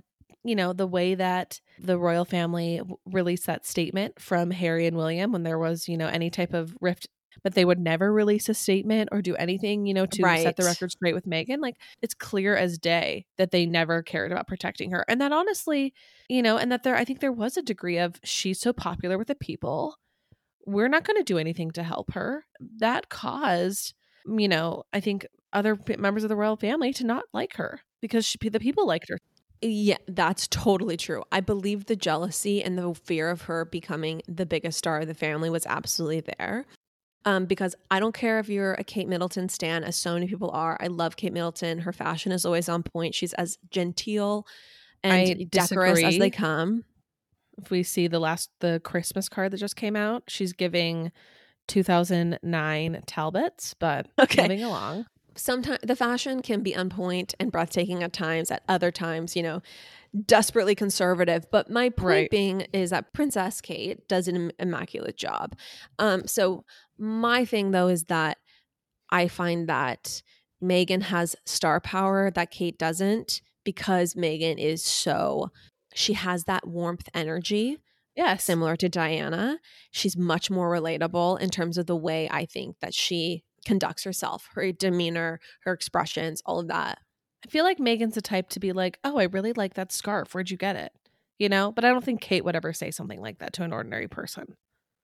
you 0.44 0.56
know, 0.56 0.74
the 0.74 0.88
way 0.88 1.16
that 1.16 1.60
the 1.80 1.98
royal 1.98 2.26
family 2.26 2.82
released 3.06 3.46
that 3.48 3.66
statement 3.66 4.20
from 4.22 4.52
Harry 4.52 4.86
and 4.86 4.98
William 4.98 5.32
when 5.32 5.44
there 5.44 5.60
was, 5.60 5.88
you 5.88 5.98
know, 5.98 6.08
any 6.08 6.30
type 6.30 6.54
of 6.54 6.76
rift, 6.82 7.08
but 7.44 7.54
they 7.54 7.66
would 7.66 7.80
never 7.80 8.12
release 8.12 8.50
a 8.50 8.54
statement 8.54 9.10
or 9.12 9.22
do 9.22 9.36
anything, 9.36 9.86
you 9.86 9.94
know, 9.94 10.06
to 10.08 10.36
set 10.36 10.56
the 10.56 10.64
Right. 10.64 10.66
record 10.66 10.92
straight 10.92 11.14
with 11.14 11.26
Meghan. 11.26 11.60
Like 11.62 11.76
it's 12.02 12.14
clear 12.14 12.56
as 12.56 12.78
day 12.78 13.26
that 13.38 13.52
they 13.52 13.66
never 13.66 14.04
cared 14.04 14.32
about 14.32 14.48
protecting 14.48 14.92
her. 14.92 15.06
And 15.08 15.20
that 15.22 15.32
honestly, 15.32 15.94
you 16.30 16.42
know, 16.42 16.58
and 16.58 16.72
that 16.72 16.84
there, 16.84 16.96
I 16.96 17.06
think 17.06 17.20
there 17.20 17.32
was 17.32 17.58
a 17.58 17.62
degree 17.62 17.98
of 17.98 18.20
she's 18.24 18.60
so 18.60 18.74
popular 18.74 19.18
with 19.18 19.28
the 19.28 19.36
people. 19.36 19.96
We're 20.68 20.90
not 20.90 21.06
going 21.06 21.18
to 21.18 21.24
do 21.24 21.38
anything 21.38 21.72
to 21.72 21.84
help 21.84 22.14
her. 22.14 22.46
That 22.78 23.10
caused, 23.10 23.94
you 24.28 24.48
know, 24.48 24.84
I 24.94 25.00
think 25.00 25.26
other 25.54 25.80
members 25.98 26.24
of 26.24 26.30
the 26.30 26.36
royal 26.36 26.58
family 26.58 26.94
to 26.94 27.06
not 27.06 27.24
like 27.34 27.56
her 27.56 27.82
because 28.02 28.26
she, 28.26 28.38
the 28.38 28.60
people 28.60 28.86
liked 28.86 29.10
her. 29.10 29.18
Yeah, 29.62 29.98
that's 30.08 30.48
totally 30.48 30.98
true. 30.98 31.24
I 31.32 31.40
believe 31.40 31.86
the 31.86 31.96
jealousy 31.96 32.64
and 32.64 32.78
the 32.78 32.94
fear 32.94 33.30
of 33.30 33.44
her 33.44 33.66
becoming 33.66 34.22
the 34.28 34.46
biggest 34.46 34.78
star 34.78 35.00
of 35.00 35.08
the 35.08 35.16
family 35.16 35.50
was 35.50 35.66
absolutely 35.66 36.22
there. 36.38 36.66
Um, 37.26 37.46
because 37.46 37.76
I 37.90 38.00
don't 38.00 38.14
care 38.14 38.40
if 38.40 38.48
you're 38.48 38.74
a 38.74 38.84
Kate 38.84 39.08
Middleton 39.08 39.50
stan, 39.50 39.84
as 39.84 39.98
so 39.98 40.14
many 40.14 40.28
people 40.28 40.52
are. 40.52 40.78
I 40.80 40.88
love 40.88 41.18
Kate 41.18 41.34
Middleton. 41.34 41.80
Her 41.80 41.92
fashion 41.92 42.32
is 42.32 42.46
always 42.46 42.70
on 42.70 42.84
point. 42.84 43.16
She's 43.16 43.34
as 43.34 43.58
genteel 43.70 44.46
and 45.04 45.14
I 45.14 45.46
decorous 45.50 46.04
as 46.04 46.18
they 46.18 46.30
come. 46.30 46.84
If 47.62 47.72
we 47.72 47.84
see 47.84 48.08
the 48.08 48.20
last 48.20 48.50
the 48.60 48.80
Christmas 48.84 49.30
card 49.30 49.52
that 49.52 49.58
just 49.58 49.76
came 49.76 49.96
out, 49.96 50.24
she's 50.28 50.54
giving 50.54 51.12
2009 51.68 53.04
Talbots, 53.06 53.74
but 53.74 54.08
Okay. 54.20 54.44
moving 54.44 54.64
along. 54.64 55.06
sometimes 55.36 55.80
the 55.84 55.96
fashion 55.96 56.42
can 56.42 56.62
be 56.64 56.76
on 56.76 56.90
point 56.90 57.36
and 57.40 57.52
breathtaking 57.52 58.02
at 58.04 58.12
times 58.14 58.50
at 58.50 58.64
other 58.68 58.90
times 58.92 59.36
you 59.36 59.44
know 59.44 59.62
desperately 60.26 60.74
conservative 60.74 61.46
but 61.52 61.70
my 61.70 61.90
point 61.90 62.08
Right. 62.08 62.32
being 62.32 62.62
is 62.74 62.90
that 62.90 63.14
princess 63.14 63.62
kate 63.62 64.08
does 64.08 64.28
an 64.28 64.52
immaculate 64.58 65.16
job 65.16 65.56
um 66.00 66.26
so 66.26 66.64
my 66.98 67.46
thing 67.46 67.70
though 67.70 67.88
is 67.88 68.06
that 68.06 68.40
i 69.12 69.28
find 69.28 69.70
that 69.70 70.24
meghan 70.64 71.04
has 71.04 71.36
star 71.46 71.80
power 71.80 72.32
that 72.32 72.50
kate 72.50 72.80
doesn't 72.80 73.42
because 73.64 74.16
meghan 74.16 74.58
is 74.58 74.84
so 74.84 75.52
she 75.98 76.14
has 76.14 76.44
that 76.46 76.68
warmth 76.68 77.10
energy 77.14 77.78
Yeah, 78.16 78.38
similar 78.38 78.76
to 78.78 78.90
Diana. 78.90 79.60
She's 79.92 80.18
much 80.18 80.50
more 80.50 80.72
relatable 80.72 81.40
in 81.40 81.50
terms 81.50 81.78
of 81.78 81.86
the 81.86 81.96
way 81.96 82.28
I 82.32 82.46
think 82.46 82.80
that 82.80 82.94
she 82.94 83.44
conducts 83.66 84.04
herself, 84.04 84.50
her 84.56 84.72
demeanor, 84.72 85.40
her 85.66 85.74
expressions, 85.74 86.42
all 86.46 86.60
of 86.60 86.68
that. 86.68 86.98
I 87.46 87.50
feel 87.50 87.64
like 87.64 87.78
Meghan's 87.78 88.16
the 88.16 88.22
type 88.22 88.50
to 88.50 88.60
be 88.60 88.74
like, 88.74 88.98
"Oh, 89.04 89.18
I 89.18 89.24
really 89.26 89.54
like 89.54 89.76
that 89.76 89.92
scarf. 89.92 90.34
Where'd 90.34 90.50
you 90.50 90.58
get 90.58 90.76
it?" 90.76 90.92
You 91.38 91.50
know, 91.50 91.72
but 91.72 91.86
I 91.86 91.90
don't 91.90 92.04
think 92.04 92.22
Kate 92.22 92.44
would 92.44 92.56
ever 92.56 92.74
say 92.74 92.90
something 92.90 93.22
like 93.22 93.38
that 93.40 93.54
to 93.54 93.64
an 93.64 93.74
ordinary 93.74 94.08
person. 94.08 94.58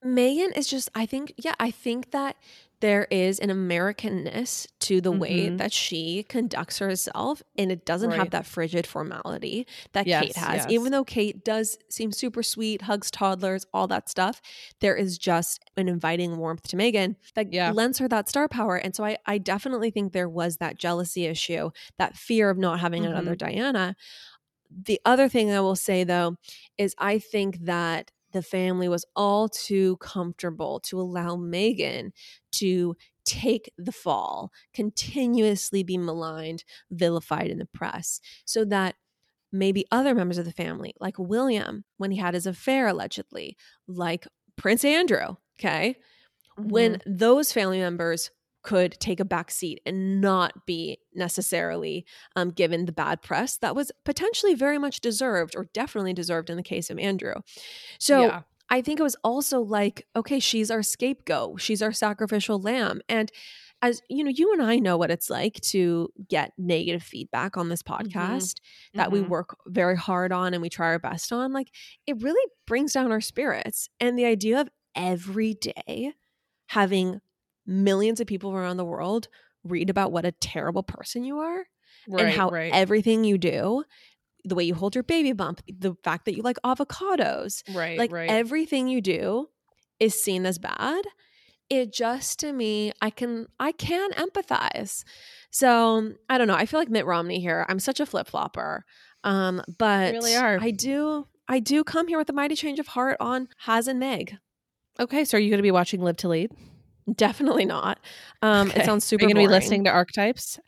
Meghan 0.06 0.56
is 0.58 0.68
just, 0.68 0.89
I 0.95 1.06
think, 1.06 1.34
yeah, 1.38 1.54
I 1.60 1.72
think 1.72 2.12
that 2.12 2.36
there 2.82 3.08
is 3.10 3.39
an 3.39 3.49
Americanness 3.49 4.68
to 4.80 4.99
the 4.99 5.12
way 5.12 5.49
Mhm. 5.49 5.58
that 5.58 5.72
she 5.72 6.24
conducts 6.24 6.80
herself, 6.80 7.41
and 7.58 7.72
it 7.72 7.86
doesn't 7.86 8.12
have 8.12 8.32
that 8.32 8.45
frigid 8.45 8.86
formality 8.86 9.66
that 9.93 10.06
Yes, 10.06 10.26
Kate 10.26 10.36
has. 10.36 10.56
yes. 10.64 10.70
Even 10.70 10.91
though 10.91 11.06
Kate 11.06 11.45
does 11.45 11.78
seem 11.89 12.12
super 12.12 12.43
sweet, 12.43 12.82
hugs 12.82 13.10
toddlers, 13.10 13.66
all 13.74 13.88
that 13.88 14.10
stuff, 14.10 14.41
there 14.82 14.97
is 14.97 15.18
just 15.18 15.64
an 15.78 15.88
inviting 15.88 16.38
warmth 16.38 16.68
to 16.68 16.76
Meghan 16.76 17.16
that 17.36 17.54
Yeah. 17.54 17.72
lends 17.72 17.99
her 17.99 18.10
that 18.10 18.28
star 18.28 18.49
power. 18.49 18.76
And 18.76 18.93
so 18.93 19.06
I, 19.06 19.16
I 19.26 19.38
definitely 19.38 19.89
think 19.89 20.12
there 20.12 20.28
was 20.28 20.58
that 20.58 20.78
jealousy 20.78 21.26
issue, 21.26 21.72
that 21.97 22.18
fear 22.18 22.49
of 22.49 22.58
not 22.58 22.82
having 22.82 23.06
another 23.06 23.36
Diana. 23.36 23.95
The 24.70 24.99
other 25.06 25.30
thing 25.30 25.51
I 25.51 25.62
will 25.62 25.76
say 25.78 26.04
though 26.04 26.36
is 26.78 26.95
I 26.97 27.20
think 27.20 27.60
that 27.66 28.12
the 28.34 28.42
family 28.44 28.90
was 28.90 29.06
all 29.16 29.48
too 29.50 29.98
comfortable 29.98 30.80
to 30.82 31.00
allow 31.00 31.36
Meghan 31.36 32.12
to 32.54 32.96
take 33.26 33.72
the 33.78 33.92
fall, 33.92 34.52
continuously 34.74 35.84
be 35.84 35.98
maligned, 35.98 36.64
vilified 36.92 37.50
in 37.50 37.58
the 37.60 37.66
press, 37.66 38.20
so 38.46 38.66
that 38.66 38.96
maybe 39.52 39.86
other 39.92 40.16
members 40.16 40.38
of 40.38 40.46
the 40.46 40.52
family, 40.52 40.94
like 41.00 41.18
William, 41.18 41.86
when 41.98 42.12
he 42.12 42.18
had 42.18 42.34
his 42.34 42.48
affair 42.48 42.88
allegedly, 42.88 43.56
like 43.88 44.28
Prince 44.58 44.84
Andrew, 44.84 45.36
okay, 45.60 45.96
when 46.58 46.98
Mm-hmm. 46.98 47.18
those 47.18 47.52
family 47.52 47.80
members 47.80 48.32
could 48.64 48.93
take 48.99 49.20
a 49.20 49.26
back 49.26 49.51
seat 49.51 49.82
and 49.86 50.20
not 50.22 50.66
be 50.66 50.97
necessarily 51.14 52.05
um, 52.36 52.49
given 52.49 52.86
the 52.86 52.91
bad 52.91 53.22
press 53.22 53.57
that 53.57 53.76
was 53.76 53.91
potentially 54.05 54.53
very 54.55 54.78
much 54.78 55.01
deserved 55.01 55.55
or 55.55 55.66
definitely 55.74 56.14
deserved 56.14 56.49
in 56.49 56.57
the 56.57 56.64
case 56.64 56.89
of 56.89 56.97
Andrew. 56.97 57.36
So 57.99 58.22
yeah. 58.22 58.41
I 58.70 58.82
think 58.82 58.99
it 58.99 59.03
was 59.03 59.18
also 59.24 59.59
like, 59.61 60.07
okay, 60.16 60.39
she's 60.39 60.72
our 60.72 60.82
scapegoat. 60.82 61.61
She's 61.61 61.82
our 61.82 61.91
sacrificial 61.91 62.59
lamb. 62.59 63.01
And 63.09 63.32
as 63.82 64.01
you 64.09 64.24
know, 64.24 64.32
you 64.34 64.53
and 64.53 64.61
I 64.61 64.78
know 64.78 64.95
what 64.95 65.11
it's 65.11 65.30
like 65.30 65.59
to 65.72 66.07
get 66.30 66.53
negative 66.57 67.03
feedback 67.03 67.57
on 67.57 67.68
this 67.68 67.84
Mm-hmm. 67.84 68.18
podcast 68.18 68.55
that 68.93 69.11
we 69.11 69.20
Mhm. 69.20 69.28
work 69.28 69.57
very 69.68 69.97
hard 69.97 70.32
on 70.32 70.53
and 70.53 70.61
we 70.61 70.70
try 70.70 70.88
our 70.88 70.99
best 70.99 71.34
on. 71.34 71.51
Like 71.51 71.68
it 72.07 72.22
really 72.24 72.49
brings 72.66 72.93
down 72.93 73.11
our 73.11 73.20
spirits. 73.22 73.89
And 73.99 74.18
the 74.18 74.24
idea 74.26 74.61
of 74.61 74.70
every 74.95 75.53
day 75.55 76.14
having 76.68 77.20
millions 77.66 78.20
of 78.20 78.28
people 78.28 78.51
around 78.51 78.78
the 78.78 78.86
world 78.86 79.28
read 79.64 79.89
about 79.89 80.11
what 80.11 80.26
a 80.26 80.32
terrible 80.32 80.84
person 80.84 81.24
you 81.24 81.39
are 81.39 81.66
and 82.11 82.30
how 82.32 82.49
right, 82.49 82.74
everything 82.74 83.24
you 83.24 83.38
do, 83.38 83.84
the 84.43 84.55
way 84.55 84.64
you 84.64 84.76
hold 84.76 84.95
your 84.95 85.03
baby 85.03 85.32
bump, 85.32 85.61
the 85.68 85.95
fact 86.03 86.26
that 86.26 86.36
you 86.36 86.43
like 86.43 86.57
avocados, 86.66 87.64
right, 87.74 87.97
like 87.97 88.11
right. 88.11 88.30
everything 88.30 88.88
you 88.88 89.01
do 89.01 89.47
is 89.99 90.22
seen 90.22 90.45
as 90.45 90.57
bad 90.57 91.03
it 91.70 91.93
just 91.93 92.39
to 92.39 92.51
me 92.51 92.91
i 93.01 93.09
can 93.09 93.47
i 93.57 93.72
can 93.72 94.11
empathize 94.14 95.05
so 95.49 96.11
i 96.30 96.38
don't 96.38 96.47
know 96.47 96.55
i 96.55 96.66
feel 96.66 96.78
like 96.78 96.89
mitt 96.89 97.05
romney 97.05 97.39
here 97.39 97.66
i'm 97.70 97.80
such 97.80 98.01
a 98.01 98.05
flip-flopper 98.05 98.84
um 99.24 99.61
but 99.78 100.11
really 100.11 100.36
are. 100.36 100.57
i 100.59 100.72
do 100.72 101.26
i 101.47 101.59
do 101.59 101.82
come 101.82 102.09
here 102.09 102.18
with 102.18 102.30
a 102.30 102.34
mighty 102.34 102.55
change 102.55 102.80
of 102.80 102.88
heart 102.88 103.16
on 103.22 103.47
haz 103.59 103.88
and 103.88 103.97
meg 103.97 104.38
okay, 104.99 105.26
so 105.26 105.38
are 105.38 105.41
you 105.41 105.49
going 105.49 105.59
to 105.59 105.64
be 105.64 105.72
watching 105.72 106.01
Live 106.01 106.18
to 106.18 106.28
Lead? 106.28 106.51
Definitely 107.16 107.66
not 107.66 107.99
um 108.41 108.70
Okay. 108.70 108.82
it 108.82 108.86
sounds 108.86 109.04
super 109.06 109.26
Are 109.26 109.28
you 109.30 109.34
going 109.36 109.45
to 109.45 109.49
be 109.49 109.54
listening 109.54 109.84
to 109.86 109.89
Archetypes 109.91 110.60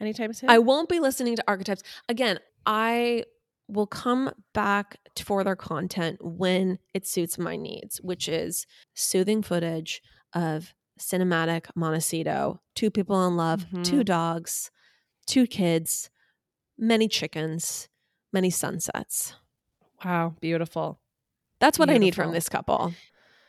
anytime 0.00 0.32
soon? 0.32 0.50
I 0.50 0.58
won't 0.58 0.88
be 0.88 1.00
listening 1.00 1.36
to 1.36 1.44
archetypes. 1.46 1.82
Again, 2.08 2.38
I 2.66 3.24
will 3.68 3.86
come 3.86 4.30
back 4.52 4.98
for 5.22 5.42
their 5.44 5.56
content 5.56 6.18
when 6.22 6.78
it 6.92 7.06
suits 7.06 7.38
my 7.38 7.56
needs, 7.56 7.98
which 8.02 8.28
is 8.28 8.66
soothing 8.94 9.42
footage 9.42 10.02
of 10.34 10.74
cinematic 10.98 11.66
Montecito, 11.74 12.60
two 12.74 12.90
people 12.90 13.26
in 13.26 13.36
love, 13.36 13.66
two 13.82 14.00
Mhm. 14.00 14.04
dogs, 14.04 14.70
two 15.26 15.46
kids, 15.46 16.10
many 16.76 17.08
chickens, 17.08 17.88
many 18.32 18.50
sunsets. 18.50 19.34
wow, 20.04 20.34
beautiful. 20.40 21.00
That's 21.60 21.78
what 21.78 21.88
I 21.88 21.96
need 21.96 22.14
from 22.14 22.32
this 22.32 22.48
couple. 22.48 22.92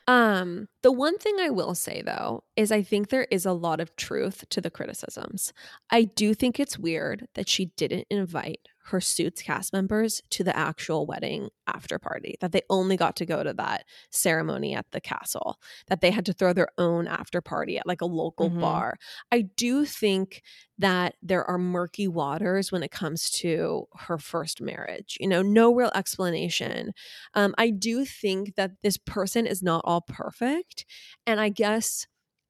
Um, 0.08 0.68
the 0.84 0.92
one 0.92 1.18
thing 1.18 1.38
I 1.40 1.50
will 1.50 1.76
say 1.76 2.02
though 2.02 2.45
is 2.56 2.72
I 2.72 2.82
think 2.84 3.10
there 3.10 3.28
is 3.32 3.46
a 3.46 3.52
lot 3.54 3.80
of 3.80 3.96
truth 3.96 4.46
to 4.50 4.62
the 4.62 4.72
criticisms. 4.72 5.52
I 5.90 6.04
do 6.04 6.34
think 6.34 6.60
it's 6.60 6.80
weird 6.80 7.28
that 7.36 7.50
she 7.50 7.68
didn't 7.78 8.08
invite 8.10 8.68
her 8.90 9.02
suits 9.02 9.42
cast 9.42 9.74
members 9.74 10.22
to 10.30 10.44
the 10.44 10.56
actual 10.56 11.08
wedding 11.08 11.50
after 11.66 11.98
party, 11.98 12.36
that 12.40 12.52
they 12.52 12.62
only 12.70 12.96
got 12.96 13.16
to 13.16 13.26
go 13.26 13.44
to 13.44 13.52
that 13.52 13.84
ceremony 14.12 14.76
at 14.76 14.86
the 14.92 15.02
castle, 15.02 15.60
that 15.88 16.02
they 16.02 16.12
had 16.12 16.24
to 16.28 16.34
throw 16.34 16.54
their 16.54 16.68
own 16.78 17.08
after 17.08 17.42
party 17.42 17.80
at 17.80 17.88
like 17.88 18.02
a 18.02 18.06
local 18.06 18.52
Mhm. 18.52 18.60
bar. 18.60 18.96
I 19.32 19.42
do 19.42 19.86
think 19.86 20.44
that 20.78 21.16
there 21.24 21.44
are 21.46 21.58
murky 21.58 22.08
waters 22.08 22.72
when 22.72 22.84
it 22.84 22.92
comes 22.92 23.32
to 23.32 23.88
her 23.96 24.20
first 24.20 24.62
marriage. 24.62 25.18
You 25.20 25.28
know, 25.28 25.42
no 25.42 25.74
real 25.74 25.92
explanation. 25.96 26.92
Um, 27.34 27.56
I 27.58 27.72
do 27.72 28.06
think 28.06 28.56
that 28.56 28.72
this 28.84 28.98
person 28.98 29.48
is 29.48 29.64
not 29.64 29.82
all 29.86 30.02
perfect. 30.02 30.86
And 31.26 31.40
I 31.40 31.50
guess 31.50 32.06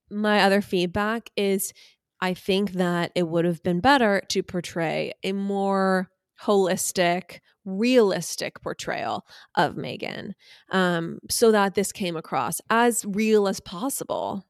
my 0.10 0.42
other 0.42 0.62
feedback 0.62 1.30
is 1.36 1.74
I 2.22 2.34
think 2.34 2.72
that 2.74 3.12
it 3.16 3.28
would 3.28 3.46
have 3.46 3.62
been 3.64 3.82
better 3.82 4.22
to 4.30 4.44
portray 4.44 5.14
a 5.24 5.34
more 5.34 6.10
holistic, 6.42 7.40
realistic 7.66 8.62
portrayal 8.62 9.26
of 9.56 9.76
Meghan 9.76 10.34
um, 10.72 11.20
so 11.30 11.52
that 11.52 11.76
this 11.76 11.92
came 11.92 12.16
across 12.16 12.62
as 12.70 13.06
real 13.08 13.48
as 13.48 13.60
possible. 13.60 14.46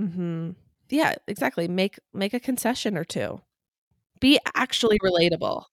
Mm-hmm. 0.00 0.50
Yeah, 0.90 1.14
exactly. 1.26 1.68
Make 1.68 1.98
make 2.14 2.34
a 2.34 2.40
concession 2.40 2.96
or 2.96 3.04
two. 3.04 3.40
Be 4.20 4.38
actually 4.54 4.98
relatable. 4.98 5.64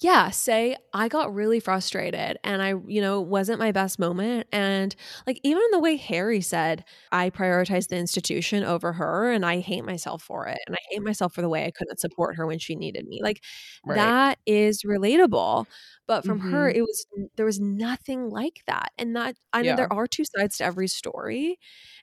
Yeah, 0.00 0.30
say 0.30 0.76
I 0.92 1.08
got 1.08 1.32
really 1.34 1.60
frustrated 1.60 2.38
and 2.44 2.62
I, 2.62 2.74
you 2.86 3.00
know, 3.00 3.20
wasn't 3.20 3.58
my 3.58 3.72
best 3.72 3.98
moment. 3.98 4.46
And 4.52 4.94
like 5.26 5.40
even 5.44 5.62
the 5.72 5.78
way 5.78 5.96
Harry 5.96 6.40
said, 6.40 6.84
I 7.12 7.30
prioritized 7.30 7.88
the 7.88 7.96
institution 7.96 8.64
over 8.64 8.92
her 8.92 9.30
and 9.30 9.46
I 9.46 9.60
hate 9.60 9.84
myself 9.84 10.22
for 10.22 10.46
it. 10.48 10.58
And 10.66 10.74
I 10.76 10.78
hate 10.90 11.02
myself 11.02 11.34
for 11.34 11.42
the 11.42 11.48
way 11.48 11.64
I 11.66 11.70
couldn't 11.70 12.00
support 12.00 12.36
her 12.36 12.46
when 12.46 12.58
she 12.58 12.76
needed 12.76 13.06
me. 13.06 13.20
Like 13.22 13.42
Right. 13.84 14.14
that 14.14 14.38
is 14.46 14.82
relatable. 14.82 15.66
But 16.06 16.24
from 16.26 16.40
her, 16.40 16.68
Mhm. 16.68 16.74
it 16.74 16.82
was 16.82 17.06
there 17.36 17.46
was 17.46 17.60
nothing 17.60 18.28
like 18.28 18.62
that. 18.66 18.92
And 18.98 19.16
that 19.16 19.36
I 19.52 19.62
know 19.62 19.72
Yeah. 19.72 19.76
there 19.76 19.92
are 19.92 20.06
two 20.06 20.24
sides 20.36 20.58
to 20.58 20.64
every 20.64 20.88
story. 20.88 21.58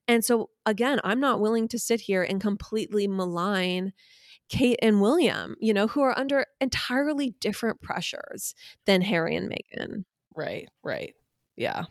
And 0.07 0.23
so 0.25 0.49
again, 0.65 0.99
I'm 1.03 1.19
not 1.19 1.39
willing 1.41 1.67
to 1.69 1.79
sit 1.79 2.01
here 2.01 2.23
and 2.23 2.41
completely 2.41 3.07
malign 3.07 3.93
Kate 4.51 4.79
and 4.81 4.99
William, 4.99 5.55
you 5.61 5.73
know, 5.73 5.87
who 5.87 6.01
are 6.01 6.17
under 6.19 6.45
entirely 6.59 7.35
different 7.39 7.81
pressures 7.81 8.53
than 8.85 9.01
Harry 9.01 9.33
and 9.33 9.49
Meghan. 9.49 10.03
Right, 10.35 10.67
right. 10.83 11.15
Yeah. 11.55 11.85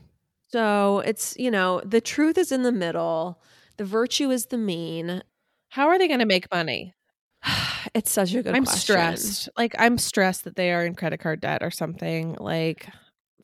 So 0.48 0.98
it's, 1.00 1.34
you 1.38 1.50
know, 1.50 1.80
the 1.86 2.02
truth 2.02 2.36
is 2.36 2.52
in 2.52 2.62
the 2.62 2.70
middle, 2.70 3.40
the 3.78 3.86
virtue 3.86 4.30
is 4.30 4.46
the 4.46 4.58
mean. 4.58 5.22
How 5.70 5.88
are 5.88 5.98
they 5.98 6.06
going 6.06 6.20
to 6.20 6.26
make 6.26 6.52
money? 6.52 6.94
It's 7.94 8.12
such 8.12 8.34
a 8.34 8.42
good 8.42 8.54
I'm 8.54 8.64
question 8.64 8.78
stressed. 8.78 9.48
Like 9.56 9.74
I'm 9.78 9.96
stressed 9.96 10.44
that 10.44 10.54
they 10.54 10.70
are 10.70 10.84
in 10.84 10.94
credit 10.94 11.18
card 11.18 11.40
debt 11.40 11.62
or 11.62 11.70
something. 11.70 12.36
Like 12.38 12.86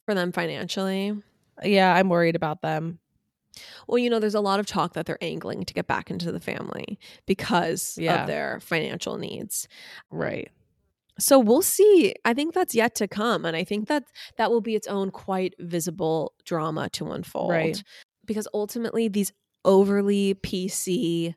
for 0.04 0.14
them 0.14 0.30
financially. 0.30 1.14
yeah, 1.64 1.94
I'm 1.94 2.10
worried 2.10 2.36
about 2.36 2.60
them. 2.60 2.98
Well, 3.86 3.98
you 3.98 4.10
know, 4.10 4.18
there's 4.18 4.34
a 4.34 4.40
lot 4.40 4.60
of 4.60 4.66
talk 4.66 4.92
that 4.94 5.06
they're 5.06 5.22
angling 5.22 5.64
to 5.64 5.74
get 5.74 5.86
back 5.86 6.10
into 6.10 6.32
the 6.32 6.40
family 6.40 6.98
because 7.26 7.96
Yeah. 7.98 8.22
of 8.22 8.26
their 8.26 8.60
financial 8.60 9.16
needs. 9.18 9.68
Right. 10.10 10.50
So 11.18 11.38
we'll 11.38 11.62
see. 11.62 12.14
I 12.24 12.34
think 12.34 12.52
that's 12.54 12.74
yet 12.74 12.94
to 12.96 13.08
come. 13.08 13.44
And 13.44 13.56
I 13.56 13.64
think 13.64 13.88
that 13.88 14.04
that 14.36 14.50
will 14.50 14.60
be 14.60 14.74
its 14.74 14.86
own 14.86 15.10
quite 15.10 15.54
visible 15.58 16.34
drama 16.44 16.90
to 16.90 17.10
unfold. 17.12 17.50
Right. 17.50 17.82
Because 18.26 18.46
ultimately, 18.52 19.08
these 19.08 19.32
overly 19.64 20.34
PC, 20.34 21.34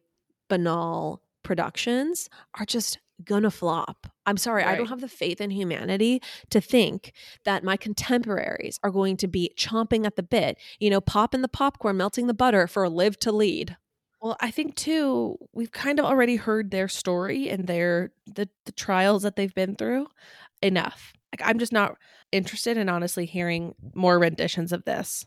banal 0.50 1.22
productions 1.44 2.30
are 2.60 2.66
just 2.66 3.00
gonna 3.24 3.52
flop. 3.52 4.08
I'm 4.30 4.38
sorry, 4.38 4.64
I 4.64 4.76
don't 4.76 4.88
have 4.90 5.02
the 5.02 5.10
faith 5.10 5.42
in 5.42 5.50
humanity 5.52 6.22
to 6.52 6.62
think 6.62 7.12
that 7.46 7.64
my 7.64 7.76
contemporaries 7.78 8.80
are 8.84 8.92
going 8.92 9.18
to 9.18 9.28
be 9.28 9.52
chomping 9.58 10.06
at 10.06 10.16
the 10.16 10.24
bit, 10.24 10.58
you 10.80 10.90
know, 10.90 11.02
popping 11.02 11.42
the 11.42 11.48
popcorn, 11.50 11.98
melting 11.98 12.28
the 12.28 12.34
butter 12.34 12.68
for 12.68 12.84
a 12.84 12.90
Live 12.90 13.18
to 13.20 13.32
Lead. 13.32 13.76
Well, 14.22 14.38
I 14.40 14.52
think 14.52 14.76
too, 14.76 15.38
we've 15.54 15.72
kind 15.72 16.00
of 16.00 16.06
already 16.06 16.36
heard 16.38 16.72
their 16.72 16.88
story 16.88 17.50
and 17.50 17.68
their 17.68 18.12
the, 18.28 18.50
the 18.66 18.72
trials 18.74 19.24
that 19.24 19.36
they've 19.36 19.56
been 19.56 19.76
through 19.76 20.08
enough. 20.62 21.14
Like 21.34 21.48
I'm 21.48 21.60
just 21.60 21.74
not 21.74 21.96
interested 22.32 22.78
in 22.78 22.90
honestly 22.90 23.26
hearing 23.26 23.76
more 23.96 24.20
renditions 24.20 24.72
of 24.72 24.86
this. 24.86 25.26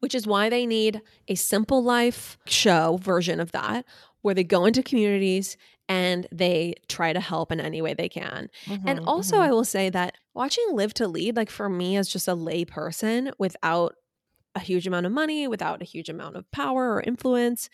which 0.00 0.14
is 0.14 0.26
why 0.26 0.50
they 0.50 0.66
need 0.66 1.00
a 1.28 1.34
simple 1.34 1.82
life 1.82 2.36
show 2.46 2.98
version 3.02 3.40
of 3.40 3.52
that 3.52 3.86
where 4.24 4.34
they 4.34 4.44
go 4.44 4.66
into 4.66 4.82
communities 4.82 5.56
and 5.88 6.26
they 6.32 6.74
try 6.88 7.12
to 7.14 7.20
help 7.20 7.52
in 7.52 7.60
any 7.60 7.82
way 7.82 7.94
they 7.94 8.08
can. 8.10 8.50
And 8.86 8.98
Mhm, 8.98 9.04
also, 9.04 9.36
mhm. 9.36 9.40
I 9.40 9.52
will 9.52 9.64
say 9.66 9.90
that 9.90 10.16
watching 10.34 10.66
Live 10.72 10.94
to 10.96 11.08
Lead, 11.08 11.36
like 11.36 11.50
for 11.50 11.70
me 11.70 11.96
as 11.98 12.08
just 12.08 12.28
a 12.28 12.34
lay 12.34 12.64
person 12.66 13.32
without 13.38 13.96
a 14.54 14.60
huge 14.60 14.86
amount 14.86 15.06
of 15.06 15.12
money, 15.12 15.48
without 15.48 15.82
a 15.82 15.86
huge 15.86 16.08
amount 16.08 16.36
of 16.36 16.50
power 16.52 16.92
or 16.94 17.02
influence, 17.02 17.68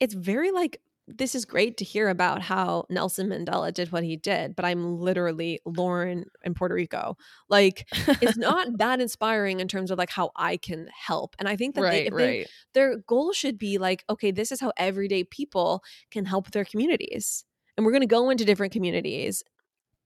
it's 0.00 0.14
very 0.14 0.50
like, 0.52 0.80
this 1.08 1.34
is 1.34 1.44
great 1.44 1.76
to 1.76 1.84
hear 1.84 2.08
about 2.08 2.42
how 2.42 2.84
Nelson 2.90 3.28
Mandela 3.28 3.72
did 3.72 3.92
what 3.92 4.02
he 4.02 4.16
did, 4.16 4.56
but 4.56 4.64
I'm 4.64 4.98
literally 4.98 5.60
Lauren 5.64 6.24
in 6.44 6.54
Puerto 6.54 6.74
Rico. 6.74 7.16
Like, 7.48 7.86
it's 8.20 8.36
not 8.36 8.78
that 8.78 9.00
inspiring 9.00 9.60
in 9.60 9.68
terms 9.68 9.90
of 9.90 9.98
like 9.98 10.10
how 10.10 10.30
I 10.34 10.56
can 10.56 10.88
help. 10.92 11.36
And 11.38 11.48
I 11.48 11.56
think 11.56 11.76
that 11.76 11.82
they, 11.82 11.86
right, 11.86 12.10
they 12.10 12.38
right. 12.38 12.48
their 12.74 12.96
goal 12.98 13.32
should 13.32 13.56
be 13.56 13.78
like, 13.78 14.04
okay, 14.10 14.32
this 14.32 14.50
is 14.50 14.60
how 14.60 14.72
everyday 14.76 15.22
people 15.22 15.82
can 16.10 16.24
help 16.24 16.50
their 16.50 16.64
communities. 16.64 17.44
And 17.76 17.86
we're 17.86 17.92
going 17.92 18.00
to 18.00 18.06
go 18.06 18.30
into 18.30 18.44
different 18.44 18.72
communities. 18.72 19.44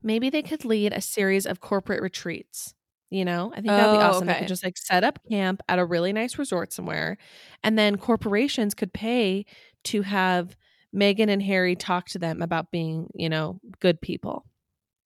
Maybe 0.03 0.29
they 0.29 0.43
could 0.43 0.65
lead 0.65 0.93
a 0.93 1.01
series 1.01 1.47
of 1.47 1.61
corporate 1.61 2.03
retreats. 2.03 2.75
You 3.11 3.25
know, 3.25 3.51
I 3.53 3.57
think 3.57 3.67
that 3.67 3.89
would 3.89 3.97
be 3.99 4.03
Oh, 4.03 4.07
awesome. 4.07 4.27
They 4.27 4.33
okay. 4.33 4.41
could 4.41 4.49
just 4.49 4.63
like 4.63 4.79
set 4.79 5.03
up 5.03 5.19
camp 5.29 5.63
at 5.69 5.81
a 5.81 5.85
really 5.85 6.13
nice 6.13 6.39
resort 6.39 6.73
somewhere, 6.73 7.17
and 7.65 7.77
then 7.77 7.97
corporations 7.97 8.73
could 8.73 8.93
pay 8.93 9.47
to 9.85 10.03
have 10.03 10.57
Meghan 10.95 11.29
and 11.29 11.43
Harry 11.43 11.77
talk 11.77 12.07
to 12.11 12.19
them 12.19 12.43
about 12.43 12.71
being, 12.71 13.09
you 13.15 13.29
know, 13.29 13.61
good 13.81 14.01
people. 14.01 14.45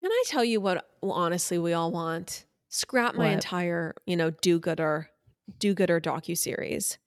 And 0.03 0.11
I 0.13 0.25
tell 0.27 0.45
you 0.45 0.61
what, 0.61 0.87
well, 1.03 1.13
honestly, 1.13 1.59
we 1.59 1.73
all 1.73 1.91
want 1.93 2.47
scrap 2.69 3.15
my 3.15 3.25
What? 3.27 3.33
entire, 3.35 3.95
you 4.07 4.17
know, 4.17 4.31
do 4.31 4.59
gooder, 4.59 5.09
do 5.59 5.75
gooder 5.75 6.01
docu 6.01 6.37
series. 6.37 6.99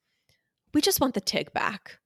We 0.74 0.82
just 0.82 1.00
want 1.02 1.14
the 1.14 1.22
tick 1.22 1.54
back. 1.54 2.00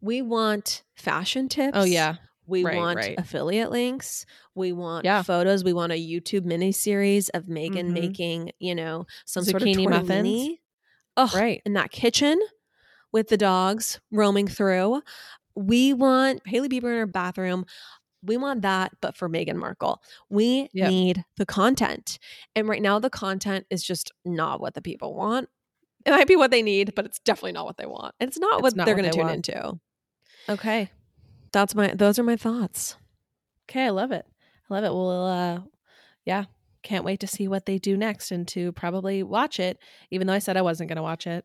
We 0.00 0.22
want 0.22 0.82
fashion 0.94 1.48
tips. 1.48 1.76
Oh 1.76 1.84
yeah, 1.84 2.16
We 2.48 2.62
Right, 2.64 2.76
want 2.76 2.96
right. 2.98 3.14
affiliate 3.18 3.70
links. 3.72 4.24
We 4.54 4.70
want 4.72 5.04
Yeah. 5.04 5.22
photos. 5.22 5.64
We 5.64 5.72
want 5.72 5.92
a 5.92 5.96
YouTube 5.96 6.44
mini 6.44 6.70
series 6.70 7.28
of 7.30 7.46
Meghan 7.46 7.86
Mhm. 7.88 7.92
making, 7.92 8.52
you 8.60 8.74
know, 8.74 9.06
some 9.24 9.44
sort 9.44 9.62
Zucchini 9.64 9.84
of 9.84 9.90
muffins. 9.90 10.08
tortellini. 10.28 10.58
Ugh, 11.16 11.34
Right. 11.34 11.62
in 11.66 11.72
that 11.72 11.90
kitchen 11.90 12.40
with 13.10 13.28
the 13.28 13.36
dogs 13.36 13.98
roaming 14.12 14.46
through. 14.46 15.02
We 15.56 15.92
want 15.94 16.42
Hailey 16.46 16.68
Bieber 16.68 16.92
in 16.92 16.98
her 16.98 17.06
bathroom. 17.06 17.64
We 18.22 18.36
want 18.36 18.62
that, 18.62 18.92
but 19.00 19.16
for 19.16 19.28
Meghan 19.28 19.56
Markle. 19.56 20.02
We 20.28 20.68
Yep. 20.72 20.90
need 20.90 21.24
the 21.36 21.46
content. 21.46 22.18
And 22.54 22.68
right 22.68 22.82
now, 22.82 22.98
the 22.98 23.10
content 23.10 23.66
is 23.70 23.82
just 23.84 24.12
not 24.24 24.60
what 24.60 24.74
the 24.74 24.82
people 24.82 25.14
want. 25.14 25.48
It 26.04 26.10
might 26.10 26.26
be 26.28 26.36
what 26.36 26.50
they 26.50 26.62
need, 26.62 26.94
but 26.94 27.04
it's 27.04 27.18
definitely 27.20 27.52
not 27.52 27.66
what 27.66 27.76
they 27.76 27.86
want. 27.86 28.14
And 28.20 28.28
it's 28.28 28.38
not 28.38 28.54
It's 28.54 28.62
what 28.62 28.76
not 28.76 28.86
they're 28.86 28.94
going 28.94 29.06
to 29.06 29.10
tune 29.10 29.26
want. 29.26 29.36
into. 29.48 29.78
Okay. 30.48 30.90
That's 31.52 31.74
my, 31.74 31.88
those 31.94 32.18
are 32.18 32.22
my 32.22 32.36
thoughts. 32.36 32.96
Okay, 33.68 33.84
I 33.86 33.90
love 33.90 34.12
it. 34.12 34.24
I 34.70 34.74
love 34.74 34.84
it. 34.84 34.92
Well, 34.92 35.26
uh, 35.26 35.60
yeah, 36.24 36.44
can't 36.82 37.04
wait 37.04 37.20
to 37.20 37.26
see 37.26 37.48
what 37.48 37.66
they 37.66 37.78
do 37.78 37.96
next 37.96 38.30
and 38.30 38.46
to 38.48 38.72
probably 38.72 39.22
watch 39.22 39.58
it, 39.58 39.78
even 40.10 40.26
though 40.26 40.32
I 40.34 40.38
said 40.38 40.56
I 40.56 40.62
wasn't 40.62 40.88
going 40.88 40.96
to 40.96 41.02
watch 41.02 41.26
it. 41.26 41.44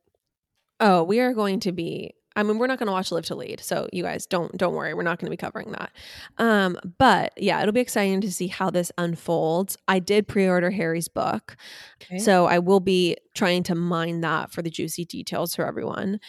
Oh, 0.80 1.04
we 1.04 1.20
are 1.20 1.34
going 1.34 1.60
to 1.62 1.72
be. 1.72 2.14
I 2.36 2.44
mean, 2.44 2.58
we're 2.60 2.68
not 2.68 2.80
going 2.80 2.88
to 2.88 2.94
watch 2.94 3.12
Live 3.12 3.26
to 3.26 3.36
Lead, 3.36 3.60
so 3.60 3.90
you 3.92 4.04
guys 4.04 4.26
don't 4.26 4.56
don't 4.58 4.74
worry. 4.74 4.94
We're 4.94 5.04
not 5.04 5.20
going 5.20 5.28
to 5.28 5.32
be 5.32 5.38
covering 5.38 5.72
that. 5.74 5.92
Um, 6.38 6.78
but 6.98 7.34
yeah, 7.38 7.60
it'll 7.62 7.74
be 7.74 7.82
exciting 7.82 8.22
to 8.22 8.32
see 8.32 8.48
how 8.48 8.70
this 8.70 8.92
unfolds. 8.98 9.78
I 9.88 10.00
did 10.00 10.28
pre-order 10.28 10.72
Harry's 10.72 11.08
book, 11.10 11.58
Okay. 12.04 12.20
so 12.20 12.46
I 12.46 12.60
will 12.60 12.80
be 12.80 13.18
trying 13.36 13.64
to 13.64 13.76
mine 13.76 14.22
that 14.22 14.52
for 14.52 14.62
the 14.62 14.70
juicy 14.70 15.04
details 15.06 15.56
for 15.56 15.66
everyone. 15.66 16.20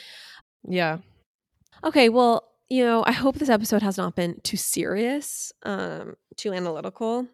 yeah. 0.69 0.99
Okay, 1.85 2.09
well, 2.09 2.49
you 2.69 2.85
know, 2.85 3.05
I 3.07 3.13
hope 3.13 3.37
this 3.37 3.49
episode 3.49 3.83
has 3.83 3.99
not 3.99 4.15
been 4.15 4.41
too 4.43 4.57
serious, 4.57 5.53
um, 5.65 6.15
too 6.37 6.53
analytical. 6.53 7.27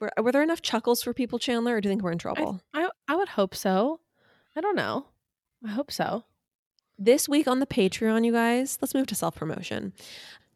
Were, 0.00 0.10
were 0.20 0.32
there 0.32 0.42
enough 0.42 0.60
chuckles 0.62 1.02
for 1.02 1.14
people, 1.14 1.38
Chandler, 1.38 1.76
or 1.76 1.80
do 1.80 1.88
you 1.88 1.92
think 1.92 2.02
we're 2.02 2.10
in 2.12 2.18
trouble? 2.18 2.60
I, 2.74 2.88
I 3.08 3.14
would 3.16 3.28
hope 3.28 3.54
so. 3.54 4.00
I 4.56 4.60
don't 4.60 4.74
know. 4.76 5.06
I 5.64 5.70
hope 5.70 5.92
so. 5.92 6.24
This 6.98 7.28
week 7.28 7.48
on 7.48 7.58
the 7.58 7.66
Patreon, 7.66 8.24
you 8.24 8.32
guys, 8.32 8.78
let's 8.80 8.94
move 8.94 9.06
to 9.08 9.14
self 9.14 9.34
promotion. 9.34 9.92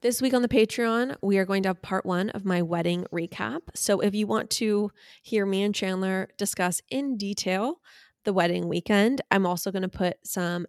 This 0.02 0.20
week 0.20 0.34
on 0.34 0.42
the 0.42 0.48
Patreon, 0.48 1.16
we 1.22 1.38
are 1.38 1.46
going 1.46 1.62
to 1.62 1.70
have 1.70 1.80
part 1.80 2.04
one 2.04 2.28
of 2.30 2.44
my 2.44 2.60
wedding 2.60 3.06
recap. 3.12 3.60
So 3.74 4.00
if 4.00 4.14
you 4.14 4.26
want 4.26 4.50
to 4.50 4.90
hear 5.22 5.46
me 5.46 5.62
and 5.62 5.74
Chandler 5.74 6.28
discuss 6.36 6.82
in 6.90 7.16
detail 7.16 7.80
the 8.24 8.34
wedding 8.34 8.68
weekend, 8.68 9.22
I'm 9.30 9.46
also 9.46 9.72
going 9.72 9.82
to 9.82 9.88
put 9.88 10.18
some 10.24 10.66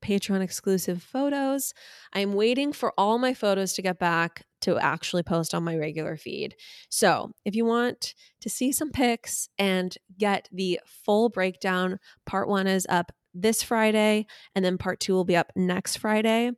Patreon 0.00 0.40
exclusive 0.40 1.02
photos. 1.02 1.74
I'm 2.12 2.34
waiting 2.34 2.72
for 2.72 2.92
all 2.96 3.18
my 3.18 3.34
photos 3.34 3.72
to 3.74 3.82
get 3.82 3.98
back 3.98 4.44
to 4.60 4.78
actually 4.78 5.24
post 5.24 5.52
on 5.52 5.64
my 5.64 5.76
regular 5.76 6.16
feed. 6.16 6.54
So 6.88 7.32
if 7.44 7.56
you 7.56 7.64
want 7.64 8.14
to 8.40 8.48
see 8.48 8.70
some 8.70 8.90
pics 8.90 9.48
and 9.58 9.96
get 10.16 10.48
the 10.52 10.80
full 10.86 11.28
breakdown, 11.28 11.98
part 12.24 12.48
one 12.48 12.68
is 12.68 12.86
up 12.88 13.12
this 13.40 13.62
Friday, 13.62 14.26
and 14.54 14.64
then 14.64 14.78
part 14.78 15.00
two 15.00 15.14
will 15.14 15.24
be 15.24 15.36
up 15.36 15.52
next 15.56 15.96
Friday. 15.96 16.52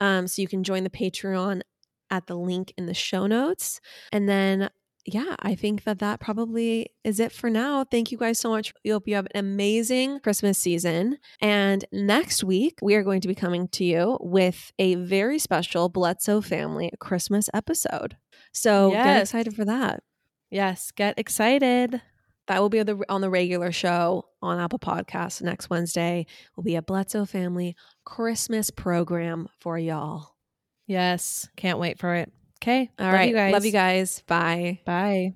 Um, 0.00 0.26
so 0.26 0.42
you 0.42 0.48
can 0.48 0.64
join 0.64 0.84
the 0.84 0.90
Patreon 0.90 1.62
at 2.10 2.26
the 2.26 2.36
link 2.36 2.74
in 2.76 2.86
the 2.86 2.94
show 2.94 3.26
notes. 3.26 3.80
And 4.12 4.28
then, 4.28 4.68
yeah, 5.06 5.36
I 5.40 5.54
think 5.54 5.84
that 5.84 6.00
that 6.00 6.20
probably 6.20 6.90
is 7.04 7.20
it 7.20 7.32
for 7.32 7.48
now. 7.48 7.84
Thank 7.84 8.12
you 8.12 8.18
guys 8.18 8.38
so 8.38 8.50
much. 8.50 8.74
We 8.84 8.90
hope 8.90 9.08
you 9.08 9.14
have 9.14 9.26
an 9.32 9.38
amazing 9.38 10.20
Christmas 10.20 10.58
season. 10.58 11.18
And 11.40 11.84
next 11.92 12.44
week, 12.44 12.78
we 12.82 12.94
are 12.96 13.02
going 13.02 13.20
to 13.22 13.28
be 13.28 13.34
coming 13.34 13.68
to 13.68 13.84
you 13.84 14.18
with 14.20 14.72
a 14.78 14.96
very 14.96 15.38
special 15.38 15.88
Bledsoe 15.88 16.40
family 16.40 16.90
Christmas 17.00 17.48
episode. 17.54 18.16
So 18.52 18.90
get 18.90 19.22
excited 19.22 19.54
for 19.56 19.64
that. 19.64 20.02
Yes, 20.50 20.90
get 20.90 21.18
excited. 21.18 22.02
That 22.48 22.60
will 22.60 22.68
be 22.68 22.80
on 22.80 22.86
the, 22.86 23.04
on 23.08 23.20
the 23.20 23.30
regular 23.30 23.72
show 23.72 24.26
on 24.40 24.58
Apple 24.58 24.78
Podcasts 24.78 25.42
next 25.42 25.70
Wednesday. 25.70 26.26
Will 26.56 26.64
be 26.64 26.76
a 26.76 26.82
Bledsoe 26.82 27.24
family 27.24 27.76
Christmas 28.04 28.70
program 28.70 29.48
for 29.60 29.78
y'all. 29.78 30.34
Yes, 30.86 31.48
can't 31.56 31.78
wait 31.78 31.98
for 31.98 32.14
it. 32.14 32.32
Okay. 32.62 32.90
All 32.98 33.06
love 33.06 33.14
right, 33.14 33.28
you 33.28 33.34
guys. 33.34 33.52
love 33.52 33.64
you 33.64 33.72
guys. 33.72 34.22
Bye. 34.26 34.80
Bye. 34.84 35.34